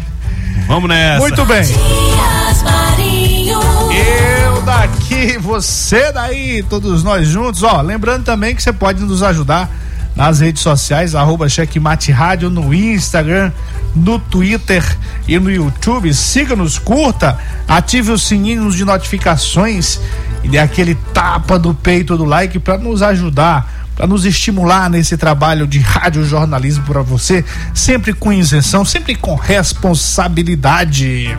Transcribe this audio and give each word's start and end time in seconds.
Vamos 0.68 0.88
nessa. 0.90 1.20
Muito 1.20 1.46
bem. 1.46 1.62
Matias 1.62 2.64
Marinho. 2.64 3.60
Eu 3.92 4.62
daqui, 4.62 5.38
você 5.38 6.12
daí, 6.12 6.64
todos 6.64 7.04
nós 7.04 7.28
juntos. 7.28 7.62
Ó, 7.64 7.82
lembrando 7.82 8.24
também 8.24 8.56
que 8.56 8.62
você 8.64 8.72
pode 8.72 9.04
nos 9.04 9.22
ajudar 9.24 9.70
nas 10.16 10.40
redes 10.40 10.62
sociais, 10.62 11.16
arroba 11.16 11.50
Checkmate 11.50 12.12
Rádio 12.12 12.50
no 12.50 12.74
Instagram, 12.74 13.52
no 13.96 14.20
Twitter 14.20 14.84
e 15.28 15.40
no 15.40 15.52
YouTube. 15.52 16.14
Siga-nos, 16.14 16.78
curta, 16.78 17.38
ative 17.68 18.12
os 18.12 18.24
sininhos 18.24 18.76
de 18.76 18.86
notificações 18.86 20.00
e 20.44 20.50
dê 20.50 20.60
aquele 20.60 20.96
tapa 21.14 21.58
do 21.58 21.74
peito 21.74 22.18
do 22.18 22.26
like 22.26 22.60
para 22.60 22.78
nos 22.78 23.02
ajudar, 23.02 23.88
para 23.96 24.08
nos 24.08 24.26
estimular 24.26 24.90
nesse 24.90 25.18
trabalho 25.18 25.66
de 25.66 25.80
rádio 25.80 26.26
jornalismo 26.26 26.84
para 26.84 27.02
você, 27.02 27.44
sempre 27.74 28.14
com 28.14 28.32
isenção, 28.32 28.86
sempre 28.86 29.16
com 29.16 29.36
responsabilidade. 29.36 31.36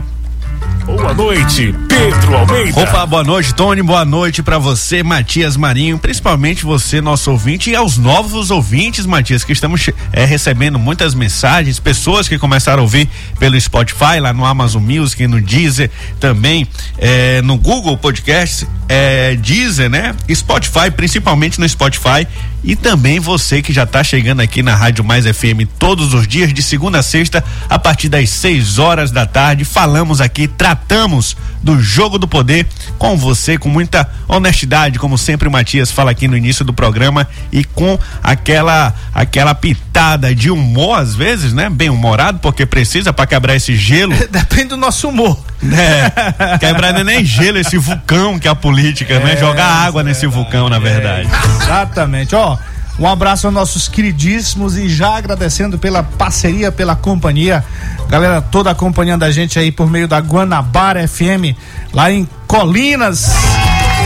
Boa 0.84 1.14
noite, 1.14 1.74
Pedro 1.88 2.36
Almeida. 2.36 2.80
Opa, 2.80 3.06
boa 3.06 3.24
noite, 3.24 3.54
Tony. 3.54 3.82
Boa 3.82 4.04
noite 4.04 4.42
pra 4.42 4.58
você, 4.58 5.02
Matias 5.02 5.56
Marinho. 5.56 5.98
Principalmente 5.98 6.64
você, 6.64 7.00
nosso 7.00 7.30
ouvinte, 7.30 7.70
e 7.70 7.74
aos 7.74 7.96
novos 7.96 8.50
ouvintes, 8.50 9.06
Matias, 9.06 9.44
que 9.44 9.52
estamos 9.52 9.88
é, 10.12 10.24
recebendo 10.24 10.78
muitas 10.78 11.14
mensagens, 11.14 11.78
pessoas 11.78 12.28
que 12.28 12.38
começaram 12.38 12.80
a 12.80 12.82
ouvir 12.82 13.08
pelo 13.38 13.58
Spotify, 13.58 14.20
lá 14.20 14.32
no 14.32 14.44
Amazon 14.44 14.82
Music, 14.82 15.26
no 15.26 15.40
Deezer, 15.40 15.90
também 16.20 16.68
é, 16.98 17.40
no 17.42 17.56
Google 17.56 17.96
Podcast, 17.96 18.66
é, 18.88 19.36
Deezer, 19.36 19.88
né? 19.88 20.14
Spotify, 20.34 20.90
principalmente 20.94 21.58
no 21.58 21.68
Spotify. 21.68 22.26
E 22.64 22.74
também 22.74 23.20
você 23.20 23.60
que 23.60 23.74
já 23.74 23.82
está 23.82 24.02
chegando 24.02 24.40
aqui 24.40 24.62
na 24.62 24.74
Rádio 24.74 25.04
Mais 25.04 25.26
FM 25.26 25.68
todos 25.78 26.14
os 26.14 26.26
dias, 26.26 26.52
de 26.52 26.62
segunda 26.62 27.00
a 27.00 27.02
sexta, 27.02 27.44
a 27.68 27.78
partir 27.78 28.08
das 28.08 28.30
6 28.30 28.78
horas 28.78 29.10
da 29.10 29.26
tarde. 29.26 29.66
Falamos 29.66 30.18
aqui, 30.18 30.48
tratamos 30.48 31.36
do 31.64 31.80
jogo 31.80 32.18
do 32.18 32.28
poder 32.28 32.66
com 32.98 33.16
você, 33.16 33.56
com 33.56 33.70
muita 33.70 34.06
honestidade, 34.28 34.98
como 34.98 35.16
sempre 35.16 35.48
o 35.48 35.50
Matias 35.50 35.90
fala 35.90 36.10
aqui 36.10 36.28
no 36.28 36.36
início 36.36 36.62
do 36.62 36.74
programa, 36.74 37.26
e 37.50 37.64
com 37.64 37.98
aquela 38.22 38.94
aquela 39.14 39.54
pitada 39.54 40.34
de 40.34 40.50
humor, 40.50 40.98
às 40.98 41.14
vezes, 41.14 41.54
né? 41.54 41.70
Bem 41.70 41.88
humorado, 41.88 42.38
porque 42.40 42.66
precisa 42.66 43.12
para 43.12 43.26
quebrar 43.26 43.56
esse 43.56 43.74
gelo. 43.74 44.14
Depende 44.30 44.66
do 44.66 44.76
nosso 44.76 45.08
humor. 45.08 45.38
É, 45.62 46.58
quebrar 46.58 46.92
não 46.92 47.00
é 47.00 47.04
nem 47.04 47.24
gelo, 47.24 47.56
esse 47.56 47.78
vulcão 47.78 48.38
que 48.38 48.46
é 48.46 48.50
a 48.50 48.54
política, 48.54 49.18
né? 49.20 49.34
Jogar 49.38 49.66
água 49.66 50.02
nesse 50.02 50.26
vulcão, 50.26 50.68
na 50.68 50.78
verdade. 50.78 51.28
Exatamente. 51.62 52.34
Ó, 52.34 52.58
um 52.98 53.06
abraço 53.08 53.46
aos 53.46 53.54
nossos 53.54 53.88
queridíssimos 53.88 54.76
e 54.76 54.88
já 54.88 55.16
agradecendo 55.16 55.78
pela 55.78 56.02
parceria, 56.02 56.70
pela 56.70 56.94
companhia. 56.94 57.64
Galera 58.08 58.40
toda 58.40 58.70
acompanhando 58.70 59.24
a 59.24 59.30
gente 59.32 59.58
aí 59.58 59.72
por 59.72 59.90
meio 59.90 60.06
da 60.06 60.18
Guanabara 60.18 61.06
FM, 61.06 61.56
lá 61.92 62.12
em 62.12 62.28
Colinas. 62.46 63.32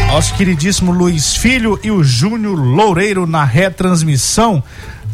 Nosso 0.06 0.32
queridíssimo 0.34 0.90
Luiz 0.90 1.34
Filho 1.34 1.78
e 1.82 1.90
o 1.90 2.02
Júnior 2.02 2.58
Loureiro 2.58 3.26
na 3.26 3.44
retransmissão 3.44 4.62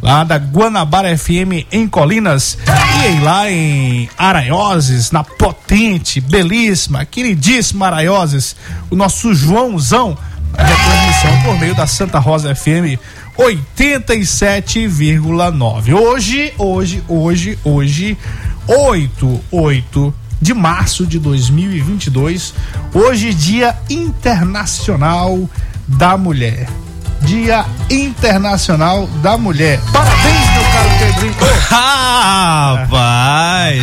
lá 0.01 0.23
da 0.23 0.37
Guanabara 0.37 1.17
FM 1.17 1.67
em 1.73 1.89
Colinas 1.89 2.59
e 2.67 3.07
aí 3.07 3.21
lá 3.21 3.51
em 3.51 4.09
Araioses, 4.17 5.11
na 5.11 5.25
potente, 5.25 6.21
belíssima, 6.21 7.05
queridíssima 7.05 7.87
Araioses, 7.87 8.55
o 8.91 8.95
nosso 8.95 9.35
Joãozão, 9.35 10.17
a 10.57 10.63
retransmissão 10.63 11.43
por 11.43 11.59
meio 11.59 11.75
da 11.75 11.87
Santa 11.87 12.19
Rosa 12.19 12.55
FM 12.55 13.01
87,9. 13.39 15.93
Hoje, 15.93 16.55
hoje, 16.57 17.03
hoje, 17.09 17.59
hoje, 17.65 18.17
8, 18.67 19.41
8 19.51 20.15
de 20.41 20.55
março 20.55 21.07
de 21.07 21.19
2022, 21.19 22.55
hoje 22.93 23.35
Dia 23.35 23.77
Internacional 23.89 25.49
da 25.87 26.17
Mulher. 26.17 26.69
Dia 27.23 27.65
Internacional 27.91 29.09
da 29.23 29.39
Mulher. 29.39 29.81
Parabéns, 29.93 30.44
Rapaz! 31.71 33.81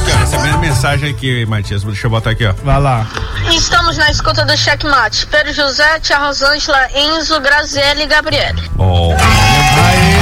Aqui, 0.00 0.12
ó, 0.12 0.16
recebendo 0.18 0.58
mensagem 0.58 1.10
aqui, 1.10 1.44
Matias. 1.46 1.82
Deixa 1.84 2.06
eu 2.06 2.10
botar 2.10 2.30
aqui, 2.30 2.46
ó. 2.46 2.52
Vai 2.64 2.80
lá. 2.80 3.06
Estamos 3.50 3.96
na 3.98 4.10
escuta 4.10 4.44
do 4.44 4.56
Checkmate. 4.56 5.26
Pedro 5.26 5.52
José, 5.52 5.98
Tia 6.00 6.18
Rosângela, 6.18 6.88
Enzo, 6.94 7.40
Graziele 7.40 8.04
e 8.04 8.06
Gabriele. 8.06 8.62
Ó, 8.78 9.14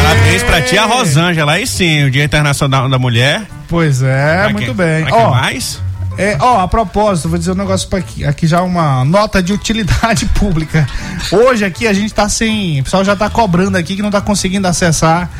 Parabéns 0.02 0.42
pra 0.42 0.60
tia 0.62 0.84
Rosângela. 0.84 1.52
Aí 1.52 1.66
sim, 1.66 2.04
o 2.04 2.10
Dia 2.10 2.24
Internacional 2.24 2.88
da 2.88 2.98
Mulher. 2.98 3.42
Pois 3.68 4.02
é, 4.02 4.40
Pra 4.42 4.48
muito 4.50 4.66
quem- 4.66 4.74
bem. 4.74 5.02
pra 5.04 5.12
quem 5.12 5.24
Ó, 5.26 5.30
mais? 5.30 5.80
É, 6.18 6.36
ó, 6.40 6.60
a 6.60 6.68
propósito, 6.68 7.28
vou 7.28 7.38
dizer 7.38 7.52
um 7.52 7.56
negócio 7.56 7.88
pra 7.88 7.98
aqui, 7.98 8.24
aqui 8.24 8.46
já 8.46 8.62
uma 8.62 9.04
nota 9.04 9.42
de 9.42 9.52
utilidade 9.52 10.26
pública. 10.38 10.86
Hoje 11.30 11.64
aqui 11.64 11.86
a 11.86 11.92
gente 11.92 12.12
tá 12.12 12.28
sem, 12.28 12.80
o 12.80 12.84
pessoal 12.84 13.04
já 13.04 13.16
tá 13.16 13.30
cobrando 13.30 13.78
aqui 13.78 13.96
que 13.96 14.02
não 14.02 14.10
tá 14.10 14.20
conseguindo 14.20 14.68
acessar 14.68 15.30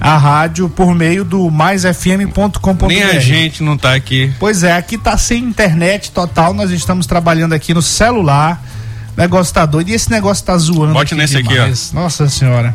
a 0.00 0.16
rádio 0.16 0.68
por 0.68 0.94
meio 0.94 1.24
do 1.24 1.50
maisfm.com.br. 1.50 2.86
Nem 2.88 3.02
a 3.02 3.18
gente 3.18 3.62
não 3.62 3.76
tá 3.76 3.94
aqui. 3.94 4.32
Pois 4.38 4.62
é, 4.64 4.72
aqui 4.72 4.96
tá 4.96 5.16
sem 5.18 5.44
internet 5.44 6.10
total, 6.10 6.54
nós 6.54 6.70
estamos 6.70 7.06
trabalhando 7.06 7.52
aqui 7.52 7.74
no 7.74 7.82
celular. 7.82 8.62
O 9.16 9.20
negócio 9.20 9.52
tá 9.52 9.66
doido 9.66 9.90
e 9.90 9.92
esse 9.92 10.10
negócio 10.10 10.42
tá 10.44 10.56
zoando. 10.56 10.94
Bote 10.94 11.14
nesse 11.14 11.36
aqui, 11.36 11.58
ó. 11.58 11.68
Nossa 11.94 12.28
senhora. 12.30 12.74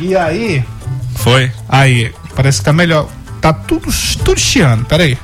E 0.00 0.16
aí, 0.16 0.64
Foi? 1.14 1.52
aí, 1.68 2.12
parece 2.34 2.58
que 2.58 2.64
tá 2.64 2.72
melhor. 2.72 3.08
Tá 3.40 3.52
tudo, 3.52 3.88
tudo 4.24 4.40
chiando, 4.40 4.84
peraí. 4.84 5.16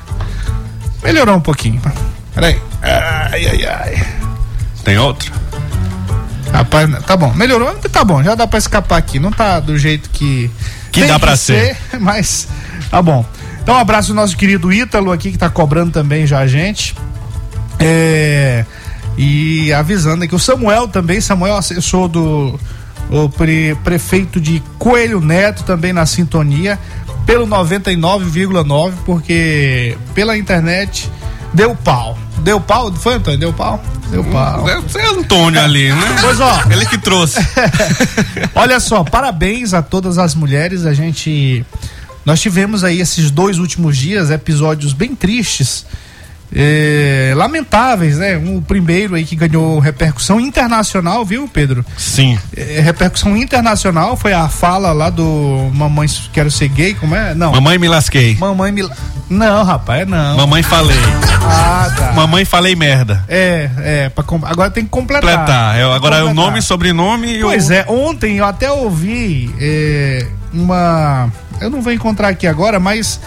Melhorou 1.03 1.35
um 1.37 1.41
pouquinho. 1.41 1.81
Peraí. 2.33 2.59
Ai, 2.81 3.47
ai, 3.47 3.65
ai. 3.65 4.07
Tem 4.83 4.97
outro? 4.97 5.31
Rapaz, 6.51 6.89
tá 7.05 7.15
bom, 7.15 7.31
melhorou, 7.33 7.73
tá 7.91 8.03
bom, 8.03 8.23
já 8.23 8.33
dá 8.33 8.47
pra 8.47 8.57
escapar 8.57 8.97
aqui. 8.97 9.19
Não 9.19 9.31
tá 9.31 9.59
do 9.59 9.77
jeito 9.77 10.09
que. 10.09 10.49
Que 10.91 11.05
dá 11.05 11.19
pra 11.19 11.35
ser. 11.35 11.77
Mas 11.99 12.47
tá 12.89 13.01
bom. 13.01 13.23
Então, 13.61 13.75
um 13.75 13.77
abraço 13.77 14.11
ao 14.11 14.15
nosso 14.15 14.35
querido 14.35 14.73
Ítalo 14.73 15.11
aqui, 15.11 15.31
que 15.31 15.37
tá 15.37 15.49
cobrando 15.49 15.91
também 15.91 16.25
já 16.25 16.39
a 16.39 16.47
gente. 16.47 16.95
É. 17.79 18.65
E 19.17 19.71
avisando 19.73 20.23
aqui, 20.23 20.33
o 20.33 20.39
Samuel 20.39 20.87
também, 20.87 21.19
Samuel, 21.21 21.57
assessor 21.57 22.07
do 22.07 22.59
o 23.11 23.27
pre- 23.29 23.75
prefeito 23.83 24.39
de 24.39 24.61
Coelho 24.77 25.19
Neto, 25.19 25.63
também 25.63 25.91
na 25.91 26.05
sintonia, 26.05 26.79
pelo 27.29 27.45
99,9, 27.45 28.91
porque 29.05 29.95
pela 30.15 30.35
internet 30.35 31.11
deu 31.53 31.75
pau. 31.75 32.17
Deu 32.39 32.59
pau? 32.59 32.91
Foi, 32.91 33.13
Antônio? 33.13 33.39
Deu 33.39 33.53
pau? 33.53 33.79
Deu 34.09 34.23
pau. 34.23 34.67
É 34.67 34.73
Antônio 35.05 35.61
ali, 35.61 35.89
né? 35.89 36.01
Pois 36.21 36.39
ó, 36.39 36.63
Ele 36.71 36.87
que 36.87 36.97
trouxe. 36.97 37.37
Olha 38.55 38.79
só, 38.79 39.03
parabéns 39.03 39.75
a 39.75 39.83
todas 39.83 40.17
as 40.17 40.33
mulheres. 40.33 40.87
A 40.87 40.93
gente. 40.95 41.63
Nós 42.25 42.41
tivemos 42.41 42.83
aí 42.83 42.99
esses 42.99 43.29
dois 43.29 43.59
últimos 43.59 43.95
dias 43.95 44.31
episódios 44.31 44.91
bem 44.91 45.13
tristes, 45.13 45.85
eh, 46.55 47.33
lamentáveis, 47.35 48.17
né? 48.17 48.37
O 48.37 48.61
primeiro 48.61 49.15
aí 49.15 49.23
que 49.25 49.35
ganhou 49.35 49.79
repercussão 49.79 50.39
internacional, 50.39 51.23
viu, 51.25 51.47
Pedro? 51.51 51.85
Sim. 51.97 52.37
Eh, 52.55 52.79
repercussão 52.83 53.35
internacional 53.37 54.15
foi 54.17 54.33
a 54.33 54.47
fala 54.49 54.91
lá 54.91 55.09
do 55.09 55.69
Mamãe 55.73 56.07
Quero 56.33 56.49
Ser 56.51 56.69
Gay, 56.69 56.93
como 56.95 57.15
é? 57.15 57.33
Não. 57.35 57.51
Mamãe 57.51 57.77
me 57.77 57.87
lasquei. 57.87 58.35
Mamãe 58.37 58.71
me. 58.71 58.87
Não, 59.29 59.63
rapaz, 59.63 60.07
não. 60.07 60.37
Mamãe 60.37 60.63
falei. 60.63 60.97
Ah, 61.43 61.91
tá. 61.95 62.11
Mamãe 62.13 62.45
falei 62.45 62.75
merda. 62.75 63.23
É, 63.27 63.69
é, 63.77 64.09
pra 64.09 64.23
com- 64.23 64.41
agora 64.43 64.71
tem 64.71 64.83
que 64.83 64.89
completar. 64.89 65.29
Completar. 65.29 65.77
É, 65.77 65.83
agora 65.83 66.15
é 66.17 66.23
o 66.23 66.27
Completar. 66.27 66.45
nome, 66.51 66.61
sobrenome 66.61 67.35
e 67.37 67.43
o. 67.43 67.47
Pois 67.47 67.69
é, 67.69 67.85
ontem 67.87 68.37
eu 68.37 68.45
até 68.45 68.71
ouvi 68.71 69.53
é, 69.59 70.25
uma. 70.53 71.31
Eu 71.61 71.69
não 71.69 71.81
vou 71.81 71.91
encontrar 71.93 72.29
aqui 72.29 72.47
agora, 72.47 72.79
mas 72.79 73.19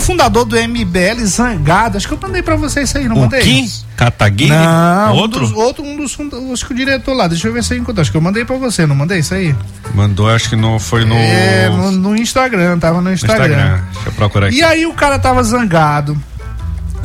fundador 0.00 0.44
do 0.44 0.56
MBL 0.56 1.24
zangado, 1.24 1.96
acho 1.96 2.08
que 2.08 2.14
eu 2.14 2.18
mandei 2.20 2.42
pra 2.42 2.56
vocês 2.56 2.88
isso 2.88 2.98
aí, 2.98 3.08
não 3.08 3.16
O 3.16 3.20
mandei? 3.20 3.40
Kim 3.42 3.70
Kataguiri? 3.96 4.50
Não, 4.50 5.14
Outro? 5.16 5.40
Um 5.44 5.48
dos, 5.48 5.52
outro, 5.56 5.84
um 5.84 5.96
dos 5.96 6.12
funda- 6.12 6.36
acho 6.52 6.66
que 6.66 6.72
o 6.72 6.76
diretor 6.76 7.14
lá, 7.14 7.28
deixa 7.28 7.46
eu 7.48 7.52
ver 7.52 7.62
se 7.62 7.74
eu 7.74 7.78
encontro. 7.78 8.00
Acho 8.00 8.10
que 8.10 8.16
eu 8.16 8.20
mandei 8.20 8.44
pra 8.44 8.56
você, 8.56 8.84
não 8.86 8.96
mandei 8.96 9.18
isso 9.20 9.34
aí? 9.34 9.54
Mandou, 9.94 10.28
acho 10.28 10.48
que 10.48 10.56
não 10.56 10.78
foi 10.80 11.04
no. 11.04 11.14
É, 11.14 11.68
no, 11.68 11.90
no 11.92 12.16
Instagram, 12.16 12.78
tava 12.78 12.96
no 12.96 13.02
no 13.02 13.12
Instagram. 13.12 13.46
Instagram. 13.46 13.80
Deixa 13.92 14.08
eu 14.08 14.12
procurar 14.12 14.46
aqui. 14.48 14.56
E 14.56 14.62
aí 14.62 14.86
o 14.86 14.94
cara 14.94 15.18
tava 15.18 15.42
zangado. 15.44 16.16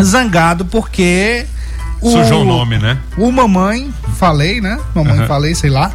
Zangado 0.02 0.66
porque. 0.66 1.46
O, 2.02 2.12
Sujou 2.12 2.42
o 2.44 2.46
nome, 2.46 2.78
né? 2.78 2.98
O 3.18 3.32
mamãe, 3.32 3.92
falei, 4.18 4.62
né? 4.62 4.80
Mamãe, 4.94 5.18
Aham. 5.20 5.28
falei, 5.28 5.56
sei 5.56 5.70
lá. 5.70 5.92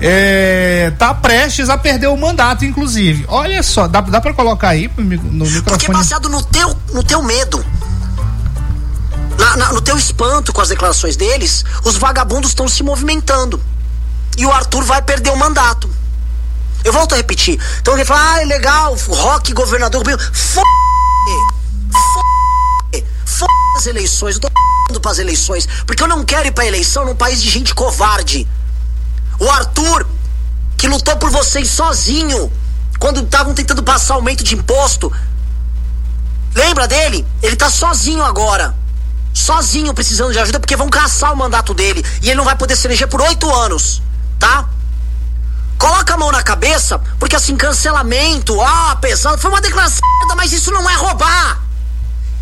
É, 0.00 0.92
tá 0.98 1.14
prestes 1.14 1.68
a 1.70 1.78
perder 1.78 2.08
o 2.08 2.16
mandato, 2.16 2.64
inclusive. 2.64 3.24
Olha 3.28 3.62
só, 3.62 3.86
dá, 3.88 4.00
dá 4.00 4.20
pra 4.20 4.34
colocar 4.34 4.68
aí 4.70 4.90
no 4.96 5.04
mi- 5.04 5.16
no 5.16 5.44
Porque 5.44 5.54
microfone? 5.60 5.98
baseado 5.98 6.28
no 6.28 6.42
teu, 6.42 6.76
no 6.92 7.02
teu 7.02 7.22
medo, 7.22 7.64
na- 9.38 9.56
na- 9.56 9.72
no 9.72 9.80
teu 9.80 9.96
espanto 9.96 10.52
com 10.52 10.60
as 10.60 10.68
declarações 10.68 11.16
deles, 11.16 11.64
os 11.84 11.96
vagabundos 11.96 12.50
estão 12.50 12.68
se 12.68 12.82
movimentando. 12.82 13.60
E 14.36 14.44
o 14.44 14.52
Arthur 14.52 14.82
vai 14.84 15.00
perder 15.00 15.30
o 15.30 15.36
mandato. 15.36 15.88
Eu 16.82 16.92
volto 16.92 17.14
a 17.14 17.16
repetir. 17.16 17.58
Então 17.80 17.94
ele 17.94 18.04
fala, 18.04 18.34
ah, 18.34 18.42
é 18.42 18.44
legal, 18.44 18.94
Rock, 19.08 19.52
governador. 19.54 20.02
F***, 20.06 20.60
f***, 22.92 23.04
f*** 23.24 23.46
as 23.78 23.86
eleições. 23.86 24.34
Eu 24.34 24.40
tô 24.42 24.48
f***ando 24.48 25.00
pras 25.00 25.18
eleições. 25.18 25.66
Porque 25.86 26.02
eu 26.02 26.08
não 26.08 26.24
quero 26.24 26.48
ir 26.48 26.52
pra 26.52 26.66
eleição 26.66 27.06
num 27.06 27.14
país 27.14 27.40
de 27.40 27.48
gente 27.48 27.74
covarde. 27.74 28.46
O 29.38 29.50
Arthur, 29.50 30.06
que 30.76 30.88
lutou 30.88 31.16
por 31.16 31.30
vocês 31.30 31.70
sozinho, 31.70 32.52
quando 32.98 33.20
estavam 33.20 33.54
tentando 33.54 33.82
passar 33.82 34.14
aumento 34.14 34.42
de 34.42 34.54
imposto. 34.54 35.12
Lembra 36.54 36.86
dele? 36.86 37.26
Ele 37.42 37.56
tá 37.56 37.68
sozinho 37.68 38.22
agora. 38.22 38.74
Sozinho, 39.32 39.92
precisando 39.92 40.32
de 40.32 40.38
ajuda, 40.38 40.60
porque 40.60 40.76
vão 40.76 40.88
caçar 40.88 41.32
o 41.32 41.36
mandato 41.36 41.74
dele. 41.74 42.04
E 42.22 42.28
ele 42.28 42.36
não 42.36 42.44
vai 42.44 42.56
poder 42.56 42.76
se 42.76 42.86
eleger 42.86 43.08
por 43.08 43.20
oito 43.20 43.52
anos. 43.52 44.00
Tá? 44.38 44.68
Coloca 45.76 46.14
a 46.14 46.16
mão 46.16 46.30
na 46.30 46.42
cabeça, 46.42 46.98
porque 47.18 47.36
assim, 47.36 47.56
cancelamento, 47.56 48.60
ah, 48.62 48.96
pesado, 49.00 49.38
foi 49.38 49.50
uma 49.50 49.60
declaração, 49.60 50.00
mas 50.36 50.52
isso 50.52 50.70
não 50.70 50.88
é 50.88 50.94
roubar. 50.94 51.60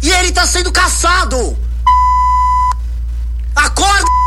E 0.03 0.11
ele 0.11 0.31
tá 0.31 0.47
sendo 0.47 0.71
caçado. 0.71 1.57
Acorda! 3.57 4.22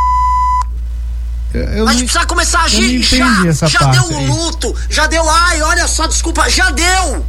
Eu, 1.53 1.63
A 1.83 1.86
não- 1.86 1.94
gente 1.94 2.03
precisa 2.06 2.25
começar 2.25 2.59
a 2.59 2.63
agir 2.63 3.01
já. 3.01 3.51
Já 3.68 3.80
parte 3.80 4.00
deu 4.00 4.12
o 4.12 4.18
aí. 4.19 4.27
luto, 4.27 4.75
já 4.89 5.07
deu. 5.07 5.27
Ai, 5.30 5.62
olha 5.62 5.88
só, 5.88 6.06
desculpa, 6.07 6.50
já 6.50 6.69
deu. 6.71 7.25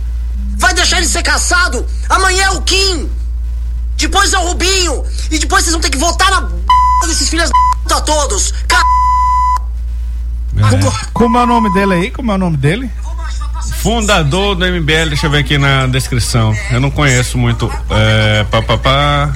Vai 0.59 0.75
deixar 0.75 0.99
ele 0.99 1.07
ser 1.07 1.23
caçado? 1.23 1.87
Amanhã 2.09 2.45
é 2.45 2.51
o 2.51 2.63
Kim. 2.63 3.09
Depois 3.97 4.33
é 4.33 4.39
o 4.39 4.49
Rubinho. 4.49 5.05
E 5.31 5.39
depois 5.39 5.63
vocês 5.65 5.73
vão 5.73 5.81
ter 5.81 5.91
que 5.91 5.99
votar 5.99 6.31
na 6.31 6.41
b... 6.43 6.55
desses 7.07 7.29
filhos 7.29 7.49
da 7.49 7.57
puta 7.83 8.01
todos. 8.03 8.53
Ca... 8.67 8.83
É. 10.57 11.07
Como 11.13 11.39
é 11.39 11.43
o 11.43 11.47
nome 11.47 11.73
dele 11.73 11.95
aí? 11.95 12.11
Como 12.11 12.33
é 12.33 12.35
o 12.35 12.39
nome 12.39 12.57
dele? 12.57 12.91
Fundador 13.75 14.55
do 14.55 14.65
MBL, 14.65 15.09
deixa 15.09 15.27
eu 15.27 15.31
ver 15.31 15.39
aqui 15.39 15.59
na 15.59 15.87
descrição. 15.87 16.55
Eu 16.71 16.81
não 16.81 16.91
conheço 16.91 17.37
muito. 17.39 17.71
É, 17.91 18.45
pá, 18.51 18.63
pá, 18.63 18.77
pá. 18.79 19.33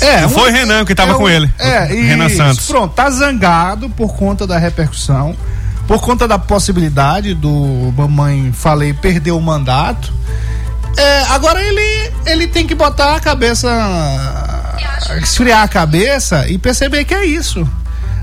É, 0.00 0.20
Não 0.22 0.28
um- 0.28 0.30
foi 0.30 0.50
Renan 0.50 0.84
que 0.84 0.94
tava 0.94 1.12
é 1.12 1.14
um- 1.14 1.18
com 1.18 1.28
ele. 1.28 1.50
É, 1.58 1.84
Renan 1.84 2.26
isso. 2.26 2.36
Santos. 2.36 2.66
Pronto, 2.66 2.92
tá 2.94 3.08
zangado 3.10 3.88
por 3.90 4.14
conta 4.14 4.46
da 4.46 4.58
repercussão, 4.58 5.34
por 5.86 6.00
conta 6.00 6.26
da 6.28 6.38
possibilidade 6.38 7.34
do 7.34 7.92
mamãe 7.96 8.52
falei 8.52 8.92
perder 8.92 9.30
o 9.32 9.40
mandato. 9.40 10.12
É, 10.96 11.22
agora 11.30 11.60
ele 11.62 12.12
ele 12.26 12.46
tem 12.46 12.66
que 12.66 12.74
botar 12.74 13.16
a 13.16 13.20
cabeça 13.20 13.68
esfriar 15.22 15.62
a 15.62 15.68
cabeça 15.68 16.48
e 16.48 16.56
perceber 16.58 17.04
que 17.04 17.14
é 17.14 17.24
isso. 17.24 17.66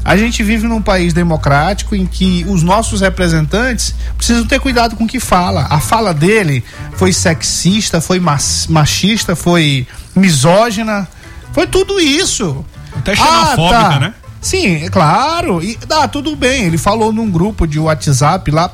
A 0.04 0.18
gente 0.18 0.42
vive 0.44 0.68
num 0.68 0.82
país 0.82 1.14
democrático 1.14 1.96
em 1.96 2.06
que 2.06 2.46
os 2.48 2.64
nossos 2.64 3.02
representantes 3.02 3.94
precisam 4.18 4.46
ter 4.46 4.60
cuidado 4.60 4.96
com 4.96 5.04
o 5.04 5.08
que 5.08 5.20
fala. 5.20 5.68
A 5.70 5.80
fala 5.80 6.14
dele 6.14 6.64
foi 6.94 7.14
sexista, 7.14 8.02
foi 8.02 8.20
machista, 8.20 9.36
foi 9.36 9.88
misógina, 10.16 11.08
foi 11.54 11.68
tudo 11.68 12.00
isso. 12.00 12.66
Até 12.96 13.16
xenofóbica, 13.16 14.00
né? 14.00 14.14
Sim, 14.42 14.86
é 14.86 14.90
claro. 14.90 15.64
E 15.64 15.78
dá 15.88 16.08
tudo 16.08 16.36
bem. 16.36 16.66
Ele 16.66 16.78
falou 16.78 17.14
num 17.14 17.30
grupo 17.30 17.68
de 17.68 17.80
WhatsApp 17.80 18.50
lá. 18.50 18.72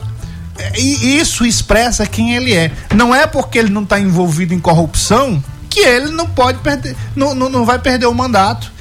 E 0.75 1.19
isso 1.19 1.45
expressa 1.45 2.05
quem 2.05 2.35
ele 2.35 2.53
é. 2.53 2.71
Não 2.95 3.13
é 3.13 3.27
porque 3.27 3.59
ele 3.59 3.69
não 3.69 3.83
está 3.83 3.99
envolvido 3.99 4.53
em 4.53 4.59
corrupção 4.59 5.43
que 5.69 5.81
ele 5.81 6.09
não 6.09 6.25
pode 6.25 6.57
perder, 6.59 6.95
não, 7.15 7.35
não, 7.35 7.49
não 7.49 7.65
vai 7.65 7.77
perder 7.77 8.07
o 8.07 8.13
mandato. 8.13 8.71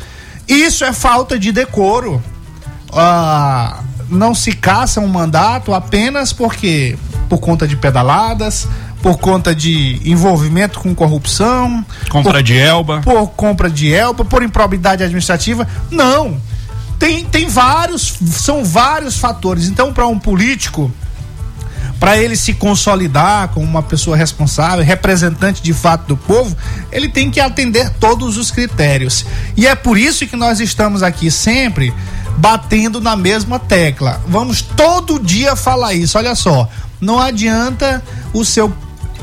Isso 0.49 0.85
é 0.85 0.93
falta 0.93 1.39
de 1.39 1.53
decoro. 1.53 2.23
Ah, 2.97 3.81
não 4.09 4.35
se 4.35 4.53
caça 4.53 5.01
um 5.01 5.09
mandato 5.09 5.75
apenas 5.75 6.33
porque 6.33 6.97
por 7.29 7.39
conta 7.39 7.67
de 7.67 7.77
pedaladas, 7.77 8.67
por 9.03 9.19
conta 9.19 9.55
de 9.55 10.01
envolvimento 10.05 10.79
com 10.81 10.95
corrupção, 10.95 11.85
Compra 12.09 12.35
por- 12.35 12.43
de 12.43 12.57
Elba. 12.57 13.01
por 13.03 13.29
compra 13.31 13.69
de 13.69 13.93
Elba, 13.93 14.25
por 14.25 14.43
improbidade 14.43 15.03
administrativa. 15.03 15.67
Não. 15.91 16.41
Tem, 16.99 17.25
tem 17.25 17.47
vários, 17.49 18.15
são 18.31 18.65
vários 18.65 19.19
fatores. 19.19 19.67
Então, 19.69 19.93
para 19.93 20.07
um 20.07 20.19
político, 20.19 20.91
para 22.01 22.17
ele 22.17 22.37
se 22.37 22.55
consolidar 22.55 23.49
como 23.49 23.67
uma 23.67 23.83
pessoa 23.83 24.17
responsável, 24.17 24.85
representante 24.85 25.63
de 25.63 25.73
fato 25.75 26.07
do 26.07 26.17
povo, 26.17 26.57
ele 26.91 27.09
tem 27.09 27.31
que 27.31 27.39
atender 27.41 27.91
todos 28.01 28.37
os 28.39 28.51
critérios. 28.51 29.27
E 29.57 29.67
é 29.67 29.75
por 29.75 29.99
isso 29.99 30.27
que 30.27 30.37
nós 30.37 30.59
estamos 30.61 31.03
aqui 31.03 31.31
sempre 31.31 31.93
batendo 32.37 33.01
na 33.01 33.17
mesma 33.17 33.59
tecla. 33.59 34.21
Vamos 34.27 34.61
todo 34.63 35.19
dia 35.19 35.57
falar 35.57 35.95
isso. 35.95 36.19
Olha 36.19 36.35
só, 36.35 36.69
não 37.01 37.19
adianta 37.19 38.03
o 38.33 38.45
seu 38.45 38.73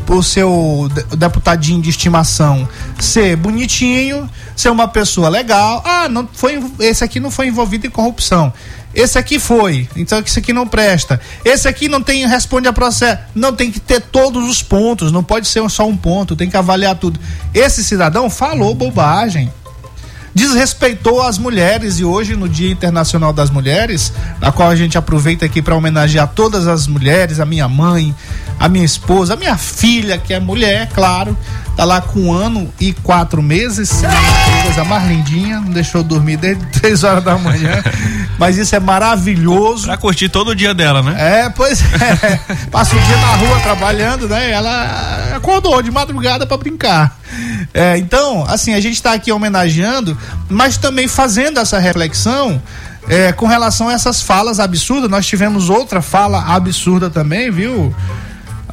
o 0.05 0.21
seu 0.21 0.91
de- 0.93 1.15
deputadinho 1.15 1.81
de 1.81 1.89
estimação 1.89 2.67
ser 2.99 3.37
bonitinho, 3.37 4.29
ser 4.53 4.69
uma 4.69 4.85
pessoa 4.85 5.29
legal. 5.29 5.81
Ah, 5.85 6.09
não 6.09 6.27
foi 6.31 6.61
esse 6.79 7.03
aqui 7.05 7.21
não 7.21 7.31
foi 7.31 7.47
envolvido 7.47 7.87
em 7.87 7.89
corrupção. 7.89 8.51
Esse 8.93 9.17
aqui 9.17 9.39
foi, 9.39 9.89
então 9.95 10.19
esse 10.19 10.37
aqui 10.37 10.51
não 10.53 10.67
presta. 10.67 11.19
Esse 11.43 11.67
aqui 11.69 11.87
não 11.87 12.01
tem 12.03 12.27
responde 12.27 12.67
a 12.67 12.73
processo. 12.73 13.21
Não 13.33 13.53
tem 13.53 13.71
que 13.71 13.79
ter 13.79 14.01
todos 14.01 14.47
os 14.47 14.61
pontos, 14.61 15.11
não 15.11 15.23
pode 15.23 15.47
ser 15.47 15.67
só 15.69 15.87
um 15.87 15.95
ponto, 15.97 16.35
tem 16.35 16.49
que 16.49 16.57
avaliar 16.57 16.95
tudo. 16.95 17.19
Esse 17.53 17.83
cidadão 17.83 18.29
falou 18.29 18.75
bobagem. 18.75 19.51
Desrespeitou 20.33 21.21
as 21.21 21.37
mulheres. 21.37 21.99
E 21.99 22.05
hoje 22.05 22.35
no 22.35 22.49
Dia 22.49 22.71
Internacional 22.71 23.31
das 23.33 23.49
Mulheres, 23.49 24.13
na 24.39 24.51
qual 24.51 24.69
a 24.69 24.75
gente 24.75 24.97
aproveita 24.97 25.45
aqui 25.45 25.61
para 25.61 25.75
homenagear 25.75 26.31
todas 26.33 26.67
as 26.67 26.87
mulheres, 26.87 27.39
a 27.39 27.45
minha 27.45 27.67
mãe, 27.67 28.15
a 28.59 28.67
minha 28.67 28.85
esposa, 28.85 29.33
a 29.33 29.37
minha 29.37 29.57
filha, 29.57 30.17
que 30.17 30.33
é 30.33 30.39
mulher, 30.39 30.89
claro, 30.93 31.37
tá 31.75 31.85
lá 31.85 32.01
com 32.01 32.19
um 32.21 32.33
ano 32.33 32.71
e 32.79 32.93
quatro 32.93 33.41
meses, 33.41 34.01
coisa 34.63 34.83
mais 34.83 35.07
lindinha, 35.07 35.59
não 35.59 35.71
deixou 35.71 36.03
dormir 36.03 36.37
desde 36.37 36.65
três 36.79 37.03
horas 37.03 37.23
da 37.23 37.37
manhã, 37.37 37.81
mas 38.37 38.57
isso 38.57 38.75
é 38.75 38.79
maravilhoso. 38.79 39.87
Pra 39.87 39.97
curtir 39.97 40.29
todo 40.29 40.51
o 40.51 40.55
dia 40.55 40.73
dela, 40.73 41.01
né? 41.01 41.15
É, 41.17 41.49
pois 41.49 41.81
é. 41.81 42.39
Passa 42.71 42.95
o 42.95 42.99
dia 42.99 43.17
na 43.17 43.35
rua 43.35 43.59
trabalhando, 43.59 44.27
né? 44.27 44.51
Ela 44.51 45.33
acordou 45.35 45.81
de 45.81 45.91
madrugada 45.91 46.45
para 46.45 46.57
brincar. 46.57 47.17
É, 47.73 47.97
então, 47.97 48.45
assim, 48.47 48.73
a 48.73 48.79
gente 48.79 48.95
está 48.95 49.13
aqui 49.13 49.31
homenageando, 49.31 50.17
mas 50.49 50.77
também 50.77 51.07
fazendo 51.07 51.59
essa 51.59 51.79
reflexão 51.79 52.61
é, 53.07 53.31
com 53.31 53.47
relação 53.47 53.89
a 53.89 53.93
essas 53.93 54.21
falas 54.21 54.59
absurdas. 54.59 55.09
Nós 55.09 55.25
tivemos 55.25 55.69
outra 55.69 56.01
fala 56.01 56.53
absurda 56.53 57.09
também, 57.09 57.49
viu? 57.51 57.93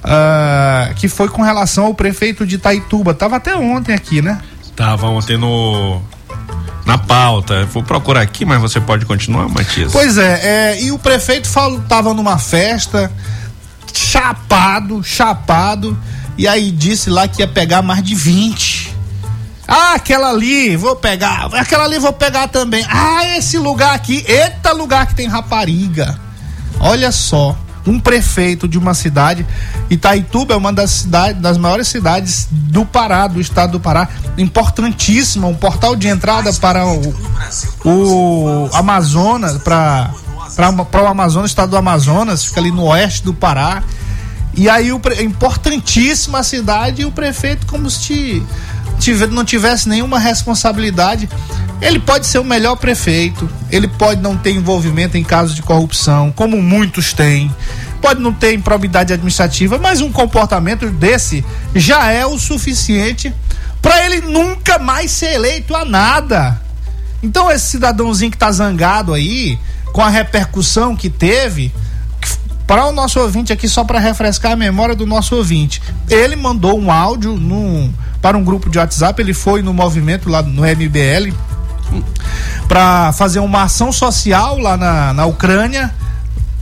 Ah, 0.02 0.90
que 0.96 1.08
foi 1.08 1.28
com 1.28 1.42
relação 1.42 1.86
ao 1.86 1.94
prefeito 1.94 2.46
de 2.46 2.56
Itaituba. 2.56 3.14
Tava 3.14 3.36
até 3.36 3.54
ontem 3.56 3.94
aqui, 3.94 4.22
né? 4.22 4.40
Tava 4.74 5.08
ontem 5.08 5.36
no. 5.36 6.00
Na 6.86 6.96
pauta. 6.96 7.66
Vou 7.66 7.82
procurar 7.82 8.22
aqui, 8.22 8.44
mas 8.44 8.60
você 8.60 8.80
pode 8.80 9.04
continuar, 9.04 9.48
Matias. 9.48 9.92
Pois 9.92 10.16
é, 10.16 10.40
é, 10.42 10.82
e 10.82 10.90
o 10.90 10.98
prefeito 10.98 11.46
falou, 11.46 11.80
tava 11.82 12.14
numa 12.14 12.38
festa, 12.38 13.12
chapado, 13.92 15.04
chapado, 15.04 15.96
e 16.38 16.48
aí 16.48 16.70
disse 16.70 17.10
lá 17.10 17.28
que 17.28 17.42
ia 17.42 17.48
pegar 17.48 17.82
mais 17.82 18.02
de 18.02 18.14
20. 18.14 18.96
Ah, 19.68 19.94
aquela 19.94 20.30
ali, 20.30 20.74
vou 20.76 20.96
pegar. 20.96 21.48
Aquela 21.54 21.84
ali 21.84 21.98
vou 21.98 22.12
pegar 22.12 22.48
também. 22.48 22.84
Ah, 22.88 23.36
esse 23.36 23.56
lugar 23.56 23.94
aqui, 23.94 24.24
eita 24.26 24.72
lugar 24.72 25.06
que 25.06 25.14
tem 25.14 25.28
rapariga. 25.28 26.18
Olha 26.80 27.12
só, 27.12 27.56
um 27.86 27.98
prefeito 27.98 28.68
de 28.68 28.78
uma 28.78 28.94
cidade, 28.94 29.46
Itaituba 29.88 30.54
é 30.54 30.56
uma 30.56 30.72
das 30.72 30.90
cidades, 30.90 31.40
das 31.40 31.56
maiores 31.56 31.88
cidades 31.88 32.46
do 32.50 32.84
Pará, 32.84 33.26
do 33.26 33.40
estado 33.40 33.72
do 33.72 33.80
Pará, 33.80 34.08
importantíssima, 34.36 35.46
um 35.46 35.54
portal 35.54 35.96
de 35.96 36.08
entrada 36.08 36.52
para 36.54 36.86
o, 36.86 37.14
o 37.84 38.70
Amazonas, 38.74 39.58
para 39.62 40.10
para 40.90 41.04
o 41.04 41.06
Amazonas, 41.06 41.50
estado 41.50 41.70
do 41.70 41.76
Amazonas, 41.76 42.44
fica 42.44 42.60
ali 42.60 42.70
no 42.70 42.84
oeste 42.86 43.24
do 43.24 43.32
Pará. 43.32 43.82
E 44.52 44.68
aí 44.68 44.92
o 44.92 44.98
pre- 44.98 45.22
importantíssima 45.22 46.40
a 46.40 46.42
cidade 46.42 47.02
e 47.02 47.04
o 47.04 47.12
prefeito 47.12 47.66
como 47.66 47.88
se 47.88 48.44
tive- 49.00 49.26
não 49.26 49.44
tivesse 49.44 49.88
nenhuma 49.88 50.18
responsabilidade. 50.18 51.28
Ele 51.80 51.98
pode 51.98 52.26
ser 52.26 52.38
o 52.38 52.44
melhor 52.44 52.76
prefeito, 52.76 53.48
ele 53.70 53.88
pode 53.88 54.20
não 54.20 54.36
ter 54.36 54.52
envolvimento 54.52 55.16
em 55.16 55.24
casos 55.24 55.54
de 55.56 55.62
corrupção, 55.62 56.30
como 56.30 56.60
muitos 56.62 57.12
têm. 57.12 57.50
Pode 58.00 58.20
não 58.20 58.32
ter 58.32 58.54
improbidade 58.54 59.12
administrativa, 59.12 59.78
mas 59.78 60.00
um 60.00 60.12
comportamento 60.12 60.88
desse 60.90 61.44
já 61.74 62.10
é 62.10 62.24
o 62.24 62.38
suficiente 62.38 63.32
para 63.82 64.04
ele 64.04 64.20
nunca 64.20 64.78
mais 64.78 65.10
ser 65.10 65.32
eleito 65.34 65.74
a 65.74 65.84
nada. 65.84 66.60
Então 67.22 67.50
esse 67.50 67.66
cidadãozinho 67.68 68.30
que 68.30 68.36
tá 68.38 68.50
zangado 68.52 69.12
aí, 69.14 69.58
com 69.92 70.02
a 70.02 70.08
repercussão 70.08 70.94
que 70.94 71.10
teve, 71.10 71.72
para 72.70 72.86
o 72.86 72.92
nosso 72.92 73.18
ouvinte 73.18 73.52
aqui, 73.52 73.66
só 73.66 73.82
para 73.82 73.98
refrescar 73.98 74.52
a 74.52 74.56
memória 74.56 74.94
do 74.94 75.04
nosso 75.04 75.34
ouvinte, 75.34 75.82
ele 76.08 76.36
mandou 76.36 76.78
um 76.78 76.88
áudio 76.88 77.36
num, 77.36 77.92
para 78.22 78.38
um 78.38 78.44
grupo 78.44 78.70
de 78.70 78.78
WhatsApp, 78.78 79.20
ele 79.20 79.34
foi 79.34 79.60
no 79.60 79.74
movimento 79.74 80.28
lá 80.30 80.40
no 80.40 80.62
MBL 80.62 81.34
para 82.68 83.12
fazer 83.12 83.40
uma 83.40 83.64
ação 83.64 83.90
social 83.90 84.56
lá 84.60 84.76
na, 84.76 85.12
na 85.12 85.26
Ucrânia. 85.26 85.92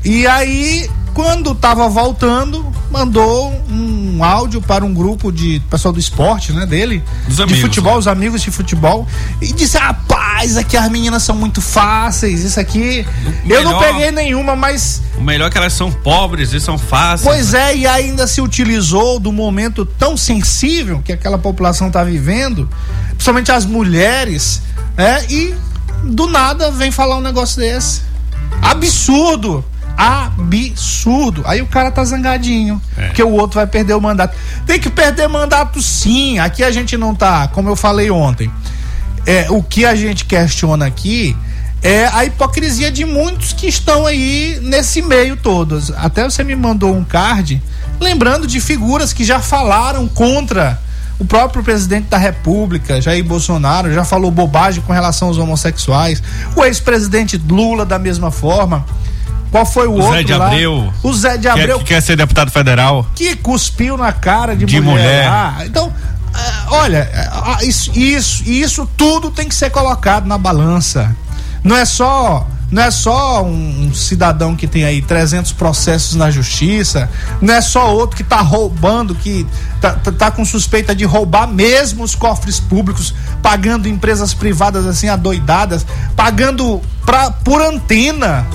E 0.02 0.26
aí, 0.26 0.88
quando 1.18 1.52
tava 1.52 1.88
voltando, 1.88 2.64
mandou 2.92 3.52
um 3.68 4.22
áudio 4.22 4.62
para 4.62 4.84
um 4.84 4.94
grupo 4.94 5.32
de 5.32 5.60
pessoal 5.68 5.92
do 5.92 5.98
esporte, 5.98 6.52
né, 6.52 6.64
dele, 6.64 7.02
Dos 7.26 7.38
de 7.38 7.42
amigos, 7.42 7.60
futebol, 7.60 7.94
né? 7.94 7.98
os 7.98 8.06
amigos 8.06 8.40
de 8.40 8.52
futebol, 8.52 9.04
e 9.42 9.52
disse: 9.52 9.76
"Rapaz, 9.76 10.56
aqui 10.56 10.76
as 10.76 10.88
meninas 10.88 11.24
são 11.24 11.34
muito 11.34 11.60
fáceis, 11.60 12.44
isso 12.44 12.60
aqui, 12.60 13.04
eu 13.48 13.64
não 13.64 13.72
Melhor. 13.72 13.82
peguei 13.82 14.12
nenhuma, 14.12 14.54
mas 14.54 15.02
O 15.18 15.20
melhor 15.20 15.48
é 15.48 15.50
que 15.50 15.58
elas 15.58 15.72
são 15.72 15.90
pobres 15.90 16.52
e 16.52 16.60
são 16.60 16.78
fáceis. 16.78 17.22
Pois 17.28 17.52
é, 17.52 17.76
e 17.76 17.84
ainda 17.84 18.28
se 18.28 18.40
utilizou 18.40 19.18
do 19.18 19.32
momento 19.32 19.84
tão 19.84 20.16
sensível 20.16 21.02
que 21.04 21.10
aquela 21.10 21.36
população 21.36 21.88
está 21.88 22.04
vivendo, 22.04 22.70
principalmente 23.08 23.50
as 23.50 23.66
mulheres, 23.66 24.62
né? 24.96 25.26
E 25.28 25.52
do 26.04 26.28
nada 26.28 26.70
vem 26.70 26.92
falar 26.92 27.16
um 27.16 27.20
negócio 27.20 27.58
desse. 27.60 28.02
Absurdo! 28.62 29.64
Absurdo! 29.98 31.42
Aí 31.44 31.60
o 31.60 31.66
cara 31.66 31.90
tá 31.90 32.04
zangadinho, 32.04 32.80
É. 32.96 33.06
porque 33.08 33.22
o 33.22 33.30
outro 33.32 33.56
vai 33.56 33.66
perder 33.66 33.94
o 33.94 34.00
mandato. 34.00 34.36
Tem 34.64 34.78
que 34.78 34.88
perder 34.88 35.28
mandato 35.28 35.82
sim. 35.82 36.38
Aqui 36.38 36.62
a 36.62 36.70
gente 36.70 36.96
não 36.96 37.14
tá, 37.14 37.48
como 37.48 37.68
eu 37.68 37.74
falei 37.76 38.10
ontem. 38.10 38.50
É, 39.26 39.46
o 39.50 39.62
que 39.62 39.84
a 39.84 39.94
gente 39.96 40.24
questiona 40.24 40.86
aqui 40.86 41.36
é 41.82 42.06
a 42.06 42.24
hipocrisia 42.24 42.90
de 42.90 43.04
muitos 43.04 43.52
que 43.52 43.66
estão 43.66 44.06
aí 44.06 44.58
nesse 44.62 45.02
meio 45.02 45.36
todos. 45.36 45.90
Até 45.96 46.24
você 46.24 46.42
me 46.44 46.54
mandou 46.56 46.94
um 46.94 47.04
card 47.04 47.62
lembrando 48.00 48.46
de 48.46 48.60
figuras 48.60 49.12
que 49.12 49.24
já 49.24 49.40
falaram 49.40 50.06
contra 50.08 50.80
o 51.18 51.24
próprio 51.24 51.64
presidente 51.64 52.06
da 52.08 52.16
República, 52.16 53.00
Jair 53.00 53.24
Bolsonaro, 53.24 53.92
já 53.92 54.04
falou 54.04 54.30
bobagem 54.30 54.80
com 54.86 54.92
relação 54.92 55.26
aos 55.28 55.36
homossexuais. 55.36 56.22
O 56.54 56.64
ex-presidente 56.64 57.36
Lula 57.36 57.84
da 57.84 57.98
mesma 57.98 58.30
forma. 58.30 58.86
Qual 59.50 59.64
foi 59.64 59.86
o, 59.86 59.92
O 59.92 59.94
outro 59.96 60.12
Zé 60.12 60.22
de 60.22 60.34
lá? 60.34 60.46
Abreu. 60.46 60.92
O 61.02 61.12
Zé 61.12 61.36
de 61.36 61.48
Abreu 61.48 61.78
que 61.78 61.86
quer 61.86 62.02
ser 62.02 62.16
deputado 62.16 62.50
federal. 62.50 63.06
que 63.14 63.34
cuspiu 63.36 63.96
na 63.96 64.12
cara 64.12 64.54
de, 64.54 64.66
De 64.66 64.80
mulher. 64.80 65.02
mulher. 65.02 65.30
lá. 65.30 65.56
Então, 65.64 65.92
ah, 66.34 66.66
olha, 66.70 67.10
ah, 67.32 67.58
isso, 67.62 67.90
isso, 67.98 68.44
isso 68.48 68.88
tudo 68.96 69.30
tem 69.30 69.48
que 69.48 69.54
ser 69.54 69.70
colocado 69.70 70.26
na 70.26 70.36
balança. 70.38 71.14
Não 71.64 71.76
é 71.76 71.84
só, 71.84 72.46
não 72.70 72.82
é 72.82 72.90
só 72.90 73.42
um, 73.42 73.86
um 73.88 73.94
cidadão 73.94 74.54
que 74.54 74.66
tem 74.66 74.84
aí 74.84 75.02
300 75.02 75.52
processos 75.52 76.14
na 76.14 76.30
justiça, 76.30 77.10
não 77.40 77.52
é 77.54 77.60
só 77.60 77.92
outro 77.92 78.16
que 78.16 78.22
tá 78.22 78.40
roubando, 78.40 79.14
que 79.14 79.44
tá, 79.80 79.92
tá, 79.94 80.12
tá 80.12 80.30
com 80.30 80.44
suspeita 80.44 80.94
de 80.94 81.04
roubar 81.04 81.48
mesmo 81.48 82.04
os 82.04 82.14
cofres 82.14 82.60
públicos, 82.60 83.12
pagando 83.42 83.88
empresas 83.88 84.32
privadas 84.34 84.86
assim 84.86 85.08
adoidadas, 85.08 85.84
pagando 86.14 86.80
pra, 87.04 87.30
por 87.30 87.60
antena 87.60 88.46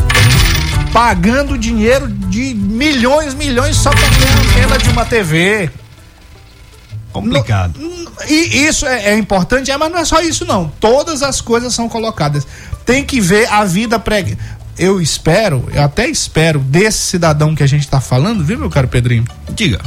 pagando 0.93 1.57
dinheiro 1.57 2.07
de 2.07 2.53
milhões, 2.53 3.33
milhões 3.33 3.75
só 3.75 3.89
pra 3.89 4.00
ter 4.00 4.27
a 4.27 4.62
antena 4.62 4.77
de 4.77 4.89
uma 4.89 5.03
TV. 5.03 5.71
Complicado. 7.12 7.79
E 8.29 8.65
isso 8.65 8.85
é, 8.85 9.09
é 9.09 9.17
importante, 9.17 9.71
é, 9.71 9.77
mas 9.77 9.91
não 9.91 9.97
é 9.97 10.05
só 10.05 10.21
isso 10.21 10.45
não. 10.45 10.71
Todas 10.79 11.23
as 11.23 11.41
coisas 11.41 11.73
são 11.73 11.89
colocadas. 11.89 12.45
Tem 12.85 13.03
que 13.03 13.19
ver 13.19 13.47
a 13.51 13.65
vida 13.65 14.00
pré. 14.00 14.38
Eu 14.77 15.01
espero, 15.01 15.67
eu 15.73 15.83
até 15.83 16.07
espero 16.07 16.59
desse 16.59 17.00
cidadão 17.00 17.53
que 17.53 17.62
a 17.62 17.67
gente 17.67 17.88
tá 17.88 18.01
falando, 18.01 18.43
viu, 18.43 18.57
meu 18.57 18.69
caro 18.69 18.88
Pedrinho? 18.88 19.25
Diga. 19.51 19.79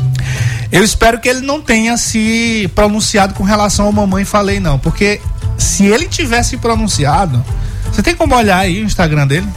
Eu 0.71 0.85
espero 0.85 1.21
que 1.21 1.29
ele 1.29 1.41
não 1.41 1.61
tenha 1.61 1.97
se 1.97 2.71
pronunciado 2.75 3.35
com 3.35 3.43
relação 3.43 3.87
ao 3.87 3.93
mamãe 3.93 4.25
falei 4.25 4.61
não, 4.61 4.79
porque 4.79 5.21
se 5.59 5.87
ele 5.87 6.07
tivesse 6.07 6.57
pronunciado, 6.57 7.45
você 7.91 8.03
tem 8.03 8.15
como 8.15 8.37
olhar 8.37 8.59
aí 8.59 8.81
o 8.81 8.85
Instagram 8.85 9.27
dele? 9.27 9.49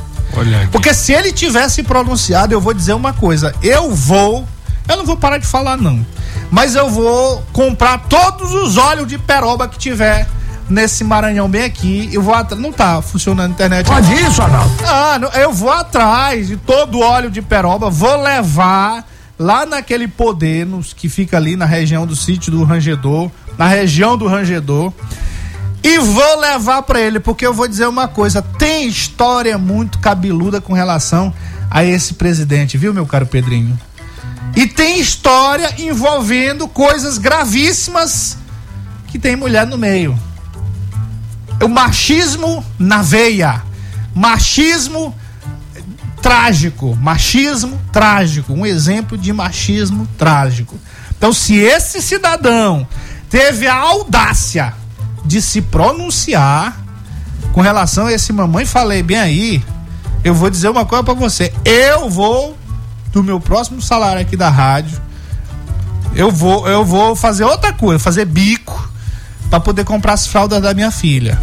Porque 0.72 0.93
se 0.93 1.13
ele 1.13 1.31
tivesse 1.31 1.84
pronunciado, 1.84 2.53
eu 2.53 2.62
vou 2.62 2.74
dizer 2.74 2.93
uma 2.93 3.13
coisa: 3.13 3.53
eu 3.62 3.91
vou, 3.91 4.48
eu 4.88 4.98
não 4.98 5.05
vou 5.05 5.17
parar 5.17 5.38
de 5.38 5.48
falar, 5.48 5.77
não. 5.77 6.05
Mas 6.51 6.75
eu 6.75 6.89
vou 6.89 7.43
comprar 7.53 8.00
todos 8.10 8.53
os 8.53 8.77
óleos 8.77 9.08
de 9.08 9.17
peroba 9.17 9.67
que 9.67 9.77
tiver 9.77 10.27
nesse 10.69 11.03
Maranhão 11.03 11.50
bem 11.50 11.63
aqui. 11.63 12.10
Eu 12.12 12.22
vou 12.22 12.34
atrás. 12.34 12.62
Não 12.62 12.72
tá 12.72 13.01
funcionando 13.01 13.51
a 13.51 13.53
internet. 13.53 13.88
Pode 13.88 14.13
isso, 14.13 14.41
Arnaldo? 14.41 14.72
Ah, 14.84 15.19
eu 15.36 15.51
vou 15.51 15.72
atrás 15.72 16.48
de 16.48 16.58
todo 16.58 17.00
o 17.00 17.01
óleo 17.01 17.29
de 17.29 17.41
peroba, 17.41 17.89
vou 17.89 18.22
levar 18.22 19.05
lá 19.38 19.65
naquele 19.65 20.08
poder 20.08 20.65
nos, 20.65 20.91
que 20.91 21.08
fica 21.08 21.38
ali 21.38 21.55
na 21.55 21.65
região 21.65 22.05
do 22.05 22.15
sítio 22.15 22.51
do 22.51 22.63
Rangedor, 22.63 23.31
na 23.58 23.67
região 23.67 24.17
do 24.17 24.27
Rangedor. 24.27 24.91
E 25.84 25.98
vou 26.00 26.40
levar 26.40 26.82
pra 26.82 27.00
ele, 27.00 27.20
porque 27.20 27.46
eu 27.46 27.54
vou 27.54 27.68
dizer 27.68 27.88
uma 27.88 28.08
coisa: 28.08 28.42
tem 28.42 28.88
história 28.88 29.58
muito 29.58 30.00
cabeluda 30.00 30.60
com 30.60 30.74
relação 30.74 31.34
a 31.70 31.84
esse 31.84 32.16
presidente, 32.16 32.78
viu, 32.78 32.94
meu 32.94 33.06
caro 33.06 33.26
Pedrinho? 33.26 33.80
E 34.56 34.68
tem 34.68 35.00
história 35.00 35.74
envolvendo 35.78 36.68
coisas 36.68 37.18
gravíssimas 37.18 38.38
que 39.08 39.20
tem 39.20 39.36
mulher 39.36 39.66
no 39.66 39.78
meio. 39.78 40.18
O 41.64 41.68
machismo 41.68 42.64
na 42.78 43.02
veia. 43.02 43.62
Machismo 44.14 45.16
trágico. 46.22 46.96
Machismo 46.96 47.80
trágico. 47.92 48.54
Um 48.54 48.66
exemplo 48.66 49.18
de 49.18 49.32
machismo 49.32 50.08
trágico. 50.18 50.78
Então, 51.18 51.32
se 51.32 51.56
esse 51.56 52.02
cidadão 52.02 52.88
teve 53.30 53.68
a 53.68 53.76
audácia 53.76 54.74
de 55.30 55.44
se 55.44 55.62
pronunciar, 55.62 56.76
com 57.54 57.62
relação 57.62 58.08
a 58.08 58.12
esse 58.12 58.34
mamãe 58.34 58.66
falei 58.66 59.04
bem 59.04 59.20
aí, 59.20 59.64
eu 60.24 60.34
vou 60.34 60.50
dizer 60.50 60.70
uma 60.70 60.86
coisa 60.86 61.04
pra 61.04 61.14
você. 61.14 61.54
Eu 61.64 62.10
vou, 62.10 62.58
do 63.12 63.24
meu 63.24 63.40
próximo 63.40 63.80
salário 63.80 64.20
aqui 64.20 64.36
da 64.36 64.50
rádio, 64.50 65.00
eu 66.16 66.32
vou, 66.32 66.68
eu 66.68 66.84
vou 66.84 67.16
fazer 67.16 67.44
outra 67.44 67.72
coisa, 67.72 68.00
fazer 68.00 68.26
bico 68.26 68.92
pra 69.52 69.60
poder 69.60 69.86
comprar 69.86 70.14
as 70.14 70.26
fraldas 70.26 70.64
da 70.64 70.74
minha 70.74 70.90
filha. 70.90 71.38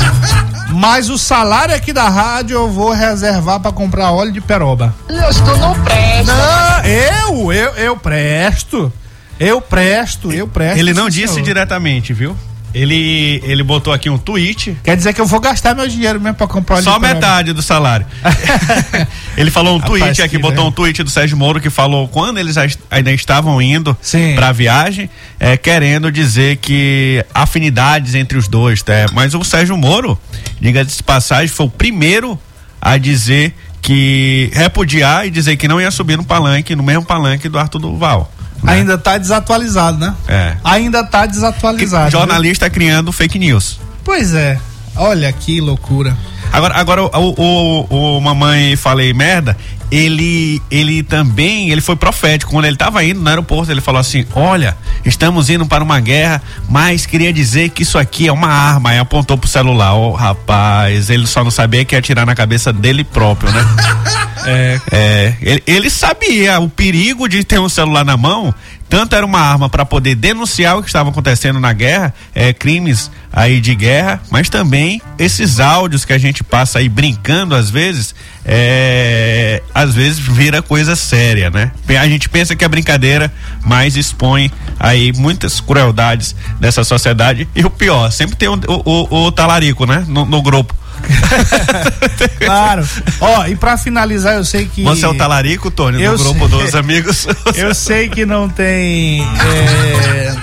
Mas 0.68 1.08
o 1.08 1.16
salário 1.16 1.74
aqui 1.74 1.94
da 1.94 2.10
rádio 2.10 2.54
eu 2.54 2.70
vou 2.70 2.92
reservar 2.92 3.60
pra 3.60 3.72
comprar 3.72 4.10
óleo 4.10 4.30
de 4.30 4.42
peroba. 4.42 4.94
Deus, 5.08 5.36
tu 5.36 5.56
não 5.56 5.72
presta. 5.82 6.34
Não, 6.34 6.84
eu, 6.84 7.50
eu, 7.50 7.72
eu 7.76 7.96
presto. 7.96 8.92
Eu 9.40 9.62
presto, 9.62 10.30
eu 10.30 10.46
presto. 10.46 10.78
Ele 10.78 10.92
não 10.92 11.08
disse 11.08 11.34
senhor. 11.34 11.46
diretamente, 11.46 12.12
viu? 12.12 12.36
Ele, 12.78 13.40
ele 13.42 13.62
botou 13.62 13.90
aqui 13.90 14.10
um 14.10 14.18
tweet 14.18 14.76
Quer 14.84 14.98
dizer 14.98 15.14
que 15.14 15.20
eu 15.22 15.24
vou 15.24 15.40
gastar 15.40 15.74
meu 15.74 15.88
dinheiro 15.88 16.20
mesmo 16.20 16.36
pra 16.36 16.46
comprar 16.46 16.82
Só 16.82 17.00
peroba. 17.00 17.14
metade 17.14 17.54
do 17.54 17.62
salário. 17.62 18.04
ele 19.34 19.50
falou 19.50 19.76
um 19.76 19.78
Rapaz, 19.78 20.02
tweet 20.02 20.20
aqui, 20.20 20.36
botou 20.36 20.64
né? 20.64 20.68
um 20.68 20.72
tweet 20.72 21.02
do 21.02 21.08
Sérgio 21.08 21.38
Moro 21.38 21.58
que 21.58 21.70
falou 21.70 22.06
quando 22.06 22.36
eles 22.36 22.54
ainda 22.90 23.10
estavam 23.12 23.62
indo 23.62 23.96
Sim. 24.02 24.34
pra 24.34 24.52
viagem, 24.52 25.08
é, 25.40 25.56
querendo 25.56 26.12
dizer 26.12 26.56
que 26.56 27.24
afinidades 27.32 28.14
entre 28.14 28.36
os 28.36 28.46
dois, 28.46 28.82
tá? 28.82 29.06
Mas 29.10 29.32
o 29.32 29.42
Sérgio 29.42 29.74
Moro, 29.78 30.18
diga-se 30.60 30.98
de 30.98 31.02
passagem, 31.02 31.48
foi 31.48 31.64
o 31.64 31.70
primeiro 31.70 32.38
a 32.78 32.98
dizer 32.98 33.54
que 33.80 34.50
repudiar 34.52 35.26
e 35.26 35.30
dizer 35.30 35.56
que 35.56 35.66
não 35.66 35.80
ia 35.80 35.90
subir 35.90 36.18
no 36.18 36.24
palanque, 36.24 36.76
no 36.76 36.82
mesmo 36.82 37.06
palanque 37.06 37.48
do 37.48 37.58
Arthur 37.58 37.78
Duval. 37.78 38.30
Né? 38.66 38.72
Ainda 38.72 38.98
tá 38.98 39.16
desatualizado, 39.18 39.98
né? 39.98 40.14
É. 40.28 40.56
Ainda 40.64 41.02
tá 41.04 41.22
Que 41.22 41.32
desatualizado. 41.32 42.10
jornalista 42.10 42.68
criando 42.68 43.12
fake 43.12 43.38
news. 43.38 43.78
viu? 43.78 43.86
Pois 44.04 44.34
é. 44.34 44.58
Olha 44.96 45.32
que 45.32 45.60
loucura. 45.60 46.16
Agora, 46.52 46.74
agora 46.74 47.02
o, 47.02 47.10
o, 47.12 47.86
o, 47.88 48.18
o 48.18 48.20
mamãe 48.20 48.76
falei 48.76 49.12
merda, 49.12 49.56
ele 49.90 50.60
ele 50.70 51.02
também, 51.02 51.70
ele 51.70 51.80
foi 51.80 51.96
profético. 51.96 52.50
Quando 52.50 52.64
ele 52.64 52.74
estava 52.74 53.04
indo 53.04 53.20
no 53.20 53.28
aeroporto, 53.28 53.70
ele 53.70 53.80
falou 53.80 54.00
assim: 54.00 54.24
"Olha, 54.34 54.76
estamos 55.04 55.48
indo 55.48 55.66
para 55.66 55.84
uma 55.84 56.00
guerra, 56.00 56.42
mas 56.68 57.06
queria 57.06 57.32
dizer 57.32 57.70
que 57.70 57.82
isso 57.82 57.98
aqui 57.98 58.26
é 58.26 58.32
uma 58.32 58.48
arma". 58.48 58.90
Aí 58.90 58.98
apontou 58.98 59.36
pro 59.38 59.48
celular. 59.48 59.94
Ô, 59.94 60.12
rapaz, 60.12 61.10
ele 61.10 61.26
só 61.26 61.44
não 61.44 61.50
sabia 61.50 61.84
que 61.84 61.94
ia 61.94 61.98
atirar 61.98 62.26
na 62.26 62.34
cabeça 62.34 62.72
dele 62.72 63.04
próprio, 63.04 63.50
né? 63.52 63.64
É. 64.48 64.80
É, 64.92 65.34
ele, 65.42 65.62
ele 65.66 65.90
sabia 65.90 66.60
o 66.60 66.68
perigo 66.68 67.28
de 67.28 67.42
ter 67.42 67.58
um 67.58 67.68
celular 67.68 68.04
na 68.04 68.16
mão. 68.16 68.54
Tanto 68.88 69.16
era 69.16 69.26
uma 69.26 69.40
arma 69.40 69.68
para 69.68 69.84
poder 69.84 70.14
denunciar 70.14 70.76
o 70.78 70.82
que 70.82 70.88
estava 70.88 71.10
acontecendo 71.10 71.58
na 71.58 71.72
guerra, 71.72 72.14
é, 72.34 72.52
crimes 72.52 73.10
aí 73.32 73.60
de 73.60 73.74
guerra, 73.74 74.20
mas 74.30 74.48
também 74.48 75.02
esses 75.18 75.58
áudios 75.60 76.04
que 76.04 76.12
a 76.12 76.18
gente 76.18 76.44
passa 76.44 76.78
aí 76.78 76.88
brincando 76.88 77.54
às 77.54 77.68
vezes, 77.68 78.14
é, 78.44 79.62
às 79.74 79.94
vezes 79.94 80.18
vira 80.18 80.62
coisa 80.62 80.94
séria, 80.96 81.50
né? 81.50 81.72
A 82.00 82.08
gente 82.08 82.28
pensa 82.28 82.54
que 82.56 82.64
é 82.64 82.68
brincadeira, 82.68 83.32
mas 83.64 83.96
expõe 83.96 84.50
aí 84.78 85.12
muitas 85.12 85.60
crueldades 85.60 86.34
dessa 86.60 86.84
sociedade. 86.84 87.48
E 87.54 87.64
o 87.64 87.70
pior, 87.70 88.10
sempre 88.12 88.36
tem 88.36 88.48
o, 88.48 88.58
o, 88.84 89.24
o- 89.26 89.32
talarico, 89.32 89.84
né? 89.84 90.04
No, 90.08 90.24
no 90.24 90.40
grupo. 90.40 90.74
Claro. 92.38 92.86
Ó, 93.20 93.46
e 93.46 93.56
pra 93.56 93.76
finalizar, 93.76 94.34
eu 94.34 94.44
sei 94.44 94.66
que. 94.66 94.82
Você 94.82 95.04
é 95.04 95.08
o 95.08 95.16
talarico, 95.16 95.70
Tony, 95.70 96.02
Eu 96.02 96.12
no 96.12 96.18
grupo 96.18 96.48
sei. 96.48 96.58
dos 96.62 96.74
amigos. 96.74 97.26
Eu 97.54 97.74
sei 97.74 98.08
que 98.08 98.24
não 98.24 98.48
tem 98.48 99.22
é, 99.22 100.36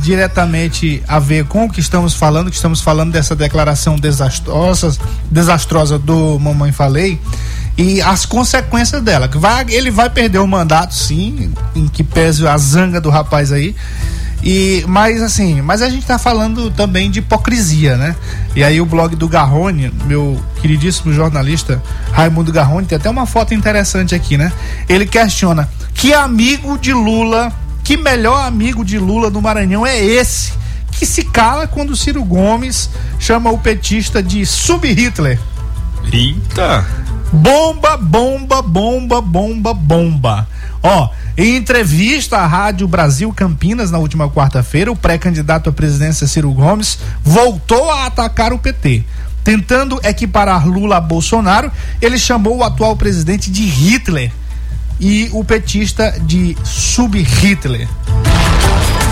diretamente 0.00 1.02
a 1.06 1.18
ver 1.18 1.44
com 1.44 1.64
o 1.64 1.70
que 1.70 1.80
estamos 1.80 2.14
falando, 2.14 2.50
que 2.50 2.56
estamos 2.56 2.80
falando 2.80 3.12
dessa 3.12 3.36
declaração 3.36 3.96
desastrosa, 3.96 4.96
desastrosa 5.30 5.98
do 5.98 6.38
Mamãe 6.38 6.72
Falei 6.72 7.20
e 7.76 8.00
as 8.00 8.26
consequências 8.26 9.02
dela. 9.02 9.28
Que 9.28 9.38
vai, 9.38 9.64
ele 9.68 9.90
vai 9.90 10.10
perder 10.10 10.38
o 10.38 10.46
mandato, 10.46 10.94
sim, 10.94 11.52
em 11.74 11.88
que 11.88 12.02
pese 12.02 12.46
a 12.46 12.56
zanga 12.56 13.00
do 13.00 13.10
rapaz 13.10 13.52
aí. 13.52 13.74
E, 14.42 14.84
mas 14.88 15.22
assim, 15.22 15.62
mas 15.62 15.82
a 15.82 15.88
gente 15.88 16.04
tá 16.04 16.18
falando 16.18 16.70
também 16.70 17.10
de 17.10 17.20
hipocrisia, 17.20 17.96
né? 17.96 18.16
E 18.56 18.64
aí 18.64 18.80
o 18.80 18.86
blog 18.86 19.14
do 19.14 19.28
Garrone, 19.28 19.92
meu 20.06 20.42
queridíssimo 20.60 21.12
jornalista 21.12 21.80
Raimundo 22.10 22.52
Garrone, 22.52 22.86
tem 22.86 22.96
até 22.96 23.08
uma 23.08 23.24
foto 23.24 23.54
interessante 23.54 24.14
aqui, 24.14 24.36
né? 24.36 24.52
Ele 24.88 25.06
questiona 25.06 25.68
que 25.94 26.12
amigo 26.12 26.76
de 26.76 26.92
Lula, 26.92 27.52
que 27.84 27.96
melhor 27.96 28.44
amigo 28.44 28.84
de 28.84 28.98
Lula 28.98 29.30
no 29.30 29.40
Maranhão 29.40 29.86
é 29.86 30.02
esse? 30.02 30.52
Que 30.90 31.06
se 31.06 31.24
cala 31.24 31.68
quando 31.68 31.96
Ciro 31.96 32.24
Gomes 32.24 32.90
chama 33.20 33.50
o 33.50 33.58
petista 33.58 34.20
de 34.20 34.44
sub-Hitler. 34.44 35.38
Eita! 36.12 36.84
Bomba, 37.32 37.96
bomba, 37.96 38.60
bomba, 38.60 39.20
bomba, 39.20 39.72
bomba. 39.72 40.48
Ó, 40.82 41.08
em 41.36 41.56
entrevista 41.56 42.38
à 42.38 42.46
Rádio 42.46 42.88
Brasil 42.88 43.32
Campinas 43.32 43.90
na 43.90 43.98
última 43.98 44.28
quarta-feira, 44.28 44.90
o 44.90 44.96
pré-candidato 44.96 45.70
à 45.70 45.72
presidência 45.72 46.26
Ciro 46.26 46.52
Gomes 46.52 46.98
voltou 47.22 47.90
a 47.90 48.06
atacar 48.06 48.52
o 48.52 48.58
PT. 48.58 49.04
Tentando 49.44 50.00
equiparar 50.04 50.66
Lula 50.66 50.96
a 50.96 51.00
Bolsonaro, 51.00 51.70
ele 52.00 52.18
chamou 52.18 52.58
o 52.58 52.64
atual 52.64 52.96
presidente 52.96 53.50
de 53.50 53.62
Hitler 53.62 54.32
e 55.00 55.28
o 55.32 55.44
petista 55.44 56.14
de 56.20 56.56
sub-Hitler. 56.64 57.88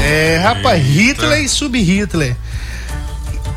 É, 0.02 0.40
rapaz, 0.42 0.84
Hitler 0.84 1.42
e 1.42 1.48
sub-Hitler. 1.48 2.36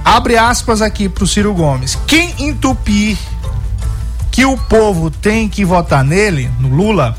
Abre 0.04 0.38
aspas 0.38 0.82
aqui 0.82 1.08
pro 1.08 1.28
Ciro 1.28 1.54
Gomes. 1.54 1.98
Quem 2.08 2.34
entupir 2.40 3.18
que 4.32 4.46
o 4.46 4.58
povo 4.58 5.12
tem 5.12 5.48
que 5.48 5.64
votar 5.64 6.04
nele, 6.04 6.50
no 6.60 6.70
Lula, 6.70 7.16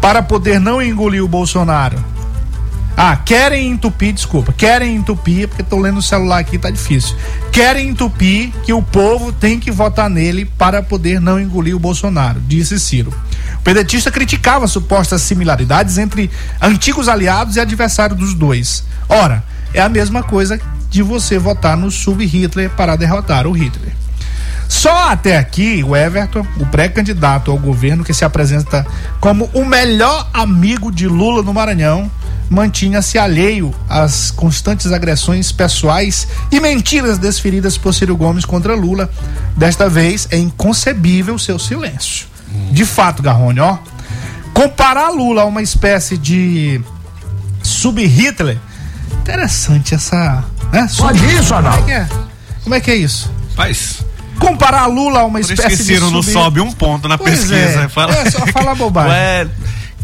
para 0.00 0.22
poder 0.22 0.60
não 0.60 0.82
engolir 0.82 1.22
o 1.22 1.28
Bolsonaro. 1.28 2.02
Ah, 3.00 3.14
querem 3.14 3.70
entupir, 3.70 4.12
desculpa, 4.12 4.52
querem 4.52 4.96
entupir, 4.96 5.46
porque 5.46 5.62
tô 5.62 5.78
lendo 5.78 5.98
o 5.98 6.02
celular 6.02 6.38
aqui, 6.38 6.58
tá 6.58 6.68
difícil. 6.68 7.16
Querem 7.52 7.90
entupir 7.90 8.50
que 8.64 8.72
o 8.72 8.82
povo 8.82 9.32
tem 9.32 9.60
que 9.60 9.70
votar 9.70 10.10
nele 10.10 10.44
para 10.44 10.82
poder 10.82 11.20
não 11.20 11.38
engolir 11.38 11.76
o 11.76 11.78
Bolsonaro, 11.78 12.40
disse 12.40 12.80
Ciro. 12.80 13.14
O 13.54 13.62
pedetista 13.62 14.10
criticava 14.10 14.66
supostas 14.66 15.22
similaridades 15.22 15.96
entre 15.96 16.28
antigos 16.60 17.08
aliados 17.08 17.54
e 17.54 17.60
adversários 17.60 18.18
dos 18.18 18.34
dois. 18.34 18.82
Ora, 19.08 19.44
é 19.72 19.80
a 19.80 19.88
mesma 19.88 20.24
coisa 20.24 20.60
de 20.90 21.00
você 21.00 21.38
votar 21.38 21.76
no 21.76 21.92
sub-Hitler 21.92 22.70
para 22.70 22.96
derrotar 22.96 23.46
o 23.46 23.52
Hitler. 23.52 23.97
Só 24.68 25.08
até 25.10 25.38
aqui 25.38 25.82
o 25.82 25.96
Everton, 25.96 26.46
o 26.58 26.66
pré-candidato 26.66 27.50
ao 27.50 27.58
governo 27.58 28.04
que 28.04 28.12
se 28.12 28.24
apresenta 28.24 28.86
como 29.18 29.48
o 29.54 29.64
melhor 29.64 30.28
amigo 30.32 30.92
de 30.92 31.08
Lula 31.08 31.42
no 31.42 31.54
Maranhão, 31.54 32.10
mantinha-se 32.50 33.18
alheio 33.18 33.74
às 33.88 34.30
constantes 34.30 34.92
agressões 34.92 35.50
pessoais 35.52 36.28
e 36.52 36.60
mentiras 36.60 37.18
desferidas 37.18 37.76
por 37.78 37.92
Ciro 37.94 38.16
Gomes 38.16 38.44
contra 38.44 38.74
Lula. 38.74 39.10
Desta 39.56 39.88
vez 39.88 40.28
é 40.30 40.36
inconcebível 40.38 41.38
seu 41.38 41.58
silêncio. 41.58 42.26
De 42.70 42.84
fato, 42.84 43.22
Garrone, 43.22 43.60
ó, 43.60 43.78
comparar 44.54 45.10
Lula 45.10 45.42
a 45.42 45.44
uma 45.44 45.62
espécie 45.62 46.16
de 46.16 46.80
sub-Hitler, 47.62 48.58
interessante 49.20 49.94
essa, 49.94 50.44
né? 50.72 50.88
Pode 50.96 51.18
isso, 51.34 51.54
Como 51.54 51.66
é 51.66 51.68
Arnaldo? 51.68 51.90
é? 51.90 52.08
Como 52.62 52.74
é 52.74 52.80
que 52.80 52.90
é 52.90 52.96
isso? 52.96 53.30
Rapaz, 53.50 54.04
comparar 54.38 54.86
Lula 54.86 55.20
a 55.20 55.24
uma 55.24 55.40
por 55.40 55.50
espécie 55.50 55.76
de 55.78 55.84
Ciro 55.84 56.10
não 56.10 56.22
sobe 56.22 56.60
um 56.60 56.72
ponto 56.72 57.08
na 57.08 57.18
Pois 57.18 57.30
pesquisa. 57.40 57.82
é, 57.82 57.88
Fala, 57.88 58.14
é 58.14 58.30
só 58.30 58.46
falar 58.46 58.74
bobagem. 58.74 59.10
Ué, 59.12 59.46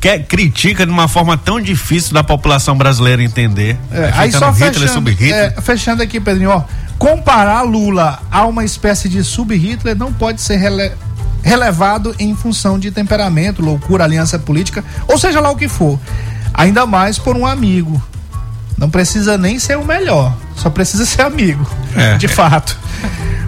quer, 0.00 0.24
critica 0.24 0.84
de 0.84 0.92
uma 0.92 1.08
forma 1.08 1.36
tão 1.36 1.60
difícil 1.60 2.12
da 2.14 2.22
população 2.24 2.76
brasileira 2.76 3.22
entender. 3.22 3.76
É, 3.92 4.10
aí 4.14 4.32
só 4.32 4.50
Hitler, 4.50 4.72
fechando, 4.74 4.92
sub-Hitler. 4.92 5.54
é, 5.56 5.60
fechando 5.60 6.02
aqui, 6.02 6.20
Pedrinho, 6.20 6.50
ó, 6.50 6.62
comparar 6.98 7.62
Lula 7.62 8.20
a 8.30 8.44
uma 8.46 8.64
espécie 8.64 9.08
de 9.08 9.22
sub-Hitler 9.24 9.96
não 9.96 10.12
pode 10.12 10.40
ser 10.40 10.56
rele- 10.56 10.92
relevado 11.42 12.14
em 12.18 12.34
função 12.34 12.78
de 12.78 12.90
temperamento, 12.90 13.62
loucura, 13.62 14.04
aliança 14.04 14.38
política, 14.38 14.84
ou 15.08 15.18
seja 15.18 15.40
lá 15.40 15.50
o 15.50 15.56
que 15.56 15.68
for. 15.68 15.98
Ainda 16.52 16.86
mais 16.86 17.18
por 17.18 17.36
um 17.36 17.46
amigo. 17.46 18.02
Não 18.76 18.90
precisa 18.90 19.38
nem 19.38 19.58
ser 19.58 19.78
o 19.78 19.84
melhor, 19.84 20.34
só 20.56 20.68
precisa 20.68 21.06
ser 21.06 21.22
amigo, 21.22 21.64
É. 21.96 22.16
de 22.16 22.26
fato. 22.26 22.76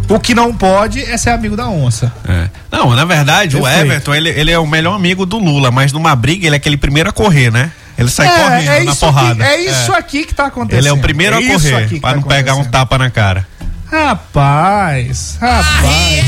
O 0.08 0.20
que 0.20 0.34
não 0.34 0.54
pode 0.54 1.02
é 1.02 1.16
ser 1.16 1.30
amigo 1.30 1.56
da 1.56 1.68
onça. 1.68 2.12
É. 2.28 2.48
Não, 2.70 2.94
na 2.94 3.04
verdade, 3.04 3.56
o 3.56 3.62
Perfeito. 3.62 3.86
Everton, 3.86 4.14
ele, 4.14 4.28
ele 4.28 4.50
é 4.52 4.58
o 4.58 4.66
melhor 4.66 4.94
amigo 4.94 5.26
do 5.26 5.38
Lula, 5.38 5.70
mas 5.70 5.92
numa 5.92 6.14
briga 6.14 6.46
ele 6.46 6.54
é 6.54 6.58
aquele 6.58 6.76
primeiro 6.76 7.10
a 7.10 7.12
correr, 7.12 7.50
né? 7.50 7.72
Ele 7.98 8.10
sai 8.10 8.28
correndo 8.28 8.70
é 8.70 8.84
na 8.84 8.94
porrada. 8.94 9.44
Aqui, 9.44 9.52
é 9.52 9.60
isso 9.64 9.92
aqui 9.92 10.24
que 10.24 10.34
tá 10.34 10.46
acontecendo. 10.46 10.78
Ele 10.80 10.88
é 10.88 10.92
o 10.92 10.98
primeiro 10.98 11.36
É 11.36 11.38
a 11.38 11.40
isso 11.40 11.70
correr, 11.70 12.00
pra 12.00 12.10
tá 12.10 12.16
não 12.16 12.22
pegar 12.22 12.54
um 12.54 12.64
tapa 12.64 12.98
na 12.98 13.10
cara. 13.10 13.46
Rapaz, 13.90 15.38
rapaz. 15.40 16.26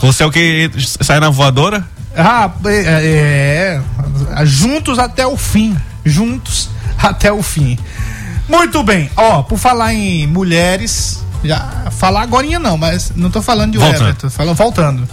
Você 0.00 0.22
é 0.22 0.26
o 0.26 0.30
que 0.30 0.70
sai 1.00 1.18
na 1.18 1.30
voadora? 1.30 1.84
É, 2.14 3.80
é, 4.36 4.44
juntos 4.44 4.98
até 4.98 5.26
o 5.26 5.36
fim. 5.36 5.76
Juntos 6.04 6.68
até 7.02 7.32
o 7.32 7.42
fim. 7.42 7.78
Muito 8.48 8.82
bem, 8.82 9.10
ó, 9.16 9.42
por 9.42 9.58
falar 9.58 9.94
em 9.94 10.26
mulheres, 10.26 11.22
Já 11.44 11.90
falar 11.90 12.22
agora 12.22 12.46
não, 12.58 12.76
mas 12.76 13.12
não 13.14 13.30
tô 13.30 13.40
falando 13.40 13.72
de 13.72 13.78
Voltando. 13.78 14.02
Everton, 14.02 14.30
falando 14.30 14.56
voltando. 14.56 15.08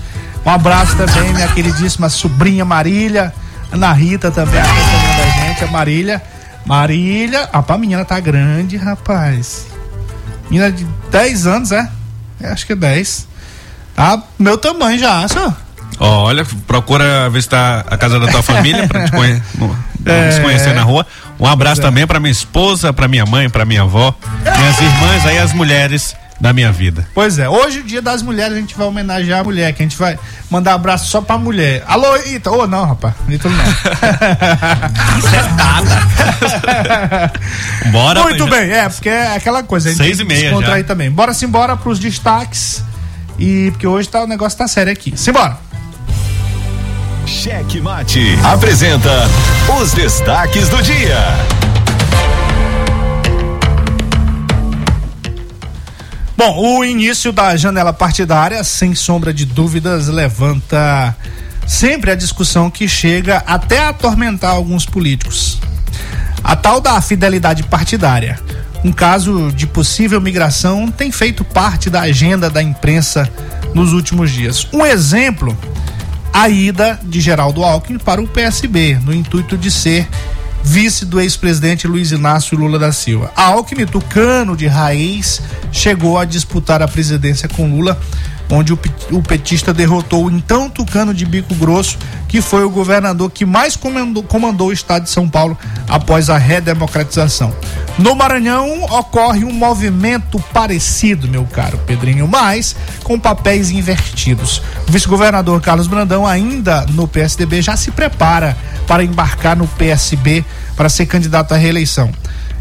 Um 0.45 0.49
abraço 0.49 0.95
também, 0.95 1.33
minha 1.33 1.47
queridíssima 1.47 2.09
sobrinha 2.09 2.63
Marília, 2.63 3.33
Ana 3.71 3.91
Rita 3.93 4.29
também 4.31 4.59
acompanhando 4.59 5.21
a 5.21 5.47
gente, 5.47 5.63
a 5.63 5.67
Marília. 5.67 6.21
Marília, 6.65 7.49
rapaz, 7.51 7.77
a 7.77 7.81
menina 7.81 8.05
tá 8.05 8.19
grande, 8.19 8.77
rapaz. 8.77 9.67
Menina 10.49 10.71
de 10.71 10.85
10 11.11 11.47
anos, 11.47 11.71
é? 11.71 11.89
É, 12.41 12.49
Acho 12.49 12.65
que 12.65 12.73
é 12.73 12.75
10. 12.75 13.27
Tá 13.95 14.21
meu 14.37 14.57
tamanho 14.57 14.99
já, 14.99 15.27
senhor. 15.27 15.55
Olha, 15.99 16.45
procura 16.67 17.29
ver 17.29 17.41
se 17.41 17.49
tá 17.49 17.83
a 17.89 17.97
casa 17.97 18.19
da 18.19 18.27
tua 18.27 18.43
família 18.47 18.87
pra 18.87 19.05
te 19.05 19.11
conhe- 19.11 19.41
no- 19.57 19.75
É. 20.05 20.27
nos 20.27 20.39
conhecer 20.39 20.73
na 20.73 20.83
rua. 20.83 21.05
Um 21.39 21.45
abraço 21.47 21.81
também 21.81 22.05
pra 22.07 22.19
minha 22.19 22.31
esposa, 22.31 22.91
pra 22.93 23.07
minha 23.07 23.25
mãe, 23.25 23.49
pra 23.49 23.65
minha 23.65 23.81
avó, 23.83 24.13
minhas 24.57 24.79
irmãs, 24.79 25.25
aí 25.25 25.37
as 25.37 25.53
mulheres 25.53 26.15
da 26.39 26.51
minha 26.51 26.69
vida. 26.71 27.07
Pois 27.15 27.39
é, 27.39 27.47
hoje, 27.47 27.79
o 27.79 27.83
dia 27.83 28.01
das 28.01 28.21
mulheres, 28.21 28.57
a 28.57 28.59
gente 28.59 28.75
vai 28.77 28.85
homenagear 28.87 29.39
a 29.39 29.43
mulher, 29.43 29.71
que 29.73 29.81
a 29.81 29.85
gente 29.85 29.97
vai 29.97 30.19
mandar 30.49 30.73
abraço 30.73 31.07
só 31.07 31.21
pra 31.21 31.37
mulher. 31.37 31.81
Alô, 31.87 32.13
Ita? 32.17 32.51
Ô, 32.51 32.67
não, 32.67 32.83
rapaz, 32.85 33.13
Ítalo 33.29 33.55
não. 33.55 33.63
Bora. 37.91 38.21
Muito 38.23 38.47
bem, 38.47 38.69
é, 38.71 38.89
porque 38.89 39.09
é 39.09 39.35
aquela 39.35 39.63
coisa. 39.63 39.89
a 39.89 39.91
gente 39.93 40.03
Seis 40.03 40.19
e 40.19 40.23
meia 40.25 40.51
já. 40.61 40.83
também. 40.83 41.09
Bora 41.09 41.33
simbora 41.33 41.75
pros 41.77 41.99
destaques. 41.99 42.83
E 43.37 43.69
porque 43.71 43.85
hoje 43.87 44.07
tá, 44.07 44.23
o 44.23 44.27
negócio 44.27 44.57
tá 44.57 44.65
sério 44.67 44.91
aqui. 44.93 45.13
Simbora! 45.17 45.57
Cheque 47.25 47.81
Mate 47.81 48.37
apresenta 48.43 49.27
os 49.81 49.93
destaques 49.93 50.69
do 50.69 50.81
dia. 50.83 51.17
Bom, 56.37 56.77
o 56.77 56.85
início 56.85 57.31
da 57.31 57.55
janela 57.57 57.91
partidária, 57.91 58.63
sem 58.63 58.93
sombra 58.93 59.33
de 59.33 59.43
dúvidas, 59.43 60.07
levanta 60.07 61.15
sempre 61.65 62.11
a 62.11 62.15
discussão 62.15 62.69
que 62.69 62.87
chega 62.87 63.37
até 63.47 63.79
a 63.79 63.89
atormentar 63.89 64.51
alguns 64.51 64.85
políticos. 64.85 65.59
A 66.43 66.55
tal 66.55 66.79
da 66.79 67.01
fidelidade 67.01 67.63
partidária. 67.63 68.39
Um 68.83 68.91
caso 68.91 69.51
de 69.51 69.65
possível 69.65 70.21
migração 70.21 70.91
tem 70.91 71.11
feito 71.11 71.43
parte 71.43 71.89
da 71.89 72.01
agenda 72.01 72.51
da 72.51 72.61
imprensa 72.61 73.27
nos 73.73 73.93
últimos 73.93 74.29
dias. 74.29 74.67
Um 74.71 74.85
exemplo, 74.85 75.57
a 76.35 76.49
ida 76.49 76.99
de 77.01 77.21
Geraldo 77.21 77.63
Alckmin 77.63 77.97
para 77.97 78.21
o 78.21 78.27
PSB, 78.27 78.99
no 79.05 79.13
intuito 79.13 79.57
de 79.57 79.71
ser 79.71 80.05
vice 80.61 81.05
do 81.05 81.21
ex-presidente 81.21 81.87
Luiz 81.87 82.11
Inácio 82.11 82.57
Lula 82.57 82.77
da 82.77 82.91
Silva. 82.91 83.31
Alckmin, 83.37 83.85
tucano 83.85 84.53
de 84.53 84.67
raiz, 84.67 85.41
chegou 85.71 86.19
a 86.19 86.25
disputar 86.25 86.81
a 86.81 86.89
presidência 86.89 87.47
com 87.47 87.69
Lula, 87.69 87.97
onde 88.49 88.73
o, 88.73 88.77
pe- 88.77 88.91
o 89.11 89.21
petista 89.21 89.73
derrotou 89.73 90.25
o 90.25 90.31
então 90.31 90.69
tucano 90.69 91.13
de 91.13 91.25
bico 91.25 91.53
grosso, 91.55 91.97
que 92.27 92.41
foi 92.41 92.63
o 92.63 92.69
governador 92.69 93.31
que 93.31 93.45
mais 93.45 93.75
comandou, 93.75 94.21
comandou 94.23 94.67
o 94.67 94.73
estado 94.73 95.03
de 95.03 95.09
São 95.09 95.27
Paulo 95.27 95.57
após 95.87 96.29
a 96.29 96.37
redemocratização. 96.37 97.53
No 97.97 98.13
Maranhão 98.15 98.83
ocorre 98.83 99.43
um 99.45 99.51
movimento 99.53 100.39
parecido, 100.53 101.27
meu 101.27 101.45
caro 101.45 101.77
Pedrinho, 101.85 102.27
mas 102.27 102.75
com 103.03 103.19
papéis 103.19 103.71
invertidos. 103.71 104.61
O 104.87 104.91
vice-governador 104.91 105.61
Carlos 105.61 105.87
Brandão, 105.87 106.27
ainda 106.27 106.85
no 106.91 107.07
PSDB, 107.07 107.61
já 107.61 107.77
se 107.77 107.91
prepara 107.91 108.57
para 108.85 109.03
embarcar 109.03 109.55
no 109.55 109.67
PSB 109.67 110.43
para 110.75 110.89
ser 110.89 111.05
candidato 111.05 111.53
à 111.53 111.57
reeleição. 111.57 112.11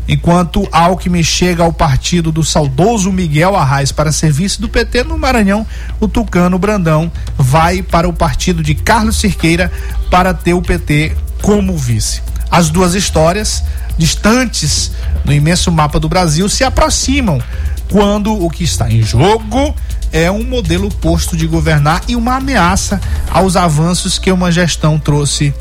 Enquanto 0.06 0.68
Alckmin 0.70 1.22
chega 1.22 1.62
ao 1.62 1.72
partido 1.72 2.30
do 2.30 2.44
saudoso 2.44 3.10
Miguel 3.10 3.56
Arraes 3.56 3.90
para 3.90 4.12
ser 4.12 4.30
vice 4.30 4.60
do 4.60 4.68
PT 4.68 5.04
no 5.04 5.18
Maranhão, 5.18 5.66
o 5.98 6.06
Tucano 6.06 6.58
Brandão 6.58 7.10
vai 7.38 7.82
para 7.82 8.08
o 8.08 8.12
partido 8.12 8.62
de 8.62 8.74
Carlos 8.74 9.16
Cirqueira 9.16 9.72
para 10.10 10.34
ter 10.34 10.52
o 10.52 10.60
PT 10.60 11.16
como 11.40 11.76
vice. 11.76 12.22
As 12.50 12.68
duas 12.68 12.94
histórias, 12.94 13.64
distantes 13.96 14.92
no 15.24 15.32
imenso 15.32 15.72
mapa 15.72 15.98
do 15.98 16.08
Brasil, 16.08 16.48
se 16.48 16.64
aproximam 16.64 17.42
quando 17.90 18.32
o 18.32 18.50
que 18.50 18.64
está 18.64 18.90
em 18.90 19.02
jogo 19.02 19.74
é 20.12 20.30
um 20.30 20.44
modelo 20.44 20.88
posto 20.88 21.36
de 21.36 21.46
governar 21.46 22.02
e 22.06 22.14
uma 22.14 22.36
ameaça 22.36 23.00
aos 23.30 23.56
avanços 23.56 24.18
que 24.18 24.30
uma 24.30 24.52
gestão 24.52 24.98
trouxe 24.98 25.52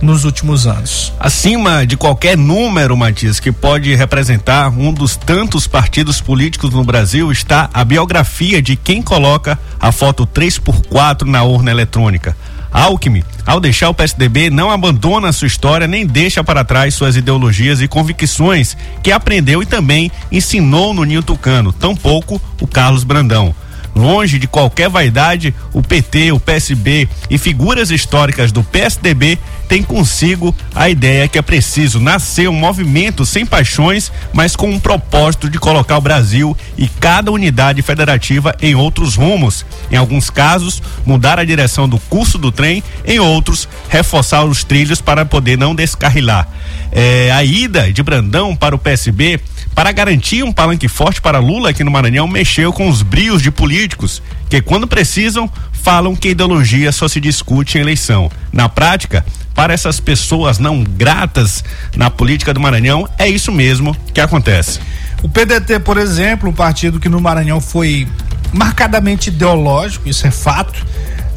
nos 0.00 0.24
últimos 0.24 0.66
anos. 0.66 1.12
Acima 1.18 1.86
de 1.86 1.96
qualquer 1.96 2.36
número, 2.36 2.96
Matias, 2.96 3.40
que 3.40 3.52
pode 3.52 3.94
representar 3.94 4.68
um 4.68 4.92
dos 4.92 5.16
tantos 5.16 5.66
partidos 5.66 6.20
políticos 6.20 6.70
no 6.70 6.84
Brasil, 6.84 7.30
está 7.32 7.68
a 7.72 7.84
biografia 7.84 8.62
de 8.62 8.76
quem 8.76 9.02
coloca 9.02 9.58
a 9.80 9.92
foto 9.92 10.26
3x4 10.26 11.22
na 11.22 11.42
urna 11.42 11.70
eletrônica. 11.70 12.36
Alckmin, 12.70 13.24
ao 13.46 13.60
deixar 13.60 13.88
o 13.88 13.94
PSDB, 13.94 14.50
não 14.50 14.70
abandona 14.70 15.32
sua 15.32 15.46
história 15.46 15.86
nem 15.86 16.06
deixa 16.06 16.44
para 16.44 16.64
trás 16.64 16.94
suas 16.94 17.16
ideologias 17.16 17.80
e 17.80 17.88
convicções 17.88 18.76
que 19.02 19.10
aprendeu 19.10 19.62
e 19.62 19.66
também 19.66 20.12
ensinou 20.30 20.92
no 20.92 21.04
Ninho 21.04 21.22
Tucano, 21.22 21.72
tampouco 21.72 22.40
o 22.60 22.66
Carlos 22.66 23.04
Brandão. 23.04 23.54
Longe 23.98 24.38
de 24.38 24.46
qualquer 24.46 24.88
vaidade, 24.88 25.52
o 25.72 25.82
PT, 25.82 26.30
o 26.30 26.38
PSB 26.38 27.08
e 27.28 27.36
figuras 27.36 27.90
históricas 27.90 28.52
do 28.52 28.62
PSDB 28.62 29.36
têm 29.68 29.82
consigo 29.82 30.54
a 30.72 30.88
ideia 30.88 31.26
que 31.26 31.36
é 31.36 31.42
preciso 31.42 31.98
nascer 31.98 32.48
um 32.48 32.52
movimento 32.52 33.26
sem 33.26 33.44
paixões, 33.44 34.12
mas 34.32 34.54
com 34.54 34.70
um 34.70 34.78
propósito 34.78 35.50
de 35.50 35.58
colocar 35.58 35.98
o 35.98 36.00
Brasil 36.00 36.56
e 36.76 36.86
cada 36.86 37.32
unidade 37.32 37.82
federativa 37.82 38.54
em 38.62 38.76
outros 38.76 39.16
rumos. 39.16 39.66
Em 39.90 39.96
alguns 39.96 40.30
casos, 40.30 40.80
mudar 41.04 41.40
a 41.40 41.44
direção 41.44 41.88
do 41.88 41.98
curso 41.98 42.38
do 42.38 42.52
trem, 42.52 42.84
em 43.04 43.18
outros, 43.18 43.68
reforçar 43.88 44.44
os 44.44 44.62
trilhos 44.62 45.00
para 45.00 45.24
poder 45.24 45.58
não 45.58 45.74
descarrilar. 45.74 46.46
É, 46.92 47.32
a 47.32 47.42
ida 47.42 47.92
de 47.92 48.02
Brandão 48.04 48.54
para 48.54 48.76
o 48.76 48.78
PSB 48.78 49.40
para 49.78 49.92
garantir 49.92 50.42
um 50.42 50.52
palanque 50.52 50.88
forte 50.88 51.22
para 51.22 51.38
Lula 51.38 51.70
aqui 51.70 51.84
no 51.84 51.90
Maranhão, 51.92 52.26
mexeu 52.26 52.72
com 52.72 52.88
os 52.88 53.00
brios 53.00 53.40
de 53.40 53.52
políticos 53.52 54.20
que, 54.50 54.60
quando 54.60 54.88
precisam, 54.88 55.48
falam 55.70 56.16
que 56.16 56.30
ideologia 56.30 56.90
só 56.90 57.06
se 57.06 57.20
discute 57.20 57.78
em 57.78 57.82
eleição. 57.82 58.28
Na 58.52 58.68
prática, 58.68 59.24
para 59.54 59.72
essas 59.72 60.00
pessoas 60.00 60.58
não 60.58 60.82
gratas 60.82 61.62
na 61.94 62.10
política 62.10 62.52
do 62.52 62.58
Maranhão, 62.58 63.08
é 63.16 63.28
isso 63.28 63.52
mesmo 63.52 63.96
que 64.12 64.20
acontece. 64.20 64.80
O 65.22 65.28
PDT, 65.28 65.78
por 65.78 65.96
exemplo, 65.96 66.50
um 66.50 66.52
partido 66.52 66.98
que 66.98 67.08
no 67.08 67.20
Maranhão 67.20 67.60
foi 67.60 68.08
marcadamente 68.52 69.28
ideológico, 69.28 70.08
isso 70.08 70.26
é 70.26 70.32
fato, 70.32 70.84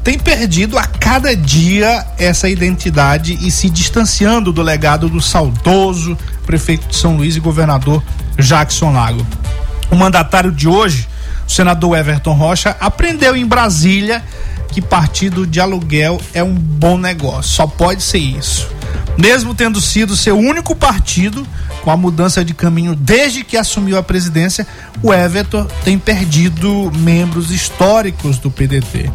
tem 0.03 0.17
perdido 0.17 0.77
a 0.77 0.83
cada 0.83 1.35
dia 1.35 2.05
essa 2.17 2.49
identidade 2.49 3.37
e 3.41 3.51
se 3.51 3.69
distanciando 3.69 4.51
do 4.51 4.61
legado 4.61 5.07
do 5.07 5.21
saudoso 5.21 6.17
prefeito 6.45 6.87
de 6.87 6.95
São 6.95 7.17
Luís 7.17 7.35
e 7.35 7.39
governador 7.39 8.03
Jackson 8.37 8.91
Lago. 8.91 9.25
O 9.91 9.95
mandatário 9.95 10.51
de 10.51 10.67
hoje, 10.67 11.07
o 11.47 11.51
senador 11.51 11.97
Everton 11.97 12.33
Rocha, 12.33 12.75
aprendeu 12.79 13.35
em 13.35 13.45
Brasília 13.45 14.23
que 14.71 14.81
partido 14.81 15.45
de 15.45 15.59
aluguel 15.59 16.19
é 16.33 16.41
um 16.41 16.55
bom 16.55 16.97
negócio, 16.97 17.51
só 17.51 17.67
pode 17.67 18.01
ser 18.01 18.19
isso. 18.19 18.69
Mesmo 19.17 19.53
tendo 19.53 19.81
sido 19.81 20.15
seu 20.15 20.37
único 20.37 20.75
partido, 20.75 21.45
com 21.81 21.91
a 21.91 21.97
mudança 21.97 22.43
de 22.43 22.53
caminho 22.53 22.95
desde 22.95 23.43
que 23.43 23.57
assumiu 23.57 23.97
a 23.97 24.03
presidência, 24.03 24.65
o 25.03 25.13
Everton 25.13 25.67
tem 25.83 25.99
perdido 25.99 26.91
membros 26.95 27.51
históricos 27.51 28.37
do 28.37 28.49
PDT. 28.49 29.11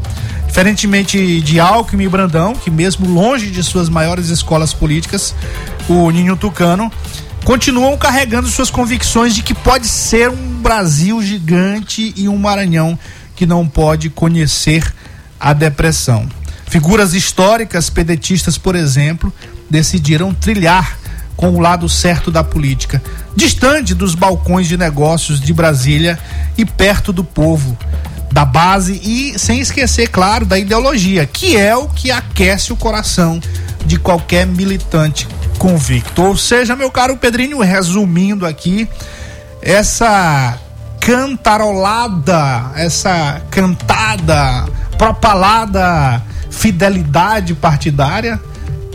Diferentemente 0.56 1.42
de 1.42 1.60
Alckmin 1.60 2.04
e 2.04 2.08
Brandão, 2.08 2.54
que 2.54 2.70
mesmo 2.70 3.06
longe 3.06 3.50
de 3.50 3.62
suas 3.62 3.90
maiores 3.90 4.30
escolas 4.30 4.72
políticas, 4.72 5.34
o 5.86 6.10
Ninho 6.10 6.34
Tucano, 6.34 6.90
continuam 7.44 7.94
carregando 7.98 8.48
suas 8.48 8.70
convicções 8.70 9.34
de 9.34 9.42
que 9.42 9.52
pode 9.52 9.86
ser 9.86 10.30
um 10.30 10.62
Brasil 10.62 11.20
gigante 11.20 12.14
e 12.16 12.26
um 12.26 12.38
Maranhão 12.38 12.98
que 13.36 13.44
não 13.44 13.68
pode 13.68 14.08
conhecer 14.08 14.94
a 15.38 15.52
depressão. 15.52 16.26
Figuras 16.66 17.12
históricas 17.12 17.90
pedetistas, 17.90 18.56
por 18.56 18.74
exemplo, 18.74 19.30
decidiram 19.68 20.32
trilhar 20.32 20.96
com 21.36 21.50
o 21.50 21.60
lado 21.60 21.86
certo 21.86 22.30
da 22.30 22.42
política, 22.42 23.02
distante 23.36 23.94
dos 23.94 24.14
balcões 24.14 24.66
de 24.66 24.78
negócios 24.78 25.38
de 25.38 25.52
Brasília 25.52 26.18
e 26.56 26.64
perto 26.64 27.12
do 27.12 27.22
povo, 27.22 27.76
da 28.36 28.44
base 28.44 29.00
e 29.02 29.38
sem 29.38 29.60
esquecer, 29.60 30.08
claro, 30.08 30.44
da 30.44 30.58
ideologia, 30.58 31.24
que 31.24 31.56
é 31.56 31.74
o 31.74 31.88
que 31.88 32.10
aquece 32.10 32.70
o 32.70 32.76
coração 32.76 33.40
de 33.86 33.98
qualquer 33.98 34.46
militante 34.46 35.26
convicto. 35.58 36.22
Ou 36.22 36.36
seja, 36.36 36.76
meu 36.76 36.90
caro 36.90 37.16
Pedrinho, 37.16 37.58
resumindo 37.60 38.44
aqui, 38.44 38.86
essa 39.62 40.58
cantarolada, 41.00 42.72
essa 42.74 43.40
cantada, 43.50 44.66
propalada 44.98 46.22
fidelidade 46.50 47.54
partidária 47.54 48.38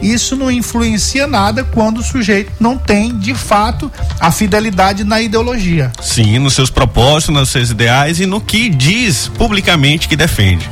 isso 0.02 0.36
não 0.36 0.50
influencia 0.50 1.28
nada 1.28 1.64
quando 1.64 2.00
o 2.00 2.04
sujeito 2.04 2.52
não 2.60 2.78
tem, 2.78 3.18
de 3.18 3.36
fato, 3.36 3.92
a 4.20 4.32
fidelidade 4.32 5.04
na 5.04 5.22
ideologia. 5.22 5.92
Sim, 6.02 6.40
nos 6.40 6.54
seus 6.54 6.70
propósitos, 6.70 7.36
nos 7.36 7.50
seus 7.50 7.70
ideais 7.70 8.20
e 8.20 8.26
no 8.26 8.42
que 8.42 8.70
diz 8.70 9.28
publicamente 9.28 10.08
que 10.08 10.16
defende. 10.16 10.68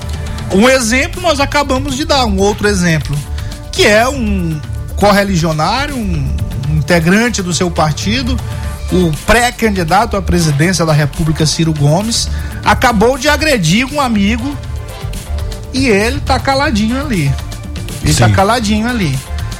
Um 0.51 0.67
exemplo 0.67 1.21
nós 1.21 1.39
acabamos 1.39 1.95
de 1.95 2.05
dar, 2.05 2.25
um 2.25 2.37
outro 2.37 2.67
exemplo, 2.67 3.15
que 3.71 3.85
é 3.85 4.07
um 4.07 4.59
correligionário, 4.95 5.95
um 5.95 6.33
integrante 6.71 7.41
do 7.41 7.53
seu 7.53 7.69
partido, 7.69 8.37
o 8.91 9.11
pré-candidato 9.25 10.17
à 10.17 10.21
presidência 10.21 10.85
da 10.85 10.93
República, 10.93 11.45
Ciro 11.45 11.73
Gomes, 11.73 12.27
acabou 12.65 13.17
de 13.17 13.29
agredir 13.29 13.85
um 13.93 14.01
amigo 14.01 14.57
e 15.71 15.87
ele 15.87 16.19
tá 16.19 16.39
caladinho 16.39 16.99
ali. 16.99 17.31
Ele 18.03 18.13
tá 18.13 18.27
Sim. 18.27 18.33
caladinho 18.33 18.87
ali. 18.87 19.17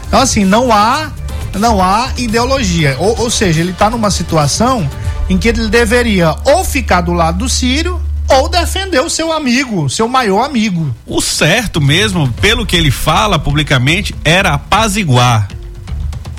Então, 0.07 0.19
assim, 0.19 0.45
não 0.45 0.71
há, 0.71 1.11
não 1.55 1.81
há 1.81 2.09
ideologia. 2.17 2.95
Ou, 2.99 3.19
ou 3.21 3.29
seja, 3.29 3.59
ele 3.61 3.73
tá 3.73 3.89
numa 3.89 4.09
situação 4.09 4.89
em 5.29 5.37
que 5.37 5.47
ele 5.47 5.67
deveria 5.67 6.35
ou 6.45 6.63
ficar 6.63 7.01
do 7.01 7.13
lado 7.13 7.39
do 7.39 7.49
Ciro 7.49 8.01
ou 8.27 8.47
defender 8.47 8.99
o 9.01 9.09
seu 9.09 9.31
amigo, 9.31 9.89
seu 9.89 10.07
maior 10.07 10.45
amigo. 10.45 10.93
O 11.05 11.21
certo 11.21 11.81
mesmo, 11.81 12.31
pelo 12.33 12.65
que 12.65 12.75
ele 12.75 12.91
fala 12.91 13.39
publicamente, 13.39 14.15
era 14.23 14.53
apaziguar. 14.53 15.47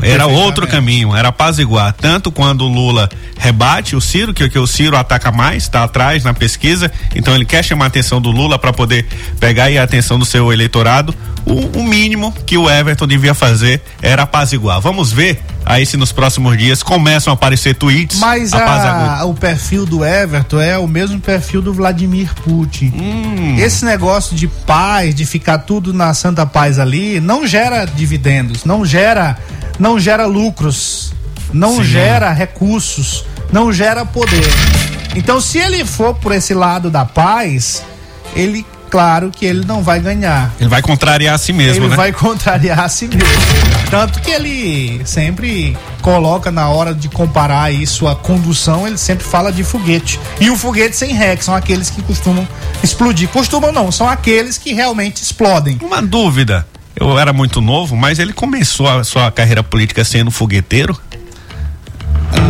Era 0.02 0.26
outro 0.26 0.66
caminho, 0.66 1.14
era 1.14 1.28
apaziguar. 1.28 1.92
Tanto 1.92 2.30
quando 2.32 2.64
o 2.64 2.68
Lula 2.68 3.08
rebate 3.38 3.96
o 3.96 4.00
Ciro, 4.00 4.34
que, 4.34 4.48
que 4.48 4.58
o 4.58 4.66
Ciro 4.66 4.96
ataca 4.96 5.30
mais, 5.32 5.64
está 5.64 5.84
atrás 5.84 6.24
na 6.24 6.34
pesquisa, 6.34 6.90
então 7.14 7.34
ele 7.34 7.44
quer 7.44 7.64
chamar 7.64 7.86
a 7.86 7.88
atenção 7.88 8.20
do 8.20 8.30
Lula 8.30 8.58
para 8.58 8.72
poder 8.72 9.06
pegar 9.38 9.66
a 9.66 9.82
atenção 9.82 10.18
do 10.18 10.24
seu 10.24 10.52
eleitorado. 10.52 11.14
O, 11.46 11.78
o 11.78 11.82
mínimo 11.82 12.32
que 12.44 12.58
o 12.58 12.68
Everton 12.68 13.06
devia 13.06 13.34
fazer 13.34 13.80
era 14.02 14.22
apaziguar. 14.22 14.80
Vamos 14.80 15.10
ver 15.10 15.42
aí 15.64 15.86
se 15.86 15.96
nos 15.96 16.12
próximos 16.12 16.56
dias 16.56 16.82
começam 16.82 17.32
a 17.32 17.34
aparecer 17.34 17.74
tweets 17.74 18.18
Mas 18.18 18.52
a, 18.52 19.24
o 19.24 19.34
perfil 19.34 19.86
do 19.86 20.04
Everton 20.04 20.60
é 20.60 20.78
o 20.78 20.86
mesmo 20.86 21.20
perfil 21.20 21.62
do 21.62 21.72
Vladimir 21.72 22.34
Putin. 22.36 22.92
Hum. 22.94 23.56
Esse 23.58 23.84
negócio 23.84 24.34
de 24.36 24.48
paz, 24.48 25.14
de 25.14 25.24
ficar 25.24 25.58
tudo 25.58 25.92
na 25.92 26.12
santa 26.14 26.44
paz 26.46 26.78
ali, 26.78 27.20
não 27.20 27.46
gera 27.46 27.84
dividendos, 27.84 28.64
não 28.64 28.84
gera, 28.84 29.38
não 29.78 29.98
gera 29.98 30.26
lucros, 30.26 31.12
não 31.52 31.76
Sim. 31.76 31.84
gera 31.84 32.32
recursos, 32.32 33.24
não 33.52 33.72
gera 33.72 34.04
poder. 34.04 34.48
Então, 35.14 35.40
se 35.40 35.58
ele 35.58 35.84
for 35.84 36.14
por 36.14 36.32
esse 36.32 36.54
lado 36.54 36.90
da 36.90 37.04
paz, 37.04 37.82
ele, 38.34 38.64
claro 38.88 39.30
que 39.30 39.44
ele 39.44 39.64
não 39.64 39.82
vai 39.82 40.00
ganhar. 40.00 40.52
Ele 40.60 40.68
vai 40.68 40.82
contrariar 40.82 41.34
a 41.34 41.38
si 41.38 41.52
mesmo, 41.52 41.84
ele 41.84 41.90
né? 41.90 41.96
vai 41.96 42.12
contrariar 42.12 42.80
a 42.80 42.88
si 42.88 43.08
mesmo. 43.08 43.24
Tanto 43.90 44.20
que 44.20 44.30
ele 44.30 45.02
sempre 45.04 45.76
coloca 46.00 46.50
na 46.52 46.68
hora 46.68 46.94
de 46.94 47.08
comparar 47.08 47.64
aí 47.64 47.84
sua 47.86 48.14
condução, 48.14 48.86
ele 48.86 48.96
sempre 48.96 49.24
fala 49.24 49.52
de 49.52 49.64
foguete. 49.64 50.20
E 50.40 50.48
o 50.48 50.56
foguete 50.56 50.96
sem 50.96 51.12
ré, 51.12 51.36
que 51.36 51.44
são 51.44 51.54
aqueles 51.54 51.90
que 51.90 52.00
costumam 52.02 52.46
explodir. 52.84 53.28
Costumam 53.28 53.72
não, 53.72 53.90
são 53.90 54.08
aqueles 54.08 54.56
que 54.56 54.72
realmente 54.72 55.22
explodem. 55.22 55.76
Uma 55.82 56.00
dúvida. 56.00 56.66
Eu 56.94 57.18
era 57.18 57.32
muito 57.32 57.60
novo, 57.60 57.96
mas 57.96 58.18
ele 58.18 58.32
começou 58.32 58.88
a 58.88 59.02
sua 59.02 59.30
carreira 59.30 59.62
política 59.62 60.04
sendo 60.04 60.30
fogueteiro? 60.30 60.96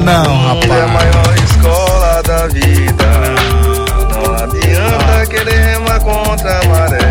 Não, 0.05 0.55
mundo 0.55 0.72
é 0.72 0.83
a 0.83 0.87
rapaz. 0.87 0.92
maior 0.92 1.38
escola 1.38 2.22
da 2.22 2.46
vida. 2.48 3.11
Não 4.12 4.35
adianta 4.35 5.26
querer 5.26 5.61
remar 5.72 6.00
contra 6.00 6.61
a 6.61 6.68
maré. 6.68 7.10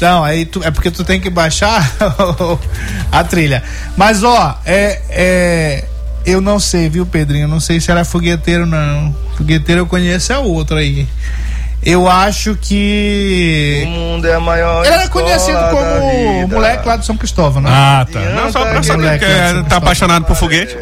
Então, 0.00 0.24
aí 0.24 0.46
tu, 0.46 0.64
é 0.64 0.70
porque 0.70 0.90
tu 0.90 1.04
tem 1.04 1.20
que 1.20 1.28
baixar 1.28 1.94
a 3.12 3.22
trilha. 3.22 3.62
Mas 3.98 4.24
ó, 4.24 4.58
é, 4.64 5.02
é 5.10 5.84
eu 6.24 6.40
não 6.40 6.58
sei, 6.58 6.88
viu, 6.88 7.04
Pedrinho? 7.04 7.44
Eu 7.44 7.48
não 7.48 7.60
sei 7.60 7.82
se 7.82 7.90
era 7.90 8.02
fogueteiro 8.02 8.64
não. 8.64 9.14
Fogueteiro 9.36 9.82
eu 9.82 9.86
conheço 9.86 10.32
é 10.32 10.38
outro 10.38 10.78
aí. 10.78 11.06
Eu 11.82 12.08
acho 12.08 12.52
O 12.52 12.56
que 12.56 13.84
mundo 13.86 14.26
é 14.26 14.34
a 14.34 14.40
maior 14.40 14.86
ele 14.86 14.94
era 14.94 15.08
conhecido 15.08 15.58
como 15.70 16.44
o 16.44 16.48
moleque 16.48 16.88
lá 16.88 16.96
de 16.96 17.04
São 17.04 17.16
Cristóvão, 17.18 17.60
né? 17.60 17.68
Ah, 17.70 18.06
tá. 18.10 18.20
Não, 18.20 18.50
só 18.50 18.64
pra 18.64 18.82
saber 18.82 19.18
que 19.18 19.24
é, 19.26 19.62
tá 19.64 19.76
apaixonado 19.76 20.24
por 20.24 20.34
foguete. 20.34 20.78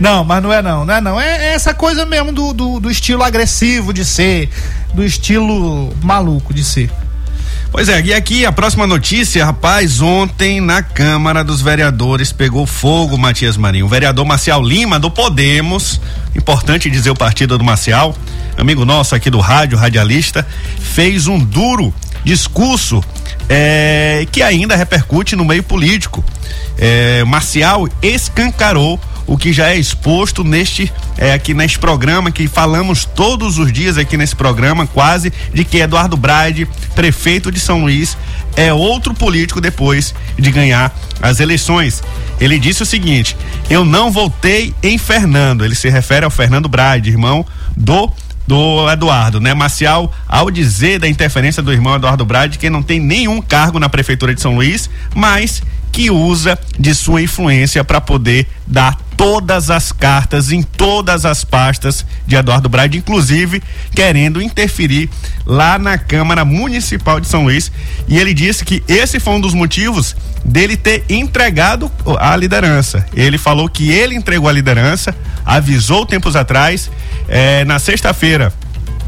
não, 0.00 0.24
mas 0.24 0.42
não 0.42 0.52
é 0.52 0.60
não, 0.60 0.84
não 0.84 0.94
é 0.94 1.00
não. 1.00 1.20
É, 1.20 1.50
é 1.50 1.52
essa 1.54 1.72
coisa 1.72 2.04
mesmo 2.04 2.32
do, 2.32 2.52
do, 2.52 2.80
do 2.80 2.90
estilo 2.90 3.22
agressivo 3.22 3.92
de 3.92 4.04
ser, 4.04 4.50
do 4.92 5.04
estilo 5.04 5.92
maluco 6.02 6.52
de 6.52 6.64
ser. 6.64 6.90
Pois 7.70 7.88
é, 7.90 8.00
e 8.00 8.14
aqui 8.14 8.46
a 8.46 8.50
próxima 8.50 8.86
notícia, 8.86 9.44
rapaz, 9.44 10.00
ontem 10.00 10.58
na 10.58 10.82
Câmara 10.82 11.44
dos 11.44 11.60
Vereadores 11.60 12.32
pegou 12.32 12.66
fogo, 12.66 13.18
Matias 13.18 13.58
Marinho. 13.58 13.84
O 13.84 13.88
vereador 13.88 14.24
Marcial 14.24 14.62
Lima, 14.62 14.98
do 14.98 15.10
Podemos, 15.10 16.00
importante 16.34 16.88
dizer 16.88 17.10
o 17.10 17.14
partido 17.14 17.58
do 17.58 17.62
Marcial, 17.62 18.16
amigo 18.56 18.86
nosso 18.86 19.14
aqui 19.14 19.28
do 19.28 19.38
rádio, 19.38 19.76
radialista, 19.76 20.46
fez 20.80 21.26
um 21.26 21.38
duro 21.38 21.92
discurso 22.24 23.04
eh, 23.50 24.26
que 24.32 24.42
ainda 24.42 24.74
repercute 24.74 25.36
no 25.36 25.44
meio 25.44 25.62
político. 25.62 26.24
Eh, 26.78 27.22
Marcial 27.24 27.86
escancarou 28.02 28.98
o 29.28 29.36
que 29.36 29.52
já 29.52 29.68
é 29.68 29.76
exposto 29.76 30.42
neste 30.42 30.90
é, 31.18 31.34
aqui 31.34 31.52
neste 31.52 31.78
programa 31.78 32.30
que 32.30 32.48
falamos 32.48 33.04
todos 33.04 33.58
os 33.58 33.70
dias 33.70 33.98
aqui 33.98 34.16
nesse 34.16 34.34
programa 34.34 34.86
quase 34.86 35.32
de 35.52 35.64
que 35.64 35.78
Eduardo 35.78 36.16
Braide, 36.16 36.66
prefeito 36.94 37.52
de 37.52 37.60
São 37.60 37.82
Luís, 37.82 38.16
é 38.56 38.72
outro 38.72 39.12
político 39.12 39.60
depois 39.60 40.14
de 40.36 40.50
ganhar 40.50 40.96
as 41.20 41.40
eleições. 41.40 42.02
Ele 42.40 42.58
disse 42.58 42.82
o 42.82 42.86
seguinte: 42.86 43.36
"Eu 43.68 43.84
não 43.84 44.10
votei 44.10 44.74
em 44.82 44.96
Fernando". 44.96 45.64
Ele 45.64 45.74
se 45.74 45.90
refere 45.90 46.24
ao 46.24 46.30
Fernando 46.30 46.68
Braide, 46.68 47.10
irmão 47.10 47.44
do 47.76 48.10
do 48.46 48.90
Eduardo, 48.90 49.40
né? 49.40 49.52
Marcial, 49.52 50.10
ao 50.26 50.50
dizer 50.50 50.98
da 50.98 51.06
interferência 51.06 51.62
do 51.62 51.70
irmão 51.70 51.96
Eduardo 51.96 52.24
Brade, 52.24 52.56
que 52.56 52.70
não 52.70 52.82
tem 52.82 52.98
nenhum 52.98 53.42
cargo 53.42 53.78
na 53.78 53.90
prefeitura 53.90 54.34
de 54.34 54.40
São 54.40 54.54
Luís, 54.54 54.88
mas 55.14 55.62
que 55.92 56.10
usa 56.10 56.58
de 56.78 56.94
sua 56.94 57.20
influência 57.20 57.84
para 57.84 58.00
poder 58.00 58.46
dar 58.66 58.96
todas 59.18 59.68
as 59.68 59.90
cartas 59.90 60.52
em 60.52 60.62
todas 60.62 61.26
as 61.26 61.42
pastas 61.42 62.06
de 62.24 62.36
Eduardo 62.36 62.68
Brade, 62.68 62.96
inclusive 62.96 63.60
querendo 63.92 64.40
interferir 64.40 65.10
lá 65.44 65.76
na 65.76 65.98
Câmara 65.98 66.44
Municipal 66.44 67.18
de 67.18 67.26
São 67.26 67.42
Luís. 67.42 67.70
E 68.06 68.16
ele 68.16 68.32
disse 68.32 68.64
que 68.64 68.80
esse 68.86 69.18
foi 69.18 69.34
um 69.34 69.40
dos 69.40 69.54
motivos 69.54 70.14
dele 70.44 70.76
ter 70.76 71.04
entregado 71.08 71.90
a 72.20 72.36
liderança. 72.36 73.04
Ele 73.12 73.36
falou 73.36 73.68
que 73.68 73.90
ele 73.90 74.14
entregou 74.14 74.48
a 74.48 74.52
liderança, 74.52 75.12
avisou 75.44 76.06
tempos 76.06 76.36
atrás, 76.36 76.88
eh, 77.28 77.64
na 77.64 77.80
sexta-feira, 77.80 78.52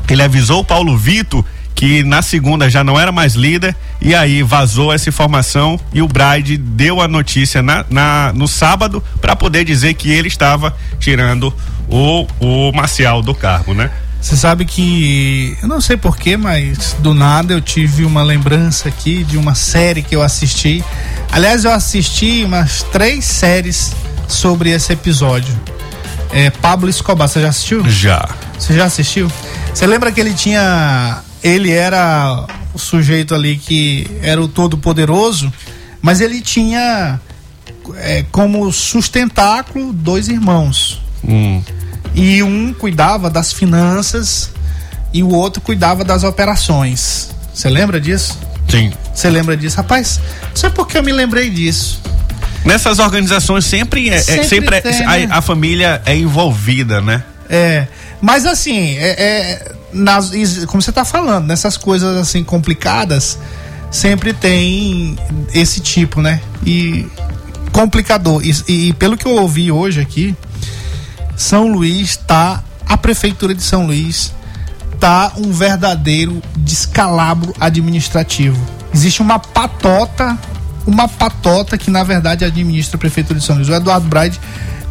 ele 0.09 0.23
avisou 0.23 0.61
o 0.61 0.65
Paulo 0.65 0.99
Vito 0.99 1.47
que 1.81 2.05
na 2.05 2.21
segunda 2.21 2.69
já 2.69 2.85
não 2.85 3.01
era 3.01 3.11
mais 3.11 3.33
líder 3.35 3.75
e 4.03 4.15
aí 4.15 4.43
vazou 4.43 4.93
essa 4.93 5.09
informação 5.09 5.81
e 5.95 6.03
o 6.03 6.07
Braide 6.07 6.59
deu 6.59 7.01
a 7.01 7.09
notícia 7.09 7.63
na, 7.63 7.87
na- 7.89 8.33
no 8.35 8.47
sábado 8.47 9.03
para 9.19 9.35
poder 9.35 9.65
dizer 9.65 9.95
que 9.95 10.11
ele 10.11 10.29
estava 10.29 10.77
tirando 10.99 11.51
o, 11.89 12.27
o 12.39 12.71
Marcial 12.73 13.23
do 13.23 13.35
cargo, 13.35 13.73
né? 13.73 13.91
Você 14.21 14.37
sabe 14.37 14.67
que 14.67 15.57
eu 15.63 15.69
não 15.69 15.81
sei 15.81 15.97
porquê, 15.97 16.37
mas 16.37 16.95
do 16.99 17.15
nada 17.15 17.55
eu 17.55 17.63
tive 17.63 18.05
uma 18.05 18.23
lembrança 18.23 18.87
aqui 18.91 19.25
de 19.25 19.39
uma 19.39 19.55
série 19.55 20.03
que 20.03 20.15
eu 20.15 20.21
assisti. 20.21 20.85
Aliás, 21.33 21.65
eu 21.65 21.73
assisti 21.73 22.45
umas 22.45 22.83
três 22.93 23.25
séries 23.25 23.97
sobre 24.29 24.69
esse 24.69 24.93
episódio. 24.93 25.59
É 26.31 26.51
Pablo 26.51 26.91
Escobar, 26.91 27.27
você 27.27 27.41
já 27.41 27.49
assistiu? 27.49 27.89
Já. 27.89 28.29
Você 28.59 28.75
já 28.75 28.85
assistiu? 28.85 29.33
Você 29.73 29.87
lembra 29.87 30.13
que 30.13 30.21
ele 30.21 30.35
tinha. 30.35 31.23
Ele 31.43 31.71
era 31.73 32.47
o 32.75 32.79
sujeito 32.79 33.35
ali 33.35 33.57
que 33.57 34.07
era 34.23 34.41
o 34.41 34.49
todo-poderoso, 34.49 35.53
mas 36.03 36.21
ele 36.21 36.41
tinha 36.41 37.21
é, 37.97 38.25
como 38.31 38.71
sustentáculo 38.73 39.93
dois 39.93 40.29
irmãos. 40.29 41.01
Hum. 41.25 41.63
E 42.15 42.43
um 42.43 42.73
cuidava 42.73 43.31
das 43.31 43.53
finanças 43.53 44.51
e 45.13 45.23
o 45.23 45.29
outro 45.31 45.61
cuidava 45.61 46.05
das 46.05 46.25
operações. 46.25 47.31
Você 47.55 47.69
lembra 47.69 48.01
disso? 48.01 48.39
Sim. 48.69 48.93
Você 49.15 49.29
lembra 49.31 49.57
disso? 49.57 49.77
Rapaz, 49.77 50.21
não 50.49 50.57
sei 50.57 50.71
por 50.71 50.87
que 50.87 50.97
eu 50.99 51.03
me 51.03 51.13
lembrei 51.13 51.51
disso. 51.51 52.01
Nessas 52.65 52.99
organizações 52.99 53.65
sempre 53.65 54.09
é, 54.11 54.15
é- 54.17 54.21
Sempre 54.21 54.45
sempre, 54.49 54.77
é- 54.77 54.81
tem, 54.81 55.05
a- 55.05 55.17
né? 55.17 55.29
a, 55.31 55.41
família 55.41 56.03
é 56.05 56.15
envolvida, 56.15 57.01
né? 57.01 57.23
É, 57.49 57.87
mas 58.21 58.45
assim, 58.47 58.97
é, 58.99 59.09
é, 59.11 59.73
nas, 59.93 60.31
como 60.67 60.83
você 60.83 60.93
tá 60.93 61.05
falando, 61.05 61.47
nessas 61.47 61.77
coisas 61.77 62.17
assim 62.17 62.45
complicadas, 62.45 63.39
sempre 63.91 64.33
tem 64.33 65.19
esse 65.53 65.81
tipo, 65.81 66.21
né? 66.21 66.41
E 66.65 67.07
complicador. 67.73 68.43
E, 68.45 68.89
e 68.89 68.93
pelo 68.95 69.17
que 69.17 69.27
eu 69.27 69.37
ouvi 69.37 69.71
hoje 69.71 70.01
aqui, 70.01 70.35
São 71.37 71.69
Luís 71.69 72.17
tá, 72.17 72.63
a 72.87 72.97
prefeitura 72.97 73.55
de 73.55 73.63
São 73.63 73.87
Luís 73.87 74.33
tá 74.99 75.33
um 75.37 75.51
verdadeiro 75.51 76.43
descalabro 76.57 77.55
administrativo. 77.59 78.61
Existe 78.93 79.23
uma 79.23 79.39
patota, 79.39 80.39
uma 80.87 81.09
patota 81.09 81.79
que 81.79 81.91
na 81.91 82.05
verdade 82.05 82.45
administra 82.45 82.97
a 82.97 83.01
prefeitura 83.01 83.39
de 83.39 83.45
São 83.45 83.57
Luís. 83.57 83.69
O 83.69 83.75
Eduardo 83.75 84.07
Braide, 84.07 84.39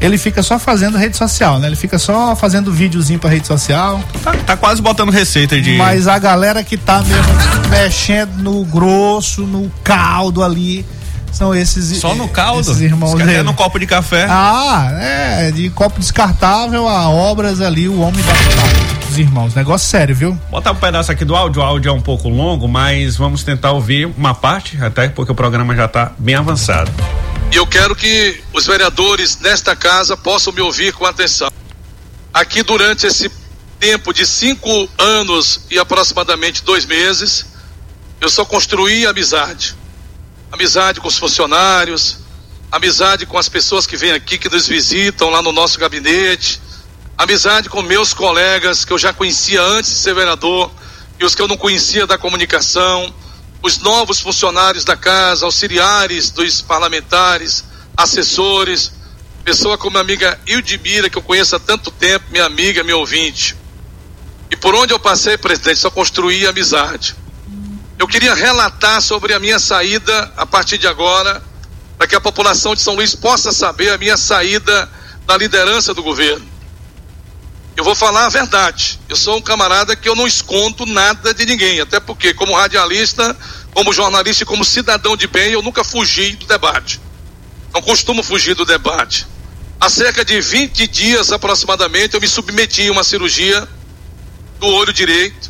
ele 0.01 0.17
fica 0.17 0.41
só 0.41 0.57
fazendo 0.57 0.97
rede 0.97 1.17
social, 1.17 1.59
né? 1.59 1.67
Ele 1.67 1.75
fica 1.75 1.99
só 1.99 2.35
fazendo 2.35 2.71
videozinho 2.71 3.19
pra 3.19 3.29
rede 3.29 3.47
social. 3.47 4.01
Tá, 4.23 4.31
tá 4.45 4.57
quase 4.57 4.81
botando 4.81 5.09
receita 5.09 5.59
de. 5.59 5.73
Mas 5.73 6.07
a 6.07 6.17
galera 6.17 6.63
que 6.63 6.77
tá 6.77 7.01
mesmo 7.01 7.69
mexendo 7.69 8.37
no 8.37 8.63
grosso, 8.65 9.41
no 9.41 9.69
caldo 9.83 10.43
ali, 10.43 10.85
são 11.31 11.53
esses 11.53 11.97
Só 11.99 12.15
no 12.15 12.27
caldo? 12.27 12.61
esses 12.61 12.81
irmãos 12.81 13.15
que 13.15 13.21
até 13.21 13.31
dele. 13.31 13.43
no 13.43 13.53
copo 13.53 13.79
de 13.79 13.85
café. 13.85 14.25
Ah, 14.29 14.89
é, 14.99 15.51
de 15.51 15.69
copo 15.69 15.99
descartável 15.99 16.87
a 16.87 17.09
obras 17.09 17.61
ali, 17.61 17.87
o 17.87 17.99
homem 17.99 18.21
da 18.23 18.33
os 19.09 19.17
irmãos. 19.17 19.55
Negócio 19.55 19.87
sério, 19.87 20.15
viu? 20.15 20.37
Botar 20.51 20.71
um 20.71 20.75
pedaço 20.75 21.11
aqui 21.11 21.25
do 21.25 21.35
áudio, 21.35 21.61
o 21.61 21.65
áudio 21.65 21.89
é 21.89 21.93
um 21.93 22.01
pouco 22.01 22.29
longo, 22.29 22.67
mas 22.67 23.17
vamos 23.17 23.43
tentar 23.43 23.71
ouvir 23.71 24.05
uma 24.17 24.35
parte, 24.35 24.81
até 24.81 25.09
porque 25.09 25.31
o 25.31 25.35
programa 25.35 25.75
já 25.75 25.85
está 25.85 26.11
bem 26.17 26.35
avançado. 26.35 26.91
E 27.51 27.55
eu 27.55 27.65
quero 27.65 27.95
que 27.95 28.43
os 28.53 28.67
vereadores 28.67 29.39
nesta 29.39 29.75
casa 29.75 30.15
possam 30.15 30.53
me 30.53 30.61
ouvir 30.61 30.93
com 30.93 31.05
atenção. 31.05 31.51
Aqui 32.31 32.61
durante 32.61 33.07
esse 33.07 33.31
tempo 33.79 34.13
de 34.13 34.25
cinco 34.25 34.87
anos 34.97 35.61
e 35.69 35.79
aproximadamente 35.79 36.63
dois 36.63 36.85
meses, 36.85 37.45
eu 38.21 38.29
só 38.29 38.45
construí 38.45 39.07
amizade. 39.07 39.75
Amizade 40.51 41.01
com 41.01 41.07
os 41.07 41.17
funcionários, 41.17 42.19
amizade 42.71 43.25
com 43.25 43.37
as 43.37 43.49
pessoas 43.49 43.87
que 43.87 43.97
vêm 43.97 44.11
aqui, 44.11 44.37
que 44.37 44.49
nos 44.49 44.67
visitam 44.67 45.31
lá 45.31 45.41
no 45.41 45.51
nosso 45.51 45.79
gabinete, 45.79 46.61
amizade 47.17 47.67
com 47.67 47.81
meus 47.81 48.13
colegas 48.13 48.85
que 48.85 48.93
eu 48.93 48.97
já 48.97 49.11
conhecia 49.11 49.61
antes 49.61 49.89
de 49.89 49.97
ser 49.97 50.13
vereador 50.13 50.71
e 51.19 51.25
os 51.25 51.33
que 51.33 51.41
eu 51.41 51.47
não 51.47 51.57
conhecia 51.57 52.05
da 52.05 52.17
comunicação, 52.17 53.13
os 53.61 53.77
novos 53.79 54.19
funcionários 54.19 54.85
da 54.85 54.95
casa, 54.95 55.45
auxiliares 55.45 56.29
dos 56.31 56.61
parlamentares, 56.61 57.63
assessores, 57.95 58.91
pessoa 59.43 59.77
como 59.77 59.91
minha 59.91 60.01
amiga 60.01 60.39
Ildimira, 60.47 61.09
que 61.09 61.17
eu 61.17 61.21
conheço 61.21 61.55
há 61.55 61.59
tanto 61.59 61.91
tempo, 61.91 62.25
minha 62.31 62.45
amiga, 62.45 62.83
meu 62.83 62.99
ouvinte. 62.99 63.55
E 64.49 64.55
por 64.55 64.73
onde 64.73 64.93
eu 64.93 64.99
passei, 64.99 65.37
presidente, 65.37 65.79
só 65.79 65.91
construí 65.91 66.47
amizade. 66.47 67.15
Eu 67.97 68.07
queria 68.07 68.33
relatar 68.33 69.01
sobre 69.01 69.33
a 69.33 69.39
minha 69.39 69.59
saída 69.59 70.31
a 70.37 70.45
partir 70.45 70.77
de 70.77 70.87
agora, 70.87 71.43
para 71.97 72.07
que 72.07 72.15
a 72.15 72.21
população 72.21 72.73
de 72.73 72.81
São 72.81 72.95
Luís 72.95 73.13
possa 73.13 73.51
saber 73.51 73.89
a 73.89 73.97
minha 73.97 74.15
saída 74.15 74.89
da 75.25 75.37
liderança 75.37 75.93
do 75.93 76.01
governo. 76.01 76.48
Eu 77.75 77.83
vou 77.83 77.95
falar 77.95 78.25
a 78.25 78.29
verdade. 78.29 78.99
Eu 79.07 79.15
sou 79.15 79.37
um 79.37 79.41
camarada 79.41 79.95
que 79.95 80.09
eu 80.09 80.15
não 80.15 80.27
escondo 80.27 80.85
nada 80.85 81.33
de 81.33 81.45
ninguém, 81.45 81.79
até 81.79 81.99
porque, 81.99 82.33
como 82.33 82.53
radialista, 82.53 83.35
como 83.73 83.93
jornalista 83.93 84.43
e 84.43 84.45
como 84.45 84.65
cidadão 84.65 85.15
de 85.15 85.27
bem, 85.27 85.51
eu 85.51 85.61
nunca 85.61 85.83
fugi 85.83 86.35
do 86.35 86.45
debate. 86.45 86.99
Não 87.73 87.81
costumo 87.81 88.23
fugir 88.23 88.55
do 88.55 88.65
debate. 88.65 89.25
Há 89.79 89.89
cerca 89.89 90.25
de 90.25 90.41
20 90.41 90.87
dias 90.87 91.31
aproximadamente, 91.31 92.15
eu 92.15 92.21
me 92.21 92.27
submeti 92.27 92.87
a 92.89 92.91
uma 92.91 93.03
cirurgia 93.03 93.67
do 94.59 94.67
olho 94.67 94.91
direito 94.91 95.49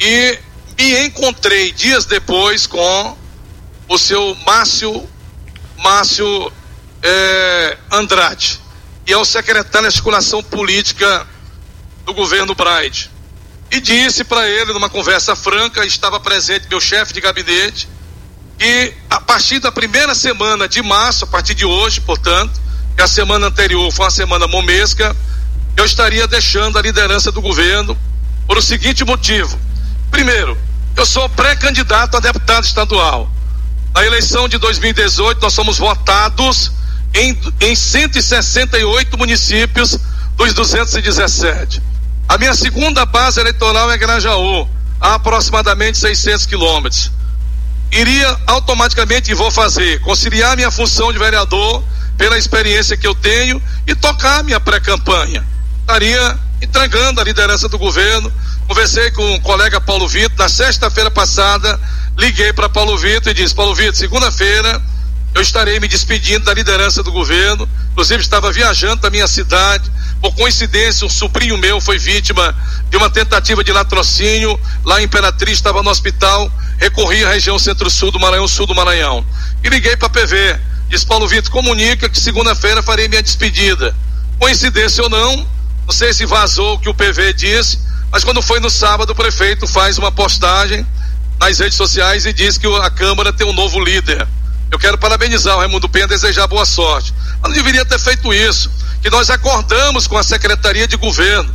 e 0.00 0.38
me 0.78 1.04
encontrei 1.04 1.70
dias 1.70 2.06
depois 2.06 2.66
com 2.66 3.16
o 3.88 3.98
seu 3.98 4.34
Márcio 4.46 5.06
Márcio 5.76 6.50
eh, 7.02 7.78
Andrade, 7.90 8.58
que 9.04 9.12
é 9.12 9.18
o 9.18 9.24
secretário 9.24 9.88
de 9.88 9.94
articulação 9.94 10.42
política 10.42 11.26
do 12.04 12.14
governo 12.14 12.54
Braide. 12.54 13.10
E 13.70 13.80
disse 13.80 14.22
para 14.22 14.48
ele, 14.48 14.72
numa 14.72 14.90
conversa 14.90 15.34
franca, 15.34 15.84
estava 15.84 16.20
presente 16.20 16.66
meu 16.68 16.80
chefe 16.80 17.14
de 17.14 17.20
gabinete, 17.20 17.88
que 18.58 18.94
a 19.08 19.20
partir 19.20 19.58
da 19.58 19.72
primeira 19.72 20.14
semana 20.14 20.68
de 20.68 20.82
março, 20.82 21.24
a 21.24 21.26
partir 21.26 21.54
de 21.54 21.64
hoje, 21.64 22.00
portanto, 22.00 22.60
que 22.94 23.02
a 23.02 23.08
semana 23.08 23.46
anterior 23.46 23.90
foi 23.90 24.04
uma 24.04 24.10
semana 24.10 24.46
momesca, 24.46 25.16
eu 25.76 25.84
estaria 25.84 26.26
deixando 26.26 26.78
a 26.78 26.82
liderança 26.82 27.32
do 27.32 27.40
governo 27.40 27.98
por 28.46 28.58
o 28.58 28.62
seguinte 28.62 29.04
motivo. 29.04 29.58
Primeiro, 30.10 30.58
eu 30.94 31.06
sou 31.06 31.28
pré-candidato 31.30 32.16
a 32.16 32.20
deputado 32.20 32.64
estadual. 32.64 33.30
Na 33.94 34.04
eleição 34.04 34.48
de 34.48 34.58
2018, 34.58 35.40
nós 35.40 35.52
somos 35.54 35.78
votados 35.78 36.70
em, 37.14 37.38
em 37.60 37.74
168 37.74 39.16
municípios 39.16 39.98
dos 40.36 40.52
217. 40.52 41.82
A 42.28 42.38
minha 42.38 42.54
segunda 42.54 43.04
base 43.04 43.40
eleitoral 43.40 43.90
é 43.90 43.98
Grajaú, 43.98 44.68
a 45.00 45.14
aproximadamente 45.14 45.98
600 45.98 46.46
quilômetros. 46.46 47.10
Iria 47.90 48.40
automaticamente, 48.46 49.30
e 49.30 49.34
vou 49.34 49.50
fazer, 49.50 50.00
conciliar 50.00 50.56
minha 50.56 50.70
função 50.70 51.12
de 51.12 51.18
vereador 51.18 51.84
pela 52.16 52.38
experiência 52.38 52.96
que 52.96 53.06
eu 53.06 53.14
tenho 53.14 53.62
e 53.86 53.94
tocar 53.94 54.42
minha 54.44 54.58
pré-campanha. 54.58 55.44
Estaria 55.80 56.38
entregando 56.62 57.20
a 57.20 57.24
liderança 57.24 57.68
do 57.68 57.78
governo. 57.78 58.32
Conversei 58.66 59.10
com 59.10 59.34
o 59.34 59.40
colega 59.40 59.80
Paulo 59.80 60.08
Vitor 60.08 60.38
na 60.38 60.48
sexta-feira 60.48 61.10
passada. 61.10 61.78
Liguei 62.16 62.52
para 62.52 62.68
Paulo 62.68 62.96
Vitor 62.96 63.30
e 63.32 63.34
disse: 63.34 63.54
Paulo 63.54 63.74
Vitor, 63.74 63.94
segunda-feira 63.94 64.80
eu 65.34 65.40
estarei 65.40 65.80
me 65.80 65.88
despedindo 65.88 66.44
da 66.44 66.54
liderança 66.54 67.02
do 67.02 67.10
governo. 67.10 67.68
Inclusive, 67.92 68.22
estava 68.22 68.52
viajando 68.52 69.02
da 69.02 69.10
minha 69.10 69.26
cidade. 69.26 69.90
Por 70.22 70.32
coincidência, 70.36 71.04
um 71.04 71.10
sobrinho 71.10 71.58
meu 71.58 71.80
foi 71.80 71.98
vítima 71.98 72.54
de 72.88 72.96
uma 72.96 73.10
tentativa 73.10 73.64
de 73.64 73.72
latrocínio. 73.72 74.58
Lá 74.84 75.00
em 75.00 75.04
Imperatriz, 75.04 75.58
estava 75.58 75.82
no 75.82 75.90
hospital. 75.90 76.50
Recorri 76.78 77.24
à 77.24 77.30
região 77.30 77.58
centro-sul 77.58 78.12
do 78.12 78.20
Maranhão, 78.20 78.46
sul 78.46 78.64
do 78.64 78.74
Maranhão. 78.74 79.26
E 79.64 79.68
liguei 79.68 79.96
para 79.96 80.06
a 80.06 80.10
PV. 80.10 80.60
Disse: 80.88 81.04
Paulo 81.04 81.26
Vitor, 81.26 81.50
comunica 81.50 82.08
que 82.08 82.20
segunda-feira 82.20 82.84
farei 82.84 83.08
minha 83.08 83.22
despedida. 83.22 83.96
Coincidência 84.38 85.02
ou 85.02 85.10
não, 85.10 85.36
não 85.86 85.92
sei 85.92 86.12
se 86.12 86.24
vazou 86.24 86.74
o 86.74 86.78
que 86.78 86.88
o 86.88 86.94
PV 86.94 87.32
disse, 87.32 87.78
mas 88.10 88.22
quando 88.22 88.40
foi 88.40 88.60
no 88.60 88.70
sábado, 88.70 89.10
o 89.10 89.14
prefeito 89.14 89.66
faz 89.66 89.98
uma 89.98 90.12
postagem 90.12 90.86
nas 91.40 91.58
redes 91.58 91.76
sociais 91.76 92.26
e 92.26 92.32
diz 92.32 92.58
que 92.58 92.66
a 92.66 92.90
Câmara 92.90 93.32
tem 93.32 93.46
um 93.46 93.52
novo 93.52 93.80
líder. 93.80 94.26
Eu 94.70 94.78
quero 94.78 94.96
parabenizar 94.96 95.56
o 95.56 95.58
Raimundo 95.58 95.88
Penha, 95.88 96.06
desejar 96.06 96.46
boa 96.46 96.64
sorte. 96.64 97.12
Mas 97.40 97.50
não 97.50 97.56
deveria 97.56 97.84
ter 97.84 97.98
feito 97.98 98.32
isso. 98.32 98.70
Que 99.02 99.10
nós 99.10 99.28
acordamos 99.28 100.06
com 100.06 100.16
a 100.16 100.22
Secretaria 100.22 100.86
de 100.86 100.96
Governo, 100.96 101.52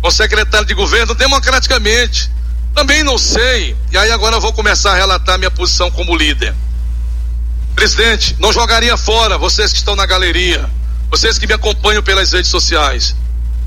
com 0.00 0.08
o 0.08 0.12
secretário 0.12 0.66
de 0.66 0.74
Governo 0.74 1.14
democraticamente. 1.14 2.30
Também 2.74 3.02
não 3.02 3.16
sei, 3.16 3.76
e 3.90 3.96
aí 3.96 4.10
agora 4.10 4.36
eu 4.36 4.40
vou 4.40 4.52
começar 4.52 4.92
a 4.92 4.96
relatar 4.96 5.38
minha 5.38 5.50
posição 5.50 5.90
como 5.90 6.14
líder. 6.14 6.54
Presidente, 7.74 8.36
não 8.38 8.52
jogaria 8.52 8.96
fora 8.96 9.38
vocês 9.38 9.72
que 9.72 9.78
estão 9.78 9.96
na 9.96 10.06
galeria, 10.06 10.68
vocês 11.10 11.38
que 11.38 11.46
me 11.46 11.54
acompanham 11.54 12.02
pelas 12.02 12.32
redes 12.32 12.50
sociais. 12.50 13.16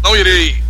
Não 0.03 0.15
irei, 0.15 0.63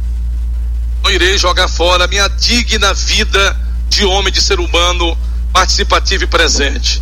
não 1.03 1.11
irei 1.11 1.37
jogar 1.37 1.67
fora 1.67 2.05
a 2.05 2.07
minha 2.07 2.27
digna 2.27 2.93
vida 2.93 3.57
de 3.89 4.05
homem, 4.05 4.31
de 4.31 4.41
ser 4.41 4.59
humano, 4.59 5.17
participativo 5.51 6.23
e 6.23 6.27
presente. 6.27 7.01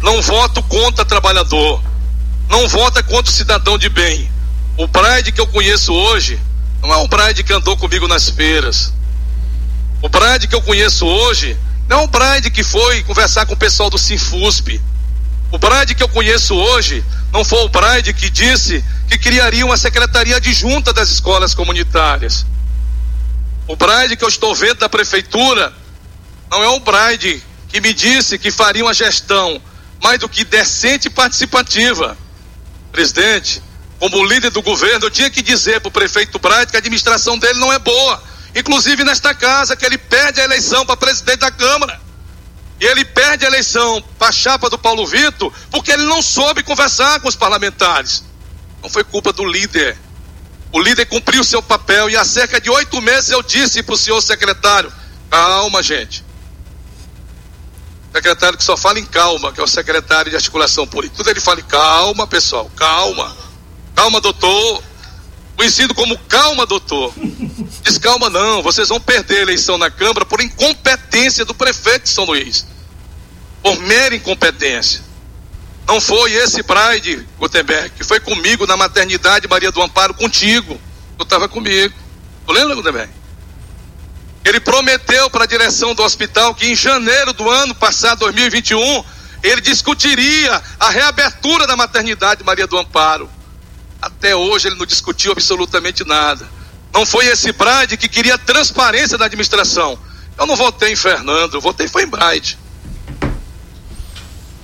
Não 0.00 0.20
voto 0.20 0.62
contra 0.62 1.04
trabalhador. 1.04 1.82
Não 2.48 2.68
voto 2.68 3.02
contra 3.04 3.30
o 3.30 3.34
cidadão 3.34 3.78
de 3.78 3.88
bem. 3.88 4.30
O 4.76 4.88
Pride 4.88 5.32
que 5.32 5.40
eu 5.40 5.46
conheço 5.46 5.92
hoje 5.92 6.40
não 6.82 6.92
é 6.92 6.96
um 6.98 7.08
Pride 7.08 7.42
que 7.42 7.52
andou 7.52 7.76
comigo 7.76 8.06
nas 8.06 8.28
feiras. 8.28 8.92
O 10.02 10.10
Pride 10.10 10.48
que 10.48 10.54
eu 10.54 10.62
conheço 10.62 11.06
hoje 11.06 11.56
não 11.88 12.00
é 12.00 12.02
um 12.02 12.08
Pride 12.08 12.50
que 12.50 12.62
foi 12.62 13.02
conversar 13.04 13.46
com 13.46 13.54
o 13.54 13.56
pessoal 13.56 13.88
do 13.88 13.98
Sinfusp. 13.98 14.80
O 15.50 15.58
Pride 15.58 15.94
que 15.94 16.02
eu 16.02 16.08
conheço 16.08 16.54
hoje 16.54 17.04
não 17.32 17.44
foi 17.44 17.64
o 17.64 17.70
Pride 17.70 18.12
que 18.12 18.28
disse 18.28 18.84
que 19.08 19.16
criaria 19.16 19.64
uma 19.64 19.76
secretaria 19.76 20.36
adjunta 20.36 20.92
das 20.92 21.10
escolas 21.10 21.54
comunitárias. 21.54 22.44
O 23.66 23.76
Pride 23.76 24.16
que 24.16 24.24
eu 24.24 24.28
estou 24.28 24.54
vendo 24.54 24.78
da 24.78 24.88
prefeitura 24.88 25.72
não 26.50 26.62
é 26.62 26.68
um 26.68 26.80
Pride 26.80 27.42
que 27.68 27.80
me 27.80 27.94
disse 27.94 28.38
que 28.38 28.50
faria 28.50 28.84
uma 28.84 28.94
gestão 28.94 29.60
mais 30.02 30.18
do 30.18 30.28
que 30.28 30.44
decente 30.44 31.08
e 31.08 31.10
participativa. 31.10 32.16
Presidente, 32.94 33.60
como 33.98 34.24
líder 34.24 34.50
do 34.50 34.62
governo, 34.62 35.06
eu 35.06 35.10
tinha 35.10 35.28
que 35.28 35.42
dizer 35.42 35.80
para 35.80 35.88
o 35.88 35.90
prefeito 35.90 36.38
Bright 36.38 36.70
que 36.70 36.76
a 36.76 36.78
administração 36.78 37.36
dele 37.36 37.58
não 37.58 37.72
é 37.72 37.78
boa. 37.80 38.22
Inclusive 38.54 39.02
nesta 39.02 39.34
casa, 39.34 39.74
que 39.74 39.84
ele 39.84 39.98
perde 39.98 40.40
a 40.40 40.44
eleição 40.44 40.86
para 40.86 40.96
presidente 40.96 41.40
da 41.40 41.50
Câmara. 41.50 42.00
E 42.80 42.84
ele 42.84 43.04
perde 43.04 43.44
a 43.44 43.48
eleição 43.48 44.00
para 44.16 44.28
a 44.28 44.32
chapa 44.32 44.70
do 44.70 44.78
Paulo 44.78 45.04
Vitor 45.04 45.52
porque 45.72 45.90
ele 45.90 46.04
não 46.04 46.22
soube 46.22 46.62
conversar 46.62 47.18
com 47.18 47.26
os 47.26 47.34
parlamentares. 47.34 48.22
Não 48.80 48.88
foi 48.88 49.02
culpa 49.02 49.32
do 49.32 49.44
líder. 49.44 49.98
O 50.70 50.80
líder 50.80 51.06
cumpriu 51.06 51.42
seu 51.42 51.60
papel 51.60 52.08
e 52.10 52.16
há 52.16 52.24
cerca 52.24 52.60
de 52.60 52.70
oito 52.70 53.02
meses 53.02 53.30
eu 53.30 53.42
disse 53.42 53.82
para 53.82 53.96
o 53.96 53.98
senhor 53.98 54.20
secretário: 54.20 54.92
calma, 55.28 55.82
gente 55.82 56.24
secretário 58.14 58.56
que 58.56 58.62
só 58.62 58.76
fala 58.76 59.00
em 59.00 59.04
calma, 59.04 59.52
que 59.52 59.60
é 59.60 59.62
o 59.64 59.66
secretário 59.66 60.30
de 60.30 60.36
articulação 60.36 60.86
política. 60.86 61.16
Tudo 61.16 61.30
ele 61.30 61.40
fala, 61.40 61.60
calma, 61.62 62.26
pessoal, 62.28 62.70
calma. 62.76 63.36
Calma, 63.92 64.20
doutor. 64.20 64.82
conhecido 65.56 65.94
como 65.94 66.16
calma, 66.18 66.64
doutor. 66.64 67.12
Diz 67.82 67.98
calma 67.98 68.30
não, 68.30 68.62
vocês 68.62 68.88
vão 68.88 69.00
perder 69.00 69.38
a 69.38 69.42
eleição 69.42 69.76
na 69.76 69.90
Câmara 69.90 70.24
por 70.24 70.40
incompetência 70.40 71.44
do 71.44 71.54
prefeito 71.54 72.04
de 72.04 72.10
São 72.10 72.24
Luís. 72.24 72.64
Por 73.62 73.76
mera 73.80 74.14
incompetência. 74.14 75.02
Não 75.86 76.00
foi 76.00 76.32
esse 76.32 76.62
Bride, 76.62 77.26
Gutenberg, 77.36 77.90
que 77.90 78.04
foi 78.04 78.20
comigo 78.20 78.64
na 78.64 78.76
maternidade 78.76 79.48
Maria 79.48 79.72
do 79.72 79.82
Amparo, 79.82 80.14
contigo. 80.14 80.80
Tu 81.18 81.24
estava 81.24 81.48
comigo. 81.48 81.94
Tu 82.46 82.52
lembra, 82.52 82.76
Gutenberg? 82.76 83.10
Ele 84.44 84.60
prometeu 84.60 85.30
para 85.30 85.44
a 85.44 85.46
direção 85.46 85.94
do 85.94 86.02
hospital 86.02 86.54
que 86.54 86.66
em 86.66 86.74
janeiro 86.74 87.32
do 87.32 87.48
ano 87.48 87.74
passado, 87.74 88.20
2021, 88.20 89.04
ele 89.42 89.60
discutiria 89.60 90.62
a 90.78 90.90
reabertura 90.90 91.66
da 91.66 91.76
maternidade 91.76 92.44
Maria 92.44 92.66
do 92.66 92.78
Amparo. 92.78 93.28
Até 94.00 94.36
hoje 94.36 94.68
ele 94.68 94.76
não 94.76 94.84
discutiu 94.84 95.32
absolutamente 95.32 96.04
nada. 96.04 96.46
Não 96.92 97.06
foi 97.06 97.26
esse 97.26 97.52
Bride 97.52 97.96
que 97.96 98.08
queria 98.08 98.36
transparência 98.36 99.16
da 99.16 99.24
administração. 99.24 99.98
Eu 100.36 100.46
não 100.46 100.56
votei 100.56 100.92
em 100.92 100.96
Fernando, 100.96 101.54
eu 101.54 101.60
votei 101.60 101.88
foi 101.88 102.04
em 102.04 102.06
Bride. 102.06 102.58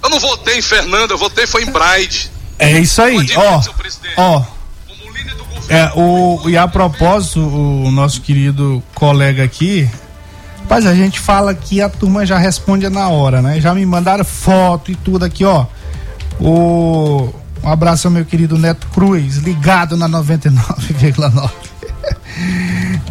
Eu 0.03 0.11
não 0.11 0.20
votei 0.20 0.59
em 0.59 0.62
Fernando, 0.62 1.12
eu 1.12 1.18
votei 1.18 1.47
foi 1.47 1.62
em 1.62 1.70
Bride. 1.70 2.31
É 2.59 2.78
isso 2.78 3.01
aí, 3.01 3.16
ó. 3.37 3.62
seu 3.62 3.72
É, 5.70 5.92
o, 5.94 6.48
e 6.48 6.56
a 6.58 6.66
propósito, 6.66 7.40
o 7.40 7.90
nosso 7.92 8.20
querido 8.20 8.82
colega 8.92 9.44
aqui, 9.44 9.88
rapaz, 10.70 10.86
a 10.86 10.94
gente 10.94 11.18
fala 11.18 11.52
que 11.52 11.80
a 11.80 11.88
turma 11.88 12.24
já 12.24 12.38
responde 12.38 12.88
na 12.88 13.08
hora, 13.08 13.42
né? 13.42 13.60
Já 13.60 13.74
me 13.74 13.84
mandaram 13.84 14.24
foto 14.24 14.92
e 14.92 14.94
tudo 14.94 15.24
aqui, 15.24 15.44
ó. 15.44 15.66
O, 16.40 17.28
um 17.62 17.68
abraço 17.68 18.06
ao 18.06 18.12
meu 18.12 18.24
querido 18.24 18.56
Neto 18.56 18.86
Cruz, 18.94 19.36
ligado 19.38 19.96
na 19.96 20.08
99,9. 20.08 21.50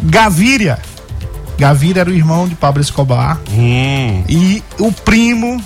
Gavíria. 0.02 0.78
Gavíria 1.58 2.00
era 2.00 2.10
o 2.10 2.14
irmão 2.14 2.48
de 2.48 2.54
Pablo 2.54 2.80
Escobar. 2.80 3.38
Hum. 3.52 4.24
E 4.26 4.62
o 4.78 4.90
primo. 4.90 5.62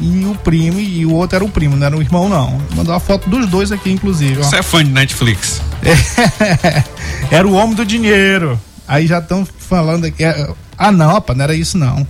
E 0.00 0.24
o 0.26 0.34
primo, 0.36 0.78
e 0.78 1.04
o 1.04 1.12
outro 1.12 1.36
era 1.36 1.44
o 1.44 1.48
primo, 1.48 1.76
não 1.76 1.86
era 1.86 1.96
o 1.96 2.00
irmão, 2.00 2.28
não. 2.28 2.60
Mandou 2.74 2.94
a 2.94 3.00
foto 3.00 3.28
dos 3.28 3.46
dois 3.48 3.72
aqui, 3.72 3.90
inclusive. 3.90 4.38
Ó. 4.40 4.42
Você 4.44 4.56
é 4.56 4.62
fã 4.62 4.84
de 4.84 4.90
Netflix? 4.90 5.60
era 7.30 7.46
o 7.46 7.52
homem 7.54 7.74
do 7.74 7.84
dinheiro. 7.84 8.58
Aí 8.86 9.06
já 9.06 9.18
estão 9.18 9.46
falando 9.58 10.04
aqui. 10.06 10.22
é, 10.24 10.48
Ah, 10.76 10.92
não, 10.92 11.14
opa, 11.16 11.34
não 11.34 11.42
era 11.44 11.54
isso 11.54 11.76
não. 11.76 12.06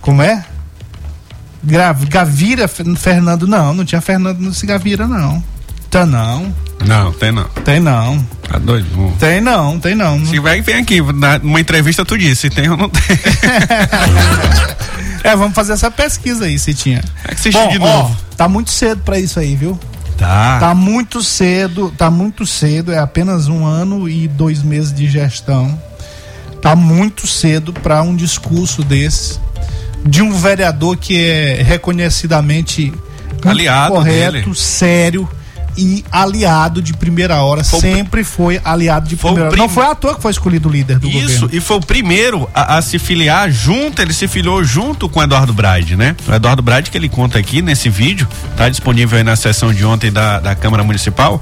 Como 0.00 0.22
é? 0.22 0.44
Gavira 2.08 2.68
Fe- 2.68 2.94
Fernando, 2.96 3.46
não, 3.46 3.72
não 3.74 3.84
tinha 3.84 4.00
Fernando 4.00 4.38
nesse 4.38 4.66
Gavira, 4.66 5.06
não. 5.08 5.42
Tá 5.90 6.04
não, 6.04 6.52
Não, 6.86 7.12
tem 7.12 7.30
não. 7.32 7.44
tem 7.64 7.80
não. 7.80 8.18
Tá 8.48 8.58
doido? 8.58 8.86
Não. 8.96 9.10
Tem 9.12 9.40
não, 9.40 9.78
tem 9.78 9.94
não. 9.94 10.24
Se 10.26 10.38
vai, 10.40 10.60
vem 10.60 10.76
aqui. 10.76 11.00
Numa 11.42 11.60
entrevista 11.60 12.04
tu 12.04 12.18
disse, 12.18 12.42
se 12.42 12.50
tem 12.50 12.68
ou 12.68 12.76
não 12.76 12.88
tem. 12.90 13.02
É, 15.24 15.34
vamos 15.34 15.54
fazer 15.54 15.72
essa 15.72 15.90
pesquisa 15.90 16.44
aí, 16.44 16.58
se 16.58 16.74
tinha. 16.74 17.02
É 17.24 17.28
que 17.28 17.34
assistir 17.34 17.52
Bom, 17.58 17.68
de 17.70 17.78
ó, 17.78 17.80
novo. 17.80 18.16
tá 18.36 18.46
muito 18.46 18.70
cedo 18.70 19.00
pra 19.02 19.18
isso 19.18 19.40
aí, 19.40 19.56
viu? 19.56 19.78
Tá. 20.18 20.58
Tá 20.60 20.74
muito 20.74 21.22
cedo, 21.22 21.92
tá 21.96 22.10
muito 22.10 22.46
cedo, 22.46 22.92
é 22.92 22.98
apenas 22.98 23.48
um 23.48 23.64
ano 23.64 24.06
e 24.08 24.28
dois 24.28 24.62
meses 24.62 24.92
de 24.92 25.08
gestão. 25.08 25.76
Tá 26.60 26.76
muito 26.76 27.26
cedo 27.26 27.72
para 27.72 28.02
um 28.02 28.14
discurso 28.14 28.84
desse 28.84 29.40
de 30.06 30.20
um 30.22 30.30
vereador 30.32 30.96
que 30.98 31.18
é 31.18 31.62
reconhecidamente 31.62 32.92
Aliado 33.44 33.94
correto, 33.94 34.32
dele. 34.32 34.54
sério 34.54 35.28
e 35.76 36.04
aliado 36.10 36.80
de 36.80 36.92
primeira 36.94 37.42
hora. 37.42 37.64
Foi 37.64 37.80
sempre 37.80 38.24
foi 38.24 38.60
aliado 38.64 39.08
de 39.08 39.16
foi 39.16 39.30
primeira 39.30 39.50
hora. 39.50 39.56
Não 39.56 39.68
foi 39.68 39.84
à 39.84 39.94
toa 39.94 40.14
que 40.14 40.22
foi 40.22 40.30
escolhido 40.30 40.68
o 40.68 40.72
líder 40.72 40.98
do 40.98 41.08
Isso, 41.08 41.40
governo. 41.42 41.48
e 41.52 41.60
foi 41.60 41.76
o 41.76 41.80
primeiro 41.80 42.48
a, 42.54 42.78
a 42.78 42.82
se 42.82 42.98
filiar 42.98 43.50
junto, 43.50 44.00
ele 44.00 44.12
se 44.12 44.28
filiou 44.28 44.62
junto 44.64 45.08
com 45.08 45.20
o 45.20 45.22
Eduardo 45.22 45.52
Brade, 45.52 45.96
né? 45.96 46.16
O 46.26 46.34
Eduardo 46.34 46.62
Brade 46.62 46.90
que 46.90 46.96
ele 46.98 47.08
conta 47.08 47.38
aqui 47.38 47.62
nesse 47.62 47.88
vídeo, 47.88 48.26
tá 48.56 48.68
disponível 48.68 49.18
aí 49.18 49.24
na 49.24 49.36
sessão 49.36 49.72
de 49.72 49.84
ontem 49.84 50.12
da, 50.12 50.40
da 50.40 50.54
Câmara 50.54 50.82
Municipal, 50.84 51.40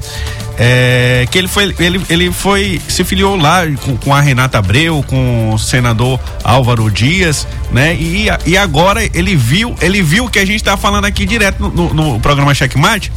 é, 0.59 1.27
que 1.31 1.39
ele 1.39 1.49
foi, 1.49 1.75
ele, 1.79 2.01
ele 2.09 2.31
foi, 2.33 2.81
se 2.89 3.05
filiou 3.05 3.37
lá 3.37 3.63
com, 3.85 3.97
com 3.97 4.15
a 4.15 4.21
Renata 4.21 4.59
Abreu, 4.59 5.03
com 5.09 5.53
o 5.53 5.59
senador 5.59 6.21
Álvaro 6.45 6.91
Dias, 6.91 7.47
né? 7.73 7.95
E, 7.95 8.27
e 8.47 8.57
agora 8.57 9.03
ele 9.15 9.35
viu, 9.35 9.75
ele 9.81 10.03
viu 10.03 10.29
que 10.29 10.39
a 10.39 10.45
gente 10.45 10.63
tá 10.63 10.77
falando 10.77 11.05
aqui 11.07 11.25
direto 11.25 11.61
no, 11.61 11.93
no, 11.95 11.95
no 12.15 12.21
programa 12.21 12.55
Checkmate, 12.55 13.11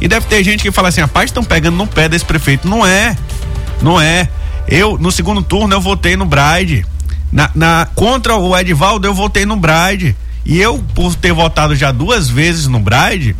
e 0.00 0.08
deve 0.08 0.26
ter 0.26 0.42
gente 0.44 0.62
que 0.62 0.70
fala 0.70 0.88
assim, 0.88 1.00
rapaz, 1.00 1.26
estão 1.30 1.44
pegando 1.44 1.76
no 1.76 1.86
pé 1.86 2.08
desse 2.08 2.24
prefeito. 2.24 2.68
Não 2.68 2.84
é, 2.86 3.16
não 3.80 4.00
é. 4.00 4.28
Eu, 4.68 4.98
no 4.98 5.10
segundo 5.10 5.42
turno, 5.42 5.74
eu 5.74 5.80
votei 5.80 6.16
no 6.16 6.26
Bride. 6.26 6.84
Na, 7.32 7.50
na- 7.54 7.88
contra 7.94 8.36
o 8.36 8.56
Edivaldo, 8.56 9.06
eu 9.06 9.14
votei 9.14 9.46
no 9.46 9.56
Bride. 9.56 10.14
E 10.44 10.60
eu, 10.60 10.78
por 10.94 11.14
ter 11.14 11.32
votado 11.32 11.74
já 11.74 11.92
duas 11.92 12.28
vezes 12.28 12.66
no 12.66 12.78
Bride, 12.80 13.34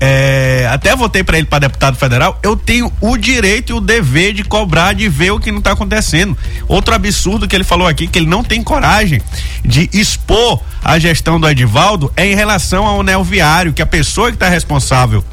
é, 0.00 0.68
até 0.70 0.94
votei 0.94 1.22
para 1.22 1.38
ele 1.38 1.46
para 1.46 1.60
deputado 1.60 1.96
federal, 1.96 2.38
eu 2.42 2.56
tenho 2.56 2.92
o 3.00 3.16
direito 3.16 3.70
e 3.70 3.72
o 3.74 3.80
dever 3.80 4.32
de 4.32 4.44
cobrar, 4.44 4.92
de 4.92 5.08
ver 5.08 5.32
o 5.32 5.40
que 5.40 5.50
não 5.50 5.60
tá 5.60 5.72
acontecendo. 5.72 6.36
Outro 6.66 6.94
absurdo 6.94 7.48
que 7.48 7.56
ele 7.56 7.64
falou 7.64 7.86
aqui, 7.86 8.06
que 8.06 8.18
ele 8.18 8.26
não 8.26 8.44
tem 8.44 8.62
coragem 8.62 9.20
de 9.64 9.88
expor 9.92 10.60
a 10.82 10.98
gestão 10.98 11.40
do 11.40 11.48
Edivaldo, 11.48 12.12
é 12.16 12.26
em 12.26 12.34
relação 12.34 12.86
ao 12.86 13.00
anel 13.00 13.24
viário, 13.24 13.72
que 13.72 13.82
a 13.82 13.86
pessoa 13.86 14.28
que 14.28 14.36
está 14.36 14.48
responsável 14.48 15.24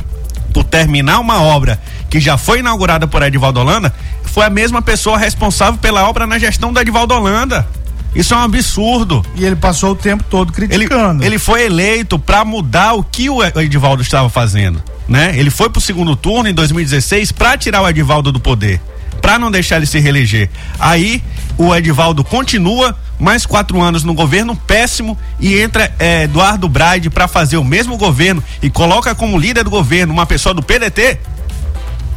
por 0.54 0.64
terminar 0.64 1.20
uma 1.20 1.42
obra 1.42 1.80
que 2.10 2.20
já 2.20 2.38
foi 2.38 2.60
inaugurada 2.60 3.08
por 3.08 3.22
Edivaldo 3.22 3.60
Holanda, 3.60 3.94
foi 4.24 4.46
a 4.46 4.50
mesma 4.50 4.82
pessoa 4.82 5.18
responsável 5.18 5.78
pela 5.80 6.08
obra 6.08 6.26
na 6.26 6.40
gestão 6.40 6.72
do 6.72 6.80
Edivaldo 6.80 7.14
Holanda. 7.14 7.68
Isso 8.16 8.34
é 8.34 8.38
um 8.38 8.42
absurdo. 8.42 9.24
E 9.36 9.44
ele 9.46 9.56
passou 9.56 9.92
o 9.92 9.96
tempo 9.96 10.24
todo 10.30 10.54
Ele, 10.58 10.68
criticando. 10.68 11.24
ele 11.24 11.38
foi 11.38 11.66
eleito 11.66 12.18
para 12.18 12.46
mudar 12.46 12.94
o 12.94 13.04
que 13.04 13.30
o 13.30 13.44
Edivaldo 13.44 14.02
estava 14.02 14.30
fazendo, 14.30 14.82
né? 15.08 15.34
Ele 15.38 15.50
foi 15.50 15.70
pro 15.70 15.82
segundo 15.82 16.16
turno 16.16 16.50
em 16.50 16.54
2016 16.54 17.32
para 17.34 17.58
tirar 17.58 17.82
o 17.82 17.90
Edivaldo 17.90 18.32
do 18.32 18.40
poder, 18.40 18.82
para 19.22 19.38
não 19.38 19.52
deixar 19.52 19.78
ele 19.78 19.86
se 19.86 20.00
reeleger. 20.00 20.50
Aí 20.80 21.22
o 21.58 21.76
Edivaldo 21.76 22.24
continua 22.24 22.98
mais 23.20 23.46
quatro 23.46 23.82
anos 23.82 24.04
no 24.04 24.14
governo 24.14 24.56
péssimo 24.56 25.18
e 25.40 25.58
entra 25.58 25.94
eh, 26.00 26.24
Eduardo 26.24 26.68
Braide 26.68 27.10
para 27.10 27.28
fazer 27.28 27.58
o 27.58 27.64
mesmo 27.64 27.98
governo 27.98 28.44
e 28.62 28.70
coloca 28.70 29.14
como 29.16 29.38
líder 29.38 29.64
do 29.64 29.70
governo 29.70 30.14
uma 30.14 30.26
pessoa 30.26 30.54
do 30.54 30.62
PDT. 30.64 31.20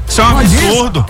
Isso 0.09 0.21
é 0.21 0.25
um 0.25 0.39
absurdo. 0.39 1.07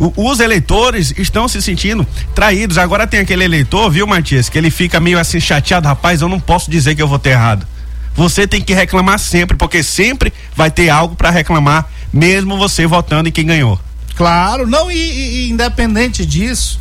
O- 0.00 0.30
os 0.30 0.40
eleitores 0.40 1.12
estão 1.18 1.46
se 1.46 1.60
sentindo 1.60 2.06
traídos. 2.34 2.78
Agora 2.78 3.06
tem 3.06 3.20
aquele 3.20 3.44
eleitor, 3.44 3.88
viu, 3.90 4.06
Matias, 4.06 4.48
que 4.48 4.56
ele 4.58 4.70
fica 4.70 4.98
meio 4.98 5.18
assim 5.18 5.38
chateado, 5.38 5.86
rapaz, 5.86 6.22
eu 6.22 6.28
não 6.28 6.40
posso 6.40 6.70
dizer 6.70 6.94
que 6.96 7.02
eu 7.02 7.06
votei 7.06 7.32
errado. 7.32 7.66
Você 8.14 8.46
tem 8.46 8.60
que 8.62 8.72
reclamar 8.74 9.18
sempre, 9.18 9.56
porque 9.56 9.82
sempre 9.82 10.32
vai 10.56 10.70
ter 10.70 10.88
algo 10.88 11.14
para 11.14 11.30
reclamar, 11.30 11.86
mesmo 12.12 12.56
você 12.56 12.86
votando 12.86 13.28
em 13.28 13.32
quem 13.32 13.44
ganhou. 13.46 13.78
Claro, 14.16 14.66
não, 14.66 14.90
e, 14.90 14.96
e- 14.96 15.50
independente 15.50 16.24
disso, 16.26 16.80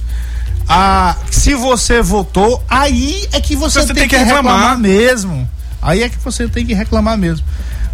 a, 0.68 1.16
se 1.30 1.54
você 1.54 2.02
votou, 2.02 2.64
aí 2.70 3.28
é 3.34 3.40
que 3.42 3.56
você, 3.56 3.86
tem, 3.94 4.08
que, 4.08 4.18
reclamar. 4.18 4.78
mesmo. 4.80 5.48
Aí 5.82 6.04
é 6.04 6.10
que 6.10 6.18
você 6.18 6.48
tem 6.48 6.66
que 6.66 6.74
reclamar 6.74 7.18
mesmo. 7.18 7.46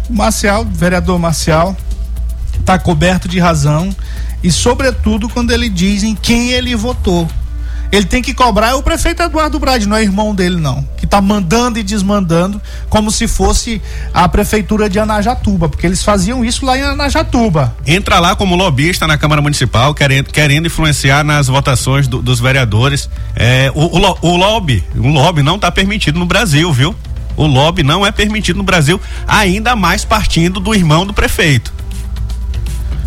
O 0.08 0.14
Marcial, 0.14 0.64
vereador 0.64 1.18
Marcial, 1.18 1.76
tá 2.64 2.78
coberto 2.78 3.28
de 3.28 3.38
razão 3.38 3.94
e 4.46 4.50
sobretudo 4.52 5.28
quando 5.28 5.50
ele 5.50 5.68
diz 5.68 6.04
em 6.04 6.14
quem 6.14 6.50
ele 6.52 6.74
votou. 6.76 7.28
Ele 7.92 8.04
tem 8.04 8.20
que 8.20 8.34
cobrar 8.34 8.70
é 8.70 8.74
o 8.74 8.82
prefeito 8.82 9.22
Eduardo 9.22 9.58
Brade, 9.60 9.86
não 9.86 9.96
é 9.96 10.02
irmão 10.02 10.34
dele 10.34 10.56
não, 10.56 10.86
que 10.96 11.06
tá 11.06 11.20
mandando 11.20 11.78
e 11.78 11.84
desmandando 11.84 12.60
como 12.88 13.12
se 13.12 13.28
fosse 13.28 13.80
a 14.12 14.28
prefeitura 14.28 14.90
de 14.90 14.98
Anajatuba, 14.98 15.68
porque 15.68 15.86
eles 15.86 16.02
faziam 16.02 16.44
isso 16.44 16.66
lá 16.66 16.76
em 16.76 16.82
Anajatuba. 16.82 17.76
Entra 17.86 18.18
lá 18.18 18.34
como 18.34 18.56
lobista 18.56 19.06
na 19.06 19.16
Câmara 19.16 19.40
Municipal, 19.40 19.94
querendo, 19.94 20.32
querendo 20.32 20.66
influenciar 20.66 21.22
nas 21.24 21.46
votações 21.46 22.08
do- 22.08 22.20
dos 22.20 22.40
vereadores. 22.40 23.08
É, 23.36 23.70
o, 23.72 23.84
o, 23.84 24.18
o 24.32 24.36
lobby, 24.36 24.84
o 24.96 25.08
lobby 25.08 25.42
não 25.42 25.54
está 25.54 25.70
permitido 25.70 26.18
no 26.18 26.26
Brasil, 26.26 26.72
viu? 26.72 26.94
O 27.36 27.46
lobby 27.46 27.82
não 27.84 28.04
é 28.04 28.10
permitido 28.10 28.56
no 28.56 28.64
Brasil, 28.64 29.00
ainda 29.28 29.76
mais 29.76 30.04
partindo 30.04 30.58
do 30.58 30.74
irmão 30.74 31.06
do 31.06 31.12
prefeito. 31.14 31.72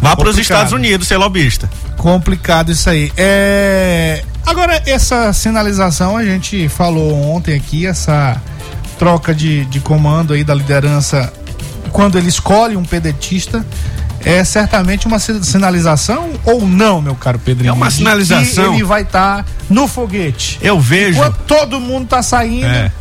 Vá 0.01 0.15
para 0.15 0.29
os. 0.29 0.37
Estados 0.37 0.71
Unidos 0.73 1.07
ser 1.07 1.17
lobista. 1.17 1.69
Complicado 1.97 2.71
isso 2.71 2.89
aí. 2.89 3.11
É... 3.17 4.23
Agora, 4.45 4.81
essa 4.85 5.31
sinalização, 5.33 6.15
a 6.17 6.23
gente 6.25 6.67
falou 6.69 7.13
ontem 7.35 7.55
aqui, 7.55 7.85
essa 7.85 8.41
troca 8.97 9.33
de, 9.33 9.65
de 9.65 9.79
comando 9.79 10.33
aí 10.33 10.43
da 10.43 10.55
liderança, 10.55 11.31
quando 11.91 12.17
ele 12.17 12.29
escolhe 12.29 12.75
um 12.75 12.83
pedetista, 12.83 13.65
é 14.25 14.43
certamente 14.43 15.05
uma 15.07 15.19
si- 15.19 15.43
sinalização 15.43 16.31
ou 16.45 16.67
não, 16.67 17.01
meu 17.01 17.15
caro 17.15 17.37
Pedrinho? 17.39 17.69
É 17.69 17.73
uma 17.73 17.89
sinalização. 17.91 18.73
ele 18.73 18.83
vai 18.83 19.03
estar 19.03 19.45
no 19.69 19.87
foguete. 19.87 20.57
Eu 20.61 20.79
vejo. 20.79 21.19
Enquanto 21.19 21.37
todo 21.45 21.79
mundo 21.79 22.07
tá 22.07 22.21
saindo, 22.23 22.65
É. 22.65 22.91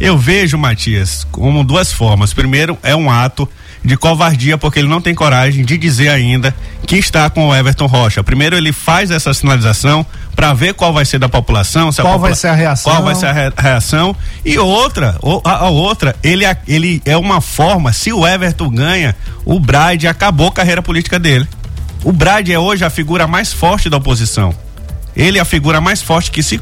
Eu 0.00 0.18
vejo, 0.18 0.58
Matias, 0.58 1.24
como 1.30 1.62
duas 1.62 1.92
formas. 1.92 2.34
Primeiro, 2.34 2.76
é 2.82 2.96
um 2.96 3.08
ato 3.08 3.48
de 3.84 3.96
covardia, 3.96 4.56
porque 4.56 4.78
ele 4.78 4.88
não 4.88 5.00
tem 5.00 5.14
coragem 5.14 5.64
de 5.64 5.76
dizer 5.76 6.08
ainda 6.08 6.54
que 6.86 6.96
está 6.96 7.28
com 7.28 7.48
o 7.48 7.54
Everton 7.54 7.86
Rocha. 7.86 8.24
Primeiro 8.24 8.56
ele 8.56 8.72
faz 8.72 9.10
essa 9.10 9.34
sinalização 9.34 10.04
para 10.34 10.52
ver 10.54 10.72
qual 10.74 10.92
vai 10.92 11.04
ser 11.04 11.18
da 11.18 11.28
população, 11.28 11.92
Qual 11.92 12.06
popula- 12.14 12.18
vai 12.30 12.34
ser 12.34 12.48
a 12.48 12.54
reação? 12.54 12.92
Qual 12.92 13.02
vai 13.04 13.14
ser 13.14 13.26
a 13.26 13.32
re- 13.32 13.52
reação? 13.56 14.16
E 14.44 14.58
outra, 14.58 15.18
a, 15.44 15.68
outra, 15.68 16.16
ele, 16.22 16.44
ele 16.66 17.02
é 17.04 17.16
uma 17.16 17.40
forma, 17.40 17.92
se 17.92 18.12
o 18.12 18.26
Everton 18.26 18.70
ganha, 18.70 19.14
o 19.44 19.60
Bride 19.60 20.08
acabou 20.08 20.48
a 20.48 20.52
carreira 20.52 20.82
política 20.82 21.18
dele. 21.18 21.46
O 22.02 22.10
Bride 22.12 22.52
é 22.52 22.58
hoje 22.58 22.84
a 22.84 22.90
figura 22.90 23.26
mais 23.26 23.52
forte 23.52 23.88
da 23.90 23.98
oposição. 23.98 24.54
Ele 25.16 25.38
é 25.38 25.40
a 25.40 25.44
figura 25.44 25.80
mais 25.80 26.02
forte 26.02 26.30
que, 26.30 26.42
se, 26.42 26.60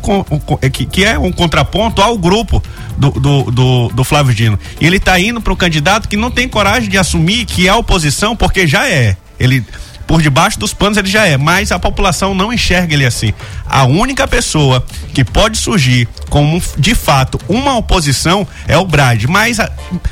é 0.61 0.71
que 0.71 1.05
é 1.05 1.19
um 1.19 1.33
contraponto 1.33 2.03
ao 2.03 2.19
grupo 2.19 2.63
do, 2.97 3.11
do, 3.11 3.43
do, 3.51 3.89
do 3.89 4.05
Flávio 4.05 4.35
Dino. 4.35 4.59
E 4.81 4.87
ele 4.87 4.97
está 4.97 5.19
indo 5.19 5.41
para 5.41 5.53
o 5.53 5.57
candidato 5.57 6.09
que 6.09 6.17
não 6.17 6.31
tem 6.31 6.49
coragem 6.49 6.89
de 6.89 6.99
assumir 6.99 7.47
que 7.47 7.67
é 7.67 7.75
oposição, 7.75 8.37
porque 8.37 8.67
já 8.67 8.89
é. 8.89 9.17
Ele, 9.41 9.65
por 10.13 10.21
debaixo 10.21 10.59
dos 10.59 10.75
panos 10.75 10.99
ele 10.99 11.09
já 11.09 11.27
é, 11.27 11.39
mas 11.39 11.73
a 11.73 11.79
população 11.79 12.35
não 12.35 12.53
enxerga 12.53 12.93
ele 12.93 13.07
assim. 13.07 13.33
A 13.67 13.85
única 13.85 14.29
pessoa 14.29 14.85
que 15.15 15.25
pode 15.25 15.57
surgir 15.57 16.07
como 16.29 16.63
de 16.77 16.95
fato 16.95 17.41
uma 17.49 17.79
oposição 17.79 18.47
é 18.69 18.77
o 18.77 18.85
Brad, 18.85 19.25
mas, 19.25 19.57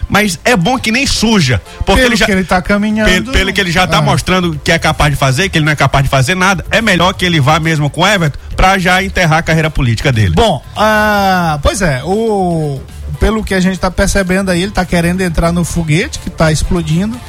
mas 0.09 0.40
é 0.42 0.57
bom 0.57 0.78
que 0.78 0.90
nem 0.90 1.07
suja, 1.07 1.61
porque 1.84 2.01
Pelo 2.01 2.07
ele 2.14 2.16
já 2.16 2.24
que 2.24 2.32
ele 2.32 2.44
tá 2.44 2.62
caminhando. 2.62 3.11
pelo, 3.11 3.30
pelo 3.30 3.53
que 3.53 3.61
ele 3.61 3.70
já 3.70 3.84
está 3.84 3.98
Ah. 3.98 4.01
mostrando 4.01 4.59
que 4.64 4.72
é 4.72 4.78
capaz 4.78 5.12
de 5.12 5.18
fazer, 5.18 5.51
que 5.51 5.59
ele 5.59 5.66
não 5.66 5.72
é 5.72 5.76
capaz 5.76 6.03
de 6.03 6.09
fazer 6.09 6.34
nada, 6.34 6.64
é 6.70 6.80
melhor 6.80 7.12
que 7.12 7.26
ele 7.26 7.38
vá 7.38 7.61
mesmo 7.61 7.90
com 7.90 8.01
o 8.01 8.07
Everton 8.07 8.38
para 8.57 8.78
já 8.78 9.03
enterrar 9.05 9.40
a 9.40 9.42
carreira 9.42 9.68
política 9.68 10.11
dele. 10.11 10.34
Bom, 10.34 10.64
ah, 10.74 11.59
pois 11.62 11.82
é, 11.82 12.01
o 12.05 12.80
pelo 13.18 13.44
que 13.44 13.53
a 13.53 13.61
gente 13.61 13.78
tá 13.78 13.90
percebendo 13.90 14.51
aí, 14.51 14.62
ele 14.62 14.72
tá 14.72 14.82
querendo 14.86 15.20
entrar 15.20 15.53
no 15.53 15.62
foguete 15.62 16.18
que 16.20 16.30
tá 16.30 16.51
explodindo. 16.51 17.20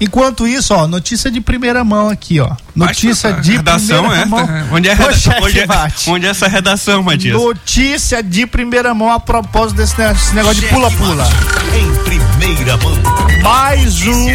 Enquanto 0.00 0.46
isso, 0.46 0.72
ó, 0.74 0.86
notícia 0.86 1.30
de 1.30 1.40
primeira 1.40 1.84
mão 1.84 2.08
aqui, 2.08 2.40
ó. 2.40 2.56
Notícia 2.74 3.34
de 3.34 3.52
redação 3.52 3.98
primeira 4.04 4.22
é 4.22 4.24
mão. 4.24 4.40
esta? 4.40 4.74
Onde 4.74 4.88
é, 4.88 4.94
redação? 4.94 5.34
Onde, 5.42 5.60
é, 5.60 5.66
onde 6.06 6.26
é 6.26 6.28
essa 6.30 6.48
redação, 6.48 7.02
Matias? 7.02 7.34
Notícia 7.38 8.22
de 8.22 8.46
primeira 8.46 8.94
mão 8.94 9.12
a 9.12 9.20
propósito 9.20 9.76
desse 9.76 9.98
ne- 10.00 10.10
esse 10.12 10.34
negócio 10.34 10.60
de 10.62 10.68
pula-pula. 10.68 11.28
Em 11.74 11.90
primeira 12.04 12.76
mão. 12.78 12.96
Mais 13.42 14.00
um, 14.06 14.26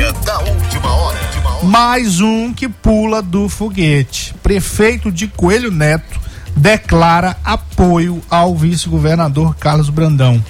mais 1.63 2.21
um 2.21 2.53
que 2.53 2.69
pula 2.69 3.21
do 3.21 3.49
foguete. 3.49 4.35
Prefeito 4.43 5.11
de 5.11 5.27
Coelho 5.27 5.71
Neto 5.71 6.19
declara 6.55 7.35
apoio 7.43 8.21
ao 8.29 8.55
vice-governador 8.55 9.55
Carlos 9.55 9.89
Brandão. 9.89 10.43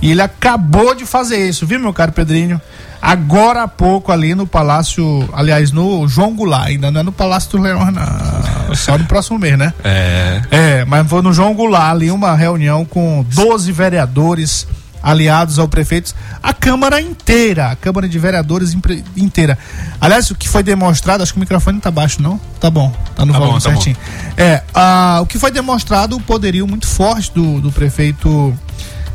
E 0.00 0.10
ele 0.10 0.22
acabou 0.22 0.94
de 0.94 1.04
fazer 1.04 1.48
isso, 1.48 1.66
viu, 1.66 1.78
meu 1.78 1.92
caro 1.92 2.12
Pedrinho? 2.12 2.60
Agora 3.02 3.64
há 3.64 3.68
pouco 3.68 4.12
ali 4.12 4.32
no 4.32 4.46
Palácio, 4.46 5.28
aliás, 5.32 5.72
no 5.72 6.06
João 6.06 6.36
Goulart, 6.36 6.68
ainda 6.68 6.88
não 6.88 7.00
é 7.00 7.02
no 7.02 7.10
Palácio 7.10 7.50
do 7.50 7.58
Leão, 7.58 7.90
não. 7.90 8.74
Só 8.76 8.96
no 8.96 9.04
próximo 9.06 9.40
mês, 9.40 9.58
né? 9.58 9.74
É. 9.82 10.40
É, 10.52 10.84
mas 10.84 11.08
foi 11.08 11.20
no 11.20 11.32
João 11.32 11.52
Goulart 11.52 11.90
ali 11.90 12.12
uma 12.12 12.32
reunião 12.36 12.84
com 12.84 13.26
12 13.34 13.72
vereadores 13.72 14.68
aliados 15.02 15.58
ao 15.58 15.66
prefeito, 15.66 16.14
a 16.40 16.52
Câmara 16.54 17.00
inteira, 17.00 17.72
a 17.72 17.74
Câmara 17.76 18.08
de 18.08 18.16
Vereadores 18.20 18.72
inteira. 19.16 19.58
Aliás, 20.00 20.30
o 20.30 20.36
que 20.36 20.48
foi 20.48 20.62
demonstrado, 20.62 21.24
acho 21.24 21.32
que 21.32 21.38
o 21.38 21.40
microfone 21.40 21.74
não 21.74 21.80
tá 21.82 21.90
baixo, 21.90 22.22
não? 22.22 22.40
Tá 22.60 22.70
bom, 22.70 22.92
tá 23.16 23.24
no 23.26 23.32
Tá 23.32 23.38
volume 23.40 23.58
bom, 23.58 23.60
tá 23.60 23.70
bom. 23.70 23.74
certinho. 23.74 23.96
É, 24.36 24.62
ah, 24.72 25.18
o 25.20 25.26
que 25.26 25.40
foi 25.40 25.50
demonstrado 25.50 26.14
o 26.16 26.20
poderio 26.20 26.68
muito 26.68 26.86
forte 26.86 27.32
do, 27.34 27.60
do 27.60 27.72
prefeito 27.72 28.56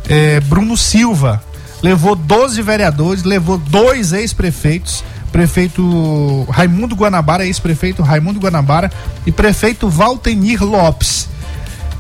é, 0.10 0.42
Bruno 0.42 0.76
Silva. 0.76 1.42
Levou 1.88 2.18
12 2.18 2.62
vereadores, 2.62 3.24
levou 3.24 3.58
dois 3.58 4.12
ex-prefeitos, 4.12 5.06
prefeito 5.32 6.46
Raimundo 6.50 6.94
Guanabara, 6.98 7.46
ex-prefeito 7.46 8.04
Raimundo 8.04 8.42
Guanabara 8.42 8.92
e 9.26 9.32
prefeito 9.32 9.88
Valtenir 9.88 10.62
Lopes. 10.62 11.30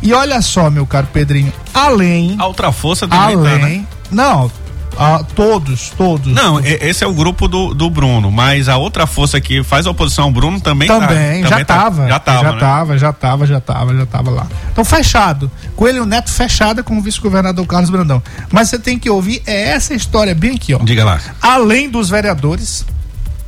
E 0.03 0.11
olha 0.13 0.41
só, 0.41 0.69
meu 0.69 0.85
caro 0.85 1.07
Pedrinho, 1.13 1.53
além, 1.73 2.35
A 2.37 2.47
outra 2.47 2.69
força 2.73 3.07
tá, 3.07 3.29
né? 3.29 3.33
além, 3.33 3.87
não, 4.11 4.51
ah, 4.97 5.23
todos, 5.35 5.91
todos. 5.97 6.33
Não, 6.33 6.59
esse 6.63 7.03
é 7.03 7.07
o 7.07 7.13
grupo 7.13 7.47
do, 7.47 7.73
do 7.73 7.89
Bruno, 7.89 8.31
mas 8.31 8.67
a 8.69 8.77
outra 8.77 9.05
força 9.07 9.39
que 9.39 9.63
faz 9.63 9.85
oposição 9.85 10.25
ao 10.25 10.31
Bruno 10.31 10.59
também 10.59 10.87
tá- 10.87 10.99
também, 11.07 11.41
já 11.43 11.57
tá- 11.63 11.65
tava, 11.65 12.07
já 12.07 12.19
tava, 12.19 12.43
já 12.43 12.51
né? 12.53 12.59
tava, 12.59 12.97
já 12.97 13.13
tava, 13.13 13.47
já 13.47 13.59
tava, 13.61 13.95
já 13.95 14.05
tava 14.05 14.31
lá. 14.31 14.47
Então 14.71 14.83
fechado, 14.85 15.49
Coelho 15.75 16.05
Neto 16.05 16.29
fechada 16.31 16.81
com 16.83 16.97
o 16.97 17.01
vice-governador 17.01 17.65
Carlos 17.65 17.89
Brandão. 17.89 18.21
Mas 18.51 18.69
você 18.69 18.79
tem 18.79 18.97
que 18.99 19.09
ouvir 19.09 19.41
é 19.45 19.69
essa 19.69 19.93
história 19.93 20.33
bem 20.35 20.55
aqui, 20.55 20.73
ó. 20.73 20.79
Diga 20.79 21.03
lá. 21.05 21.19
além 21.41 21.89
dos 21.89 22.09
vereadores, 22.09 22.85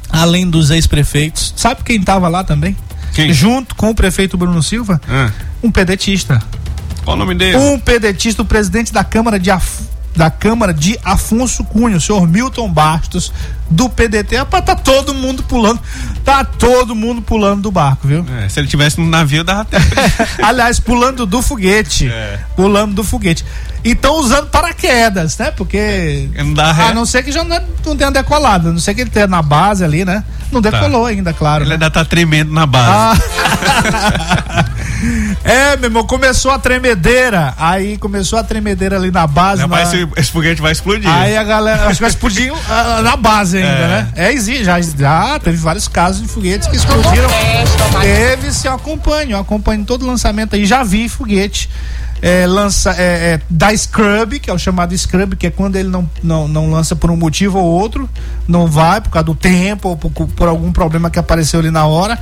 além 0.10 0.50
dos 0.50 0.70
ex-prefeitos, 0.72 1.54
sabe 1.56 1.82
quem 1.84 1.98
estava 2.00 2.28
lá 2.28 2.44
também? 2.44 2.76
Quem? 3.14 3.34
Junto 3.34 3.76
com 3.76 3.90
o 3.90 3.96
prefeito 3.96 4.38
Bruno 4.38 4.62
Silva, 4.62 5.02
Ah, 5.10 5.30
um 5.64 5.72
pedetista. 5.72 6.42
qual 7.04 7.16
o 7.16 7.20
nome 7.20 7.34
dele? 7.36 7.58
Um 7.58 7.80
pedetista, 7.80 8.42
o 8.42 8.46
presidente 8.46 8.94
da 8.94 9.04
Câmara 9.04 9.40
de 9.40 9.50
Af- 9.50 9.82
da 10.20 10.30
Câmara 10.30 10.74
de 10.74 11.00
Afonso 11.02 11.64
Cunha, 11.64 11.96
o 11.96 12.02
senhor 12.02 12.28
Milton 12.28 12.70
Bastos, 12.70 13.32
do 13.70 13.88
PDT. 13.88 14.36
Rapaz, 14.36 14.66
tá 14.66 14.76
todo 14.76 15.14
mundo 15.14 15.42
pulando, 15.44 15.80
tá 16.26 16.44
todo 16.44 16.94
mundo 16.94 17.22
pulando 17.22 17.62
do 17.62 17.72
barco, 17.72 18.06
viu? 18.06 18.26
É, 18.38 18.50
se 18.50 18.60
ele 18.60 18.68
tivesse 18.68 19.00
no 19.00 19.08
navio, 19.08 19.46
dava 19.46 19.64
tempo. 19.64 19.86
Aliás, 20.44 20.78
pulando 20.78 21.26
do 21.26 21.42
foguete. 21.42 22.10
É. 22.10 22.38
Pulando 22.54 22.96
do 22.96 23.04
foguete. 23.04 23.46
E 23.82 23.92
estão 23.92 24.16
usando 24.20 24.48
paraquedas, 24.48 25.38
né? 25.38 25.52
Porque. 25.52 26.30
Não 26.36 26.54
dá 26.54 26.74
ré. 26.74 26.84
A 26.90 26.94
não 26.94 27.06
ser 27.06 27.24
que 27.24 27.32
já 27.32 27.46
não, 27.46 27.56
é- 27.56 27.64
não 27.86 27.96
tenha 27.96 28.12
decolado. 28.12 28.68
A 28.68 28.72
não 28.74 28.80
ser 28.80 28.94
que 28.94 29.00
ele 29.00 29.10
tenha 29.10 29.26
na 29.26 29.42
base 29.42 29.86
ali, 29.86 30.04
né? 30.04 30.22
Não 30.52 30.60
decolou 30.60 31.06
ainda, 31.06 31.32
claro. 31.32 31.64
Ele 31.64 31.70
né? 31.70 31.76
ainda 31.76 31.90
tá 31.90 32.04
tremendo 32.04 32.52
na 32.52 32.66
base. 32.66 33.22
Ah. 33.24 34.66
é, 35.44 35.76
meu 35.78 35.86
irmão, 35.90 36.06
começou 36.06 36.52
a 36.52 36.60
tremedeira. 36.60 37.54
Aí 37.58 37.98
começou 37.98 38.38
a 38.40 38.44
tremedeira 38.44 38.96
ali 38.98 39.12
na 39.12 39.26
base. 39.28 39.62
Rapaz, 39.62 39.92
na- 39.94 40.00
esse, 40.00 40.10
esse 40.18 40.32
foguete 40.32 40.62
vai 40.62 40.72
explodir. 40.72 41.10
Aí 41.10 41.36
a 41.38 41.44
galera, 41.44 41.84
acho 41.86 41.96
que 41.96 42.02
vai 42.02 42.10
explodir 42.10 42.52
ah, 42.70 43.02
na 43.02 43.16
base 43.16 43.58
ainda, 43.58 43.70
É. 43.70 43.88
né? 43.88 44.08
É, 44.16 44.32
existe, 44.34 44.64
já, 44.64 44.80
já 44.82 45.40
teve 45.40 45.58
vários 45.58 45.88
casos 45.88 46.22
de 46.22 46.28
foguetes 46.28 46.68
que 46.68 46.76
explodiram. 46.76 47.30
Teve, 48.02 48.52
sim, 48.54 48.68
eu 48.68 48.74
acompanho, 48.74 49.32
eu 49.32 49.40
acompanho 49.40 49.84
todo 49.86 50.04
o 50.04 50.08
lançamento 50.08 50.56
aí, 50.56 50.66
já 50.66 50.84
vi 50.84 51.08
foguete. 51.10 51.70
É, 52.22 52.46
lança 52.46 52.92
é, 52.98 53.34
é, 53.36 53.42
da 53.50 53.76
Scrub, 53.76 54.40
que 54.40 54.50
é 54.50 54.54
o 54.54 54.58
chamado 54.60 54.98
Scrub, 54.98 55.36
que 55.38 55.48
é 55.48 55.50
quando 55.52 55.78
ele 55.78 55.88
não, 55.88 56.10
não, 56.22 56.48
não 56.50 56.70
lança 56.70 56.94
por 56.96 57.10
um 57.10 57.16
motivo 57.16 57.58
ou 57.60 57.66
outro, 57.66 58.10
não 58.48 58.68
vai 58.68 59.00
por 59.00 59.10
causa 59.10 59.26
do 59.26 59.36
tempo 59.36 59.90
ou 59.90 59.96
por, 59.98 60.12
por 60.28 60.48
algum 60.48 60.72
problema 60.72 61.10
que 61.10 61.18
apareceu 61.18 61.60
ali 61.62 61.72
na 61.72 61.86
hora, 61.86 62.20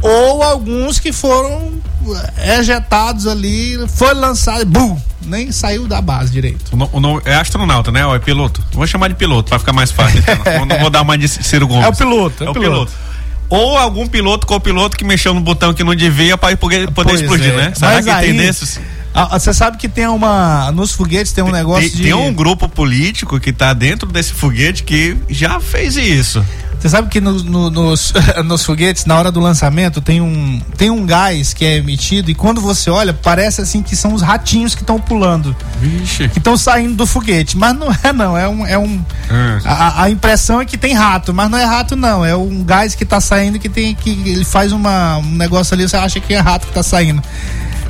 ou 0.00 0.42
alguns 0.42 1.00
que 1.00 1.12
foram 1.12 1.72
é, 2.38 2.58
ejetados 2.60 3.26
ali, 3.26 3.76
foi 3.88 4.14
lançado, 4.14 4.64
bum, 4.66 4.96
nem 5.26 5.50
saiu 5.50 5.88
da 5.88 6.00
base 6.00 6.30
direito. 6.30 6.70
O 6.72 6.76
no- 6.76 6.90
o 6.92 7.00
nome- 7.00 7.22
é 7.24 7.34
astronauta, 7.34 7.90
né? 7.90 8.06
Ou 8.06 8.14
é 8.14 8.18
piloto? 8.20 8.62
Vou 8.72 8.86
chamar 8.86 9.08
de 9.08 9.14
piloto 9.16 9.48
pra 9.50 9.58
ficar 9.58 9.72
mais 9.72 9.90
fácil. 9.90 10.20
Então. 10.20 10.36
Não- 10.60 10.66
não 10.66 10.78
vou 10.78 10.90
dar 10.90 11.02
uma 11.02 11.18
de 11.18 11.26
Ciro 11.28 11.66
Gomes. 11.66 11.84
É 11.86 11.88
o 11.88 11.94
piloto, 11.96 12.44
É 12.44 12.50
o 12.50 12.52
piloto. 12.52 12.92
Ou 13.48 13.76
algum 13.76 14.06
piloto 14.06 14.46
copiloto 14.46 14.96
que 14.96 15.02
mexeu 15.04 15.34
no 15.34 15.40
botão 15.40 15.74
que 15.74 15.82
não 15.82 15.92
devia 15.92 16.38
pra 16.38 16.56
poder, 16.56 16.88
explodir, 17.14 17.52
é. 17.52 17.56
né? 17.56 17.72
Será 17.74 17.94
Mas 17.94 18.04
que 18.04 18.10
tem 18.12 18.30
aí- 18.30 18.36
desses? 19.14 19.32
Ah, 19.32 19.38
Você 19.38 19.52
sabe 19.54 19.76
que 19.76 19.88
tem 19.88 20.06
uma. 20.06 20.70
Nos 20.72 20.92
foguetes 20.92 21.32
tem 21.32 21.42
um 21.44 21.50
negócio 21.50 21.88
Tem, 21.88 21.96
de. 21.96 22.02
tem 22.04 22.14
um 22.14 22.32
grupo 22.32 22.68
político 22.68 23.38
que 23.40 23.52
tá 23.52 23.72
dentro 23.72 24.08
desse 24.10 24.32
foguete 24.32 24.82
que 24.82 25.16
já 25.28 25.60
fez 25.60 25.96
isso. 25.96 26.44
Você 26.78 26.88
sabe 26.88 27.08
que 27.10 27.20
no- 27.20 27.42
no- 27.44 27.70
nos, 27.70 28.10
nos 28.46 28.64
foguetes, 28.64 29.04
na 29.04 29.14
hora 29.18 29.30
do 29.30 29.38
lançamento, 29.38 30.00
tem 30.00 30.22
um, 30.22 30.62
tem 30.78 30.88
um 30.88 31.04
gás 31.04 31.52
que 31.52 31.62
é 31.62 31.76
emitido 31.76 32.30
e 32.30 32.34
quando 32.34 32.58
você 32.58 32.88
olha, 32.88 33.12
parece 33.12 33.60
assim 33.60 33.82
que 33.82 33.94
são 33.94 34.14
os 34.14 34.22
ratinhos 34.22 34.74
que 34.74 34.80
estão 34.80 34.98
pulando, 34.98 35.54
Vixe. 35.78 36.26
que 36.30 36.38
estão 36.38 36.56
saindo 36.56 36.94
do 36.94 37.06
foguete. 37.06 37.54
Mas 37.54 37.76
não 37.76 37.88
é, 38.02 38.12
não. 38.14 38.34
É 38.34 38.48
um. 38.48 38.66
É 38.66 38.78
um 38.78 39.04
a, 39.64 40.04
a 40.04 40.10
impressão 40.10 40.58
é 40.58 40.64
que 40.64 40.78
tem 40.78 40.94
rato, 40.94 41.34
mas 41.34 41.50
não 41.50 41.58
é 41.58 41.64
rato, 41.64 41.94
não. 41.96 42.24
É 42.24 42.34
um 42.34 42.64
gás 42.64 42.94
que 42.94 43.04
tá 43.04 43.20
saindo 43.20 43.58
que 43.58 43.68
tem. 43.68 43.94
que 43.94 44.10
ele 44.24 44.44
faz 44.46 44.72
uma, 44.72 45.18
um 45.18 45.32
negócio 45.32 45.74
ali, 45.74 45.86
você 45.86 45.98
acha 45.98 46.18
que 46.18 46.32
é 46.32 46.38
rato 46.38 46.66
que 46.66 46.72
tá 46.72 46.82
saindo. 46.82 47.22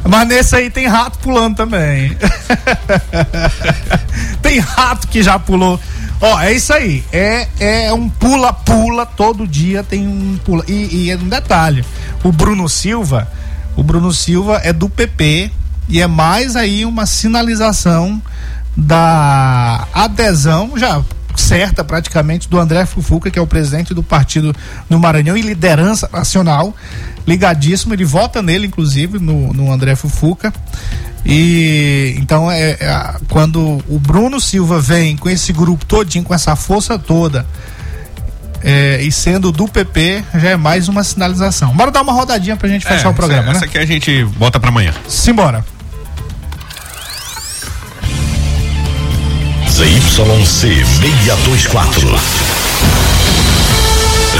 Mas 0.09 0.29
nesse 0.29 0.57
aí 0.57 0.71
tem 0.71 0.87
rato 0.87 1.19
pulando 1.19 1.57
também. 1.57 2.17
tem 4.43 4.59
rato 4.59 5.09
que 5.09 5.23
já 5.23 5.39
pulou. 5.39 5.79
Ó, 6.21 6.41
é 6.41 6.53
isso 6.53 6.73
aí. 6.73 7.05
É, 7.13 7.49
é 7.59 7.93
um 7.93 8.09
pula-pula, 8.09 9.07
todo 9.07 9.47
dia 9.47 9.83
tem 9.83 10.07
um 10.07 10.39
pula. 10.45 10.65
E, 10.69 11.05
e 11.05 11.11
é 11.11 11.17
um 11.17 11.29
detalhe: 11.29 11.85
o 12.23 12.33
Bruno 12.33 12.69
Silva, 12.69 13.31
o 13.77 13.83
Bruno 13.83 14.13
Silva 14.13 14.61
é 14.65 14.73
do 14.73 14.89
PP 14.89 15.51
e 15.89 16.01
é 16.01 16.07
mais 16.07 16.57
aí 16.57 16.85
uma 16.85 17.07
sinalização 17.07 18.23
da 18.77 19.87
adesão 19.93 20.73
já 20.77 21.03
certa 21.41 21.83
praticamente 21.83 22.49
do 22.49 22.59
André 22.59 22.85
Fufuca, 22.87 23.31
que 23.31 23.39
é 23.39 23.43
o 23.43 23.47
presidente 23.47 23.93
do 23.95 24.03
partido 24.03 24.55
no 24.89 24.99
Maranhão 24.99 25.37
e 25.37 25.43
liderança 25.43 26.09
nacional, 26.13 26.75
ligadíssimo, 27.27 27.95
ele 27.95 28.05
vota 28.05 28.41
nele 28.43 28.67
inclusive 28.67 29.19
no, 29.19 29.53
no 29.53 29.73
André 29.73 29.97
Fufuca. 29.97 30.53
E 31.25 32.15
então 32.19 32.51
é, 32.51 32.71
é 32.81 33.15
quando 33.29 33.83
o 33.89 33.99
Bruno 33.99 34.41
Silva 34.41 34.81
vem 34.81 35.17
com 35.17 35.29
esse 35.29 35.53
grupo 35.53 35.85
todinho, 35.85 36.25
com 36.25 36.35
essa 36.35 36.55
força 36.57 36.99
toda, 36.99 37.45
É, 38.63 39.01
e 39.03 39.11
sendo 39.11 39.51
do 39.51 39.67
PP, 39.67 40.23
já 40.35 40.51
é 40.51 40.57
mais 40.57 40.87
uma 40.87 41.03
sinalização. 41.03 41.75
Bora 41.75 41.91
dar 41.91 42.03
uma 42.03 42.13
rodadinha 42.13 42.57
pra 42.59 42.69
gente 42.69 42.85
fechar 42.87 43.07
É, 43.09 43.11
o 43.11 43.15
programa, 43.15 43.43
essa, 43.43 43.53
né? 43.53 43.57
essa 43.57 43.65
aqui 43.65 43.79
a 43.79 43.87
gente 43.87 44.23
bota 44.37 44.61
pra 44.61 44.69
amanhã. 44.69 44.93
Simbora. 45.09 45.65
ZYC 49.81 50.85
624. 50.85 52.21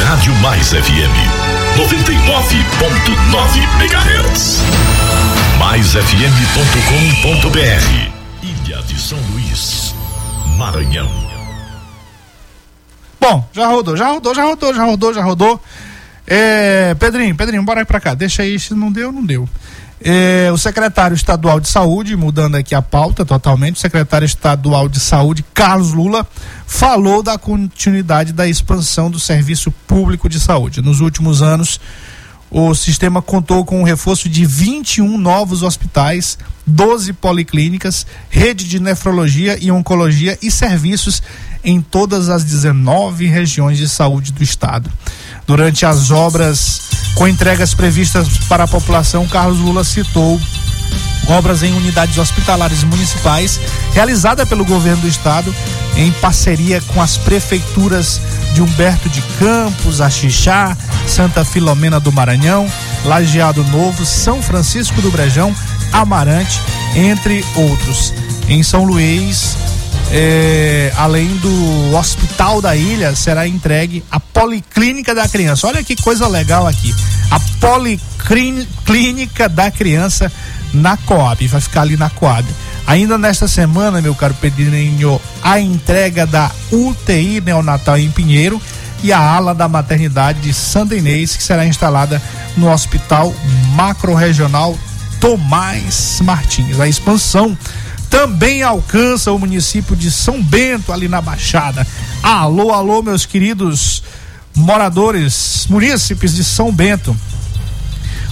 Rádio 0.05 0.35
Mais 0.35 0.69
FM 0.69 1.15
99.9 1.79 3.65
MHz. 3.81 4.59
Mais 5.59 5.93
FM.com.br. 5.95 7.57
Ilha 8.43 8.83
de 8.83 9.01
São 9.01 9.19
Luís, 9.33 9.95
Maranhão. 10.59 11.09
Bom, 13.19 13.49
já 13.55 13.67
rodou, 13.67 13.97
já 13.97 14.09
rodou, 14.09 14.35
já 14.35 14.45
rodou, 14.45 14.75
já 14.75 14.85
rodou, 14.85 15.15
já 15.15 15.23
rodou. 15.23 15.59
É, 16.27 16.95
Pedrinho, 16.97 17.35
Pedrinho, 17.35 17.63
bora 17.63 17.81
aí 17.81 17.87
pra 17.87 17.99
cá. 17.99 18.13
Deixa 18.13 18.43
aí, 18.43 18.61
se 18.61 18.75
não 18.75 18.93
deu, 18.93 19.11
não 19.11 19.25
deu. 19.25 19.49
É, 20.03 20.51
o 20.51 20.57
secretário 20.57 21.15
estadual 21.15 21.61
de 21.61 21.69
saúde, 21.69 22.17
mudando 22.17 22.55
aqui 22.55 22.75
a 22.75 22.81
pauta 22.81 23.25
totalmente, 23.25 23.77
o 23.77 23.81
secretário 23.81 24.25
estadual 24.25 24.89
de 24.89 24.99
saúde, 24.99 25.45
Carlos 25.53 25.93
Lula, 25.93 26.27
falou 26.67 27.23
da 27.23 27.37
continuidade 27.37 28.33
da 28.33 28.49
expansão 28.49 29.11
do 29.11 29.21
serviço 29.21 29.71
público 29.87 30.27
de 30.27 30.41
saúde. 30.41 30.81
Nos 30.81 31.01
últimos 31.01 31.43
anos, 31.43 31.79
o 32.51 32.75
sistema 32.75 33.21
contou 33.21 33.63
com 33.65 33.81
um 33.81 33.85
reforço 33.85 34.27
de 34.27 34.47
21 34.47 35.19
novos 35.19 35.63
hospitais, 35.63 36.39
12 36.67 37.13
policlínicas, 37.13 38.07
rede 38.31 38.67
de 38.67 38.81
nefrologia 38.81 39.59
e 39.61 39.71
oncologia 39.71 40.39
e 40.41 40.51
serviços 40.51 41.23
em 41.63 41.81
todas 41.83 42.31
as 42.31 42.43
19 42.43 43.27
regiões 43.27 43.77
de 43.77 43.89
saúde 43.89 44.33
do 44.33 44.43
estado. 44.43 44.91
Durante 45.47 45.85
as 45.85 46.11
obras 46.11 46.83
com 47.15 47.27
entregas 47.27 47.75
previstas 47.75 48.29
para 48.49 48.65
a 48.65 48.69
população, 48.69 49.27
Carlos 49.27 49.59
Lula 49.59 49.85
citou 49.85 50.41
obras 51.29 51.63
em 51.63 51.73
unidades 51.73 52.19
hospitalares 52.19 52.83
municipais 52.83 53.61
realizada 53.93 54.45
pelo 54.45 54.65
governo 54.65 55.03
do 55.03 55.09
estado 55.09 55.55
em 55.97 56.11
parceria 56.13 56.81
com 56.81 57.01
as 57.01 57.17
prefeituras 57.17 58.21
de 58.55 58.63
Humberto 58.63 59.09
de 59.09 59.23
Campos, 59.39 60.01
Axixá, 60.01 60.77
Santa 61.07 61.45
Filomena 61.45 62.01
do 62.01 62.13
Maranhão, 62.13 62.67
Lajeado 63.05 63.63
Novo, 63.65 64.05
São 64.05 64.43
Francisco 64.43 65.01
do 65.03 65.11
Brejão, 65.11 65.55
Amarante, 65.93 66.61
entre 66.95 67.45
outros. 67.55 68.13
Em 68.49 68.63
São 68.63 68.85
Luís, 68.85 69.57
é, 70.13 70.93
além 70.97 71.29
do 71.37 71.95
Hospital 71.97 72.61
da 72.61 72.75
Ilha, 72.75 73.15
será 73.15 73.47
entregue 73.47 74.03
a 74.11 74.19
Policlínica 74.19 75.15
da 75.15 75.29
Criança. 75.29 75.69
Olha 75.69 75.85
que 75.85 75.95
coisa 75.95 76.27
legal 76.27 76.67
aqui. 76.67 76.95
A 77.31 77.39
Policlínica 77.61 79.49
da 79.49 79.71
Criança 79.71 80.31
na 80.73 80.97
Coab, 80.97 81.47
vai 81.47 81.61
ficar 81.61 81.83
ali 81.83 81.97
na 81.97 82.11
Coab. 82.11 82.47
Ainda 82.87 83.17
nesta 83.17 83.47
semana, 83.47 84.01
meu 84.01 84.15
caro 84.15 84.35
Pedrinho, 84.41 85.21
a 85.43 85.61
entrega 85.61 86.27
da 86.27 86.51
UTI 86.73 87.41
neonatal 87.41 87.99
em 87.99 88.11
Pinheiro 88.11 88.61
e 89.03 89.13
a 89.13 89.19
ala 89.19 89.55
da 89.55 89.69
maternidade 89.69 90.41
de 90.41 90.53
Santa 90.53 90.97
Inês, 90.97 91.37
que 91.37 91.43
será 91.43 91.67
instalada 91.67 92.21
no 92.57 92.71
Hospital 92.71 93.35
Macro-Regional 93.75 94.77
Tomás 95.21 96.21
Martins. 96.23 96.81
A 96.81 96.89
expansão 96.89 97.57
também 98.11 98.63
alcança 98.63 99.31
o 99.31 99.39
município 99.39 99.95
de 99.95 100.11
São 100.11 100.43
Bento, 100.43 100.93
ali 100.93 101.09
na 101.09 101.21
Baixada. 101.21 101.87
Alô, 102.21 102.73
alô, 102.73 103.03
meus 103.03 103.25
queridos 103.25 104.03
moradores, 104.55 105.67
munícipes 105.71 106.35
de 106.35 106.43
São 106.43 106.73
Bento. 106.73 107.17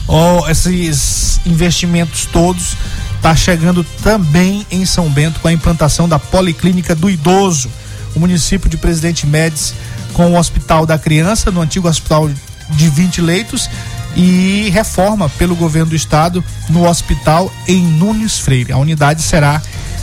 Oh, 0.09 0.49
esses 0.49 1.41
investimentos 1.47 2.27
todos 2.27 2.77
tá 3.23 3.37
chegando 3.37 3.85
também 4.03 4.67
em 4.71 4.85
São 4.85 5.09
Bento 5.09 5.39
com 5.41 5.49
a 5.49 5.53
implantação 5.53 6.09
da 6.09 6.19
Policlínica 6.19 6.95
do 6.95 7.09
Idoso. 7.09 7.71
O 8.17 8.21
município 8.21 8.69
de 8.69 8.77
Presidente 8.77 9.27
Médici 9.27 9.75
com 10.13 10.33
o 10.33 10.39
Hospital 10.39 10.85
da 10.85 10.99
Criança, 10.99 11.51
no 11.51 11.61
antigo 11.61 11.89
hospital 11.89 12.29
de 12.71 12.89
20 12.89 13.21
leitos, 13.21 13.71
e 14.17 14.71
reforma 14.73 15.29
pelo 15.29 15.55
governo 15.55 15.91
do 15.91 15.97
estado 15.97 16.43
no 16.69 16.89
hospital 16.89 17.53
em 17.67 17.83
Nunes 17.83 18.39
Freire. 18.39 18.73
A 18.73 18.79
unidade 18.79 19.23
será 19.23 19.61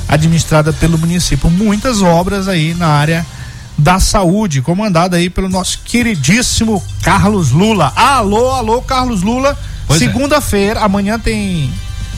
administrada 0.07 0.71
pelo 0.71 0.97
município. 0.97 1.49
Muitas 1.49 2.01
obras 2.01 2.47
aí 2.47 2.73
na 2.73 2.87
área 2.87 3.25
da 3.77 3.99
saúde, 3.99 4.61
comandada 4.61 5.17
aí 5.17 5.29
pelo 5.29 5.49
nosso 5.49 5.79
queridíssimo 5.83 6.81
Carlos 7.01 7.51
Lula. 7.51 7.91
Alô, 7.95 8.51
alô, 8.51 8.81
Carlos 8.81 9.21
Lula. 9.21 9.57
É. 9.89 9.97
Segunda-feira, 9.97 10.79
amanhã 10.81 11.19
tem. 11.19 11.69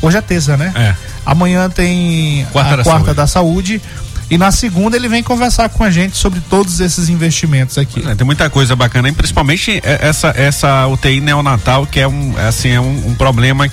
Hoje 0.01 0.17
é 0.17 0.21
terça, 0.21 0.55
né? 0.55 0.71
É. 0.75 0.95
Amanhã 1.25 1.69
tem 1.69 2.45
Quarta 2.51 2.73
a 2.73 2.77
da 2.77 2.83
quarta 2.83 2.99
saúde. 3.05 3.15
da 3.17 3.27
saúde. 3.27 3.81
E 4.29 4.37
na 4.37 4.51
segunda 4.51 4.97
ele 4.97 5.07
vem 5.07 5.23
conversar 5.23 5.69
com 5.69 5.83
a 5.83 5.89
gente 5.89 6.17
sobre 6.17 6.41
todos 6.49 6.79
esses 6.79 7.07
investimentos 7.09 7.77
aqui. 7.77 8.05
É, 8.05 8.13
tem 8.13 8.25
muita 8.25 8.49
coisa 8.49 8.75
bacana, 8.75 9.07
e 9.07 9.11
principalmente 9.13 9.79
é, 9.83 9.99
essa, 10.01 10.33
essa 10.35 10.87
UTI 10.87 11.21
neonatal, 11.21 11.85
que 11.85 11.99
é 11.99 12.07
um, 12.07 12.33
assim, 12.37 12.69
é 12.69 12.81
um, 12.81 13.09
um 13.09 13.15
problema 13.15 13.69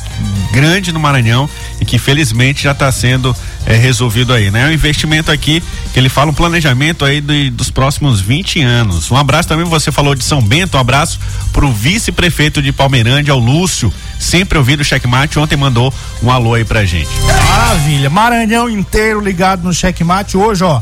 grande 0.52 0.92
no 0.92 1.00
Maranhão 1.00 1.50
e 1.80 1.84
que 1.84 1.98
felizmente 1.98 2.62
já 2.62 2.72
está 2.72 2.90
sendo 2.92 3.34
é, 3.66 3.76
resolvido 3.76 4.32
aí, 4.32 4.50
né? 4.50 4.64
É 4.64 4.66
um 4.66 4.72
investimento 4.72 5.30
aqui 5.30 5.62
que 5.92 5.98
ele 5.98 6.08
fala 6.08 6.30
um 6.30 6.34
planejamento 6.34 7.04
aí 7.04 7.20
de- 7.20 7.50
dos 7.50 7.70
próximos 7.70 8.20
20 8.20 8.60
anos. 8.62 9.10
Um 9.10 9.16
abraço 9.16 9.48
também, 9.48 9.64
você 9.64 9.90
falou 9.90 10.14
de 10.14 10.22
São 10.24 10.42
Bento, 10.42 10.76
um 10.76 10.80
abraço 10.80 11.18
pro 11.52 11.72
vice-prefeito 11.72 12.60
de 12.60 12.72
Palmeirândia, 12.72 13.34
o 13.34 13.38
Lúcio, 13.38 13.92
sempre 14.18 14.58
ouvindo 14.58 14.80
o 14.80 14.84
checkmate, 14.84 15.38
ontem 15.38 15.56
mandou 15.56 15.92
um 16.22 16.30
alô 16.30 16.54
aí 16.54 16.64
pra 16.64 16.84
gente. 16.84 17.08
Maravilha. 17.22 18.10
Maranhão 18.10 18.68
inteiro 18.68 19.20
ligado 19.20 19.62
no 19.64 19.72
checkmate. 19.72 20.36
Hoje, 20.36 20.62
ó. 20.64 20.80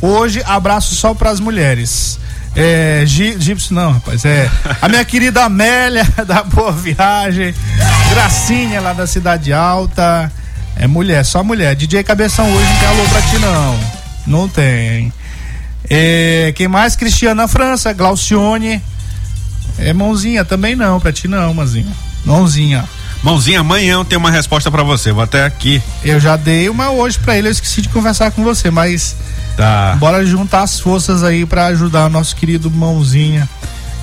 Hoje, 0.00 0.42
abraço 0.46 0.94
só 0.94 1.14
pras 1.14 1.40
mulheres. 1.40 2.18
É, 2.54 3.02
Gi- 3.06 3.36
Gipsy 3.38 3.72
não, 3.74 3.92
rapaz. 3.92 4.24
É 4.24 4.50
a 4.82 4.88
minha 4.88 5.04
querida 5.06 5.44
Amélia 5.44 6.06
da 6.26 6.42
Boa 6.42 6.72
Viagem, 6.72 7.54
Gracinha 8.10 8.80
lá 8.80 8.92
da 8.92 9.06
Cidade 9.06 9.52
Alta. 9.52 10.30
É 10.78 10.86
mulher, 10.86 11.24
só 11.24 11.42
mulher. 11.42 11.74
DJ 11.74 12.02
Cabeção 12.04 12.50
hoje 12.50 12.64
não 12.68 12.78
tem 12.78 12.88
alô 12.88 13.02
pra 13.08 13.22
ti, 13.22 13.38
não. 13.38 13.78
Não 14.26 14.48
tem. 14.48 15.12
É, 15.90 16.52
quem 16.54 16.68
mais? 16.68 16.94
Cristiana 16.94 17.48
França, 17.48 17.92
Glaucione. 17.92 18.80
É 19.78 19.92
mãozinha 19.92 20.44
também 20.44 20.74
não, 20.76 21.00
pra 21.00 21.12
ti 21.12 21.28
não, 21.28 21.52
mãozinha. 21.54 21.92
Mãozinha. 22.24 22.84
Mãozinha, 23.22 23.60
amanhã 23.60 23.94
eu 23.94 24.04
tenho 24.04 24.20
uma 24.20 24.30
resposta 24.30 24.70
pra 24.70 24.82
você, 24.82 25.10
vou 25.12 25.22
até 25.22 25.44
aqui. 25.44 25.82
Eu 26.04 26.20
já 26.20 26.36
dei 26.36 26.68
uma 26.68 26.90
hoje 26.90 27.18
pra 27.18 27.36
ele, 27.36 27.48
eu 27.48 27.52
esqueci 27.52 27.82
de 27.82 27.88
conversar 27.88 28.30
com 28.30 28.44
você, 28.44 28.70
mas 28.70 29.16
Tá. 29.56 29.96
bora 29.98 30.24
juntar 30.24 30.62
as 30.62 30.78
forças 30.78 31.24
aí 31.24 31.44
pra 31.44 31.66
ajudar 31.66 32.06
o 32.06 32.08
nosso 32.08 32.36
querido 32.36 32.70
Mãozinha 32.70 33.48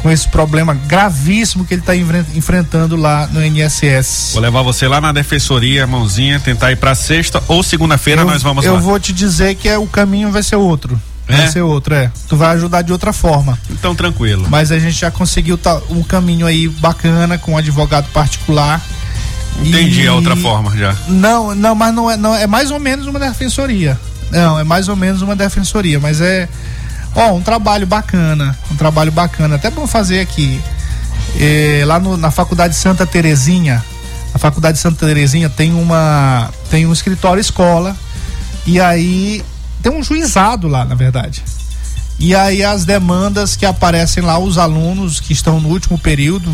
com 0.06 0.12
esse 0.12 0.28
problema 0.30 0.76
gravíssimo 0.76 1.66
que 1.66 1.74
ele 1.74 1.82
tá 1.82 1.96
enfren- 1.96 2.24
enfrentando 2.36 2.96
lá 2.96 3.26
no 3.26 3.42
NSS. 3.44 4.34
Vou 4.34 4.42
levar 4.44 4.62
você 4.62 4.88
lá 4.88 5.02
na 5.02 5.12
defensoria, 5.12 5.88
mãozinha, 5.88 6.40
tentar 6.40 6.72
ir 6.72 6.76
pra 6.76 6.94
sexta 6.94 7.42
ou 7.48 7.64
segunda-feira 7.64 8.22
eu, 8.22 8.26
nós 8.28 8.44
vamos 8.44 8.64
eu 8.66 8.76
lá. 8.76 8.80
vou 8.80 9.00
te 9.00 9.12
dizer 9.12 9.56
que 9.56 9.68
é, 9.68 9.80
o 9.80 9.88
caminho 9.88 10.30
vai 10.32 10.44
ser 10.44 10.58
outro. 10.58 11.02
Vai 11.28 11.46
É? 11.46 11.48
ser 11.48 11.62
outro, 11.64 11.96
é. 11.96 12.12
Tu 12.30 12.38
vai 12.38 12.50
ajudar 12.56 12.84
de 12.84 12.92
outra 12.92 13.12
forma. 13.12 13.58
Então 13.72 13.96
tranquilo. 13.96 14.46
Mas 14.48 14.72
a 14.72 14.78
gente 14.78 14.94
já 15.00 15.10
conseguiu 15.10 15.58
tá, 15.58 15.82
um 15.90 16.04
caminho 16.04 16.46
aí 16.46 16.68
bacana 16.70 17.40
com 17.40 17.54
um 17.54 17.58
advogado 17.58 18.08
particular. 18.14 18.80
Entendi 19.60 20.02
E- 20.04 20.08
a 20.08 20.14
outra 20.14 20.36
forma 20.36 20.78
já. 20.78 20.96
Não, 21.08 21.56
não, 21.56 21.74
mas 21.74 21.92
não 21.96 22.12
é, 22.12 22.16
não, 22.16 22.36
é 22.36 22.46
mais 22.46 22.70
ou 22.70 22.80
menos 22.80 23.08
uma 23.08 23.18
defensoria. 23.18 24.00
Não, 24.30 24.60
é 24.60 24.64
mais 24.64 24.88
ou 24.88 24.96
menos 24.96 25.24
uma 25.24 25.36
defensoria, 25.36 26.00
mas 26.00 26.22
é 26.22 26.48
ó, 27.16 27.32
um 27.34 27.42
trabalho 27.42 27.88
bacana, 27.88 28.58
um 28.72 28.76
trabalho 28.76 29.12
bacana, 29.12 29.56
até 29.56 29.70
bom 29.72 29.88
fazer 29.88 30.20
aqui. 30.20 30.62
É, 31.40 31.84
lá 31.86 32.00
no- 32.00 32.18
na 32.18 32.32
Faculdade 32.32 32.76
Santa 32.76 33.06
Terezinha, 33.06 33.84
a 34.34 34.38
Faculdade 34.38 34.78
Santa 34.78 35.06
Terezinha 35.06 35.50
tem 35.50 35.74
uma 35.74 36.50
tem 36.70 36.86
um 36.86 36.94
escritório 36.94 37.42
escola 37.42 37.96
e 38.66 38.80
aí 38.80 39.44
tem 39.82 39.92
um 39.92 40.04
juizado 40.04 40.68
lá, 40.68 40.84
na 40.86 40.96
verdade. 40.96 41.44
E 42.18 42.34
aí 42.34 42.64
as 42.64 42.86
demandas 42.86 43.56
que 43.58 43.66
aparecem 43.66 44.24
lá, 44.24 44.40
os 44.40 44.58
alunos 44.58 45.20
que 45.20 45.34
estão 45.34 45.60
no 45.60 45.70
último 45.70 45.98
período, 45.98 46.50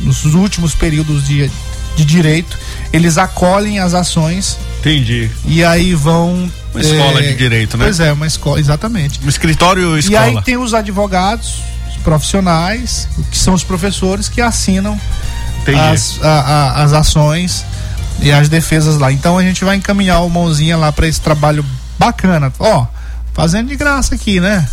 nos 0.00 0.24
últimos 0.26 0.74
períodos 0.74 1.26
de, 1.26 1.50
de 1.96 2.04
direito, 2.04 2.58
eles 2.92 3.16
acolhem 3.16 3.78
as 3.78 3.94
ações 3.94 4.58
Entendi. 4.80 5.30
e 5.46 5.64
aí 5.64 5.94
vão. 5.94 6.50
Uma 6.76 6.94
escola 6.96 7.22
de 7.22 7.34
direito, 7.34 7.76
né? 7.76 7.84
Pois 7.84 8.00
é, 8.00 8.12
uma 8.12 8.26
escola, 8.26 8.60
exatamente. 8.60 9.20
Um 9.24 9.28
escritório 9.28 9.96
E 9.96 10.00
escola. 10.00 10.20
aí 10.20 10.42
tem 10.42 10.56
os 10.56 10.74
advogados, 10.74 11.62
os 11.88 11.96
profissionais, 12.02 13.08
que 13.30 13.38
são 13.38 13.54
os 13.54 13.64
professores 13.64 14.28
que 14.28 14.40
assinam 14.40 14.98
as, 15.90 16.18
a- 16.22 16.28
a- 16.40 16.82
as 16.84 16.92
ações 16.92 17.64
e 18.20 18.30
as 18.30 18.48
defesas 18.48 18.98
lá. 18.98 19.10
Então 19.12 19.36
a 19.38 19.42
gente 19.42 19.64
vai 19.64 19.76
encaminhar 19.76 20.22
o 20.24 20.30
mãozinha 20.30 20.76
lá 20.76 20.92
para 20.92 21.06
esse 21.06 21.20
trabalho 21.20 21.64
bacana. 21.98 22.52
Ó, 22.58 22.86
fazendo 23.34 23.68
de 23.68 23.76
graça 23.76 24.14
aqui, 24.14 24.38
né? 24.40 24.66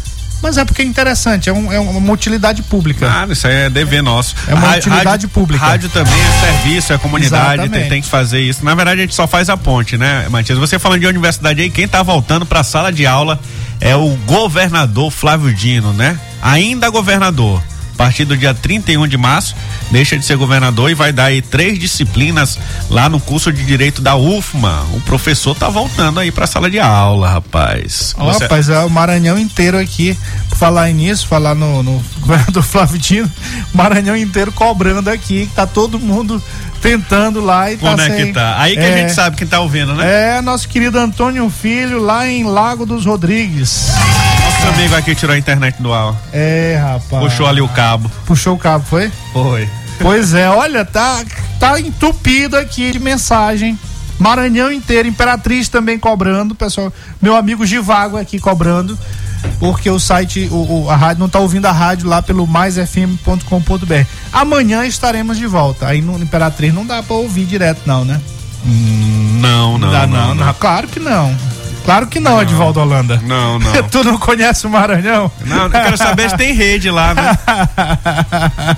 Mas 0.44 0.58
é 0.58 0.66
porque 0.66 0.82
é 0.82 0.86
interessante, 0.86 1.50
é, 1.50 1.54
um, 1.54 1.72
é 1.72 1.80
uma 1.80 2.12
utilidade 2.12 2.62
pública. 2.64 3.10
Ah, 3.10 3.26
isso 3.32 3.48
aí 3.48 3.54
é 3.54 3.70
dever 3.70 4.04
nosso. 4.04 4.36
É 4.46 4.54
uma 4.54 4.76
utilidade 4.76 5.08
rádio, 5.08 5.30
pública. 5.30 5.66
Rádio 5.66 5.88
também 5.88 6.14
é 6.14 6.52
serviço, 6.52 6.91
é 6.91 6.98
comunidade, 6.98 7.70
tem, 7.70 7.88
tem 7.88 8.02
que 8.02 8.10
fazer 8.10 8.41
isso. 8.41 8.66
Na 8.66 8.76
verdade, 8.76 9.00
a 9.00 9.04
gente 9.04 9.16
só 9.16 9.26
faz 9.26 9.50
a 9.50 9.56
ponte, 9.56 9.98
né, 9.98 10.28
Matias? 10.30 10.60
Você 10.60 10.78
falando 10.78 11.00
de 11.00 11.08
universidade 11.08 11.62
aí, 11.62 11.70
quem 11.70 11.88
tá 11.88 12.04
voltando 12.04 12.46
pra 12.46 12.62
sala 12.62 12.91
de 12.91 13.06
aula 13.06 13.39
é 13.80 13.96
o 13.96 14.10
governador 14.26 15.10
Flávio 15.12 15.54
Dino, 15.54 15.94
né? 15.94 16.20
Ainda 16.41 16.89
governador. 16.89 17.64
A 17.94 17.96
partir 18.04 18.26
do 18.26 18.36
dia 18.36 18.54
31 18.54 19.08
de 19.08 19.18
março, 19.18 19.56
deixa 19.91 20.18
de 20.18 20.26
ser 20.26 20.36
governador 20.36 20.89
e 20.89 20.94
vai 20.96 21.14
dar 21.14 21.26
aí 21.26 21.41
três 21.41 21.78
disciplinas 21.80 22.58
lá 22.89 23.08
no 23.08 23.20
curso 23.20 23.54
de 23.54 23.64
direito 23.64 24.02
da 24.02 24.16
UFMA. 24.16 24.84
O 24.94 25.00
professor 25.02 25.56
tá 25.56 25.70
voltando 25.70 26.20
aí 26.20 26.32
pra 26.32 26.48
sala 26.48 26.70
de 26.70 26.80
aula, 26.80 27.30
rapaz. 27.30 28.14
Ó, 28.18 28.26
Você- 28.34 28.44
Rapaz, 28.44 28.68
é 28.68 28.80
o 28.80 28.89
Maranhão 28.89 29.38
inteiro 29.38 29.78
aqui. 29.78 30.18
Falar 30.56 30.89
nisso, 30.91 31.28
falar 31.28 31.54
no, 31.56 31.82
no 31.84 32.04
governador 32.20 32.64
Flávio 32.64 32.98
Dino, 32.98 33.32
Maranhão 33.74 34.18
inteiro 34.18 34.52
cobrando 34.52 35.10
aqui, 35.10 35.50
tá 35.56 35.66
todo 35.68 36.00
mundo 36.00 36.41
tentando 36.82 37.39
lá 37.41 37.72
e 37.72 37.78
Como 37.78 37.96
tá 37.96 38.04
é 38.06 38.10
sem- 38.10 38.26
que 38.28 38.34
tá? 38.34 38.56
Aí 38.60 38.74
que 38.74 38.80
a 38.82 38.89
É, 38.89 38.98
gente 38.98 39.14
sabe 39.14 39.38
quem 39.38 39.48
tá 39.48 39.60
ouvindo, 39.62 39.94
né? 39.94 40.38
É, 40.38 40.41
nosso 40.41 40.68
querido 40.68 40.98
Antônio 41.00 41.50
Filho, 41.50 42.00
lá 42.02 42.28
em 42.28 42.44
Lago 42.44 42.86
dos 42.86 43.06
Rodrigues. 43.06 43.88
Nosso 44.64 44.80
amigo 44.80 44.95
aqui 44.95 45.14
tirou 45.16 45.36
a 45.36 45.38
internet 45.38 45.82
do 45.82 45.93
ar. 45.93 46.16
É, 46.32 46.80
rapaz. 46.82 47.24
Puxou 47.24 47.47
ali 47.47 47.61
o 47.61 47.68
cabo. 47.68 48.09
Puxou 48.26 48.55
o 48.55 48.57
cabo, 48.57 48.86
foi? 48.86 49.11
Foi. 49.32 49.70
Pois 49.99 50.34
é, 50.34 50.49
olha, 50.49 50.84
tá, 50.86 51.24
tá 51.59 51.80
entupido 51.80 52.57
aqui 52.57 52.91
de 52.91 52.99
mensagem. 52.99 53.78
Maranhão 54.20 54.72
inteiro, 54.72 55.07
Imperatriz 55.07 55.68
também 55.70 55.99
cobrando, 55.99 56.55
pessoal. 56.55 56.91
Meu 57.22 57.36
amigo 57.36 57.66
Givago 57.66 58.18
aqui 58.18 58.39
cobrando, 58.39 58.97
porque 59.59 59.89
o 59.89 59.99
site, 59.99 60.47
o, 60.51 60.84
o- 60.86 60.89
a 60.89 60.95
rádio 60.95 61.20
não 61.20 61.30
tá 61.30 61.39
ouvindo 61.39 61.66
a 61.66 61.72
rádio 61.72 62.07
lá 62.07 62.22
pelo 62.22 62.47
maisfm.com.br. 62.47 64.05
Amanhã 64.32 64.86
estaremos 64.86 65.38
de 65.38 65.45
volta. 65.45 65.88
Aí 65.88 66.01
no 66.01 66.18
Imperatriz 66.22 66.74
não 66.74 66.86
dá 66.86 67.03
pra 67.03 67.16
ouvir 67.16 67.45
direto, 67.45 67.82
não, 67.86 68.05
né? 68.05 68.20
Não, 68.66 69.78
não, 69.78 69.91
dá, 69.91 70.07
não, 70.07 70.34
não. 70.36 70.53
Claro 70.53 70.88
que 70.88 70.99
não. 70.99 71.36
Claro 71.84 72.08
que 72.08 72.20
não, 72.20 72.42
Edvaldo 72.42 72.80
Holanda. 72.80 73.22
Não, 73.26 73.60
não. 73.60 73.84
tu 73.92 74.04
não 74.04 74.18
conhece 74.18 74.66
o 74.66 74.70
Maranhão? 74.70 75.30
Não, 75.46 75.64
eu 75.64 75.70
quero 75.70 75.98
saber 75.98 76.30
se 76.30 76.38
tem 76.38 76.54
rede 76.54 76.90
lá, 76.90 77.14
né? 77.14 77.38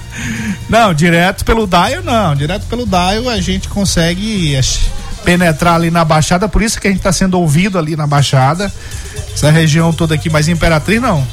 Não, 0.68 0.94
direto 0.94 1.46
pelo 1.46 1.68
dial 1.68 2.02
não. 2.04 2.36
Direto 2.36 2.66
pelo 2.66 2.86
dial 2.88 3.30
a 3.30 3.40
gente 3.40 3.68
consegue 3.68 4.56
eh, 4.56 4.62
penetrar 5.24 5.76
ali 5.76 5.92
na 5.92 6.04
Baixada, 6.04 6.50
por 6.50 6.62
isso 6.62 6.82
que 6.82 6.88
a 6.88 6.90
gente 6.90 7.00
está 7.00 7.12
sendo 7.12 7.40
ouvido 7.40 7.78
ali 7.78 7.96
na 7.96 8.08
Baixada. 8.08 8.72
Essa 9.34 9.52
região 9.52 9.94
toda 9.94 10.16
aqui, 10.16 10.30
mas 10.30 10.48
Imperatriz 10.48 11.00
não. 11.00 11.26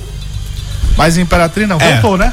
Mas 0.96 1.16
Imperatriz 1.16 1.66
não. 1.66 1.78
É. 1.80 1.92
Voltou, 1.92 2.18
né? 2.18 2.32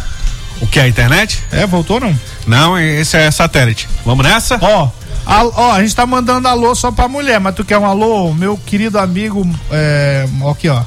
O 0.61 0.67
que? 0.67 0.79
A 0.79 0.87
internet? 0.87 1.41
É, 1.51 1.65
voltou 1.65 1.99
não? 1.99 2.17
Não, 2.45 2.77
esse 2.77 3.15
é 3.15 3.31
satélite. 3.31 3.87
Vamos 4.05 4.25
nessa? 4.25 4.57
Ó, 4.61 4.89
al- 5.25 5.53
ó, 5.55 5.71
a 5.73 5.81
gente 5.81 5.95
tá 5.95 6.05
mandando 6.05 6.47
alô 6.47 6.73
só 6.75 6.91
pra 6.91 7.07
mulher, 7.07 7.39
mas 7.39 7.55
tu 7.55 7.63
quer 7.63 7.77
um 7.77 7.85
alô? 7.85 8.33
Meu 8.33 8.57
querido 8.57 8.99
amigo, 8.99 9.47
é, 9.71 10.27
aqui 10.49 10.69
ó. 10.69 10.81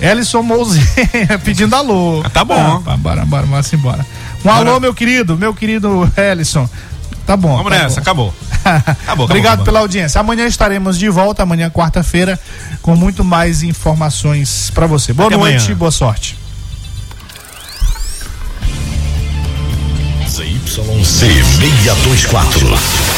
Ellison 0.00 0.42
Mouzinho 0.42 0.86
pedindo 1.44 1.74
alô. 1.74 2.22
tá 2.32 2.44
bom. 2.44 2.82
Ah, 2.86 2.96
bora, 2.96 3.24
bora, 3.24 3.46
vamos 3.46 3.72
embora. 3.72 4.04
Um 4.44 4.50
alô, 4.50 4.78
meu 4.80 4.94
querido, 4.94 5.36
meu 5.36 5.52
querido 5.54 6.10
Ellison. 6.16 6.68
Tá 7.26 7.36
bom. 7.36 7.56
Vamos 7.56 7.72
tá 7.72 7.78
nessa, 7.82 7.96
bom. 7.96 8.00
acabou. 8.02 8.34
Acabou, 8.64 9.24
Obrigado 9.26 9.52
acabou. 9.54 9.64
pela 9.66 9.80
audiência. 9.80 10.20
Amanhã 10.20 10.46
estaremos 10.46 10.98
de 10.98 11.08
volta, 11.08 11.42
amanhã 11.42 11.68
quarta-feira, 11.70 12.38
com 12.80 12.94
muito 12.96 13.22
mais 13.24 13.62
informações 13.62 14.70
pra 14.74 14.86
você. 14.86 15.12
Boa 15.12 15.28
Até 15.28 15.36
noite, 15.36 15.62
amanhã. 15.64 15.76
boa 15.76 15.90
sorte. 15.90 16.36
ZYC 20.28 21.04
624. 21.04 23.17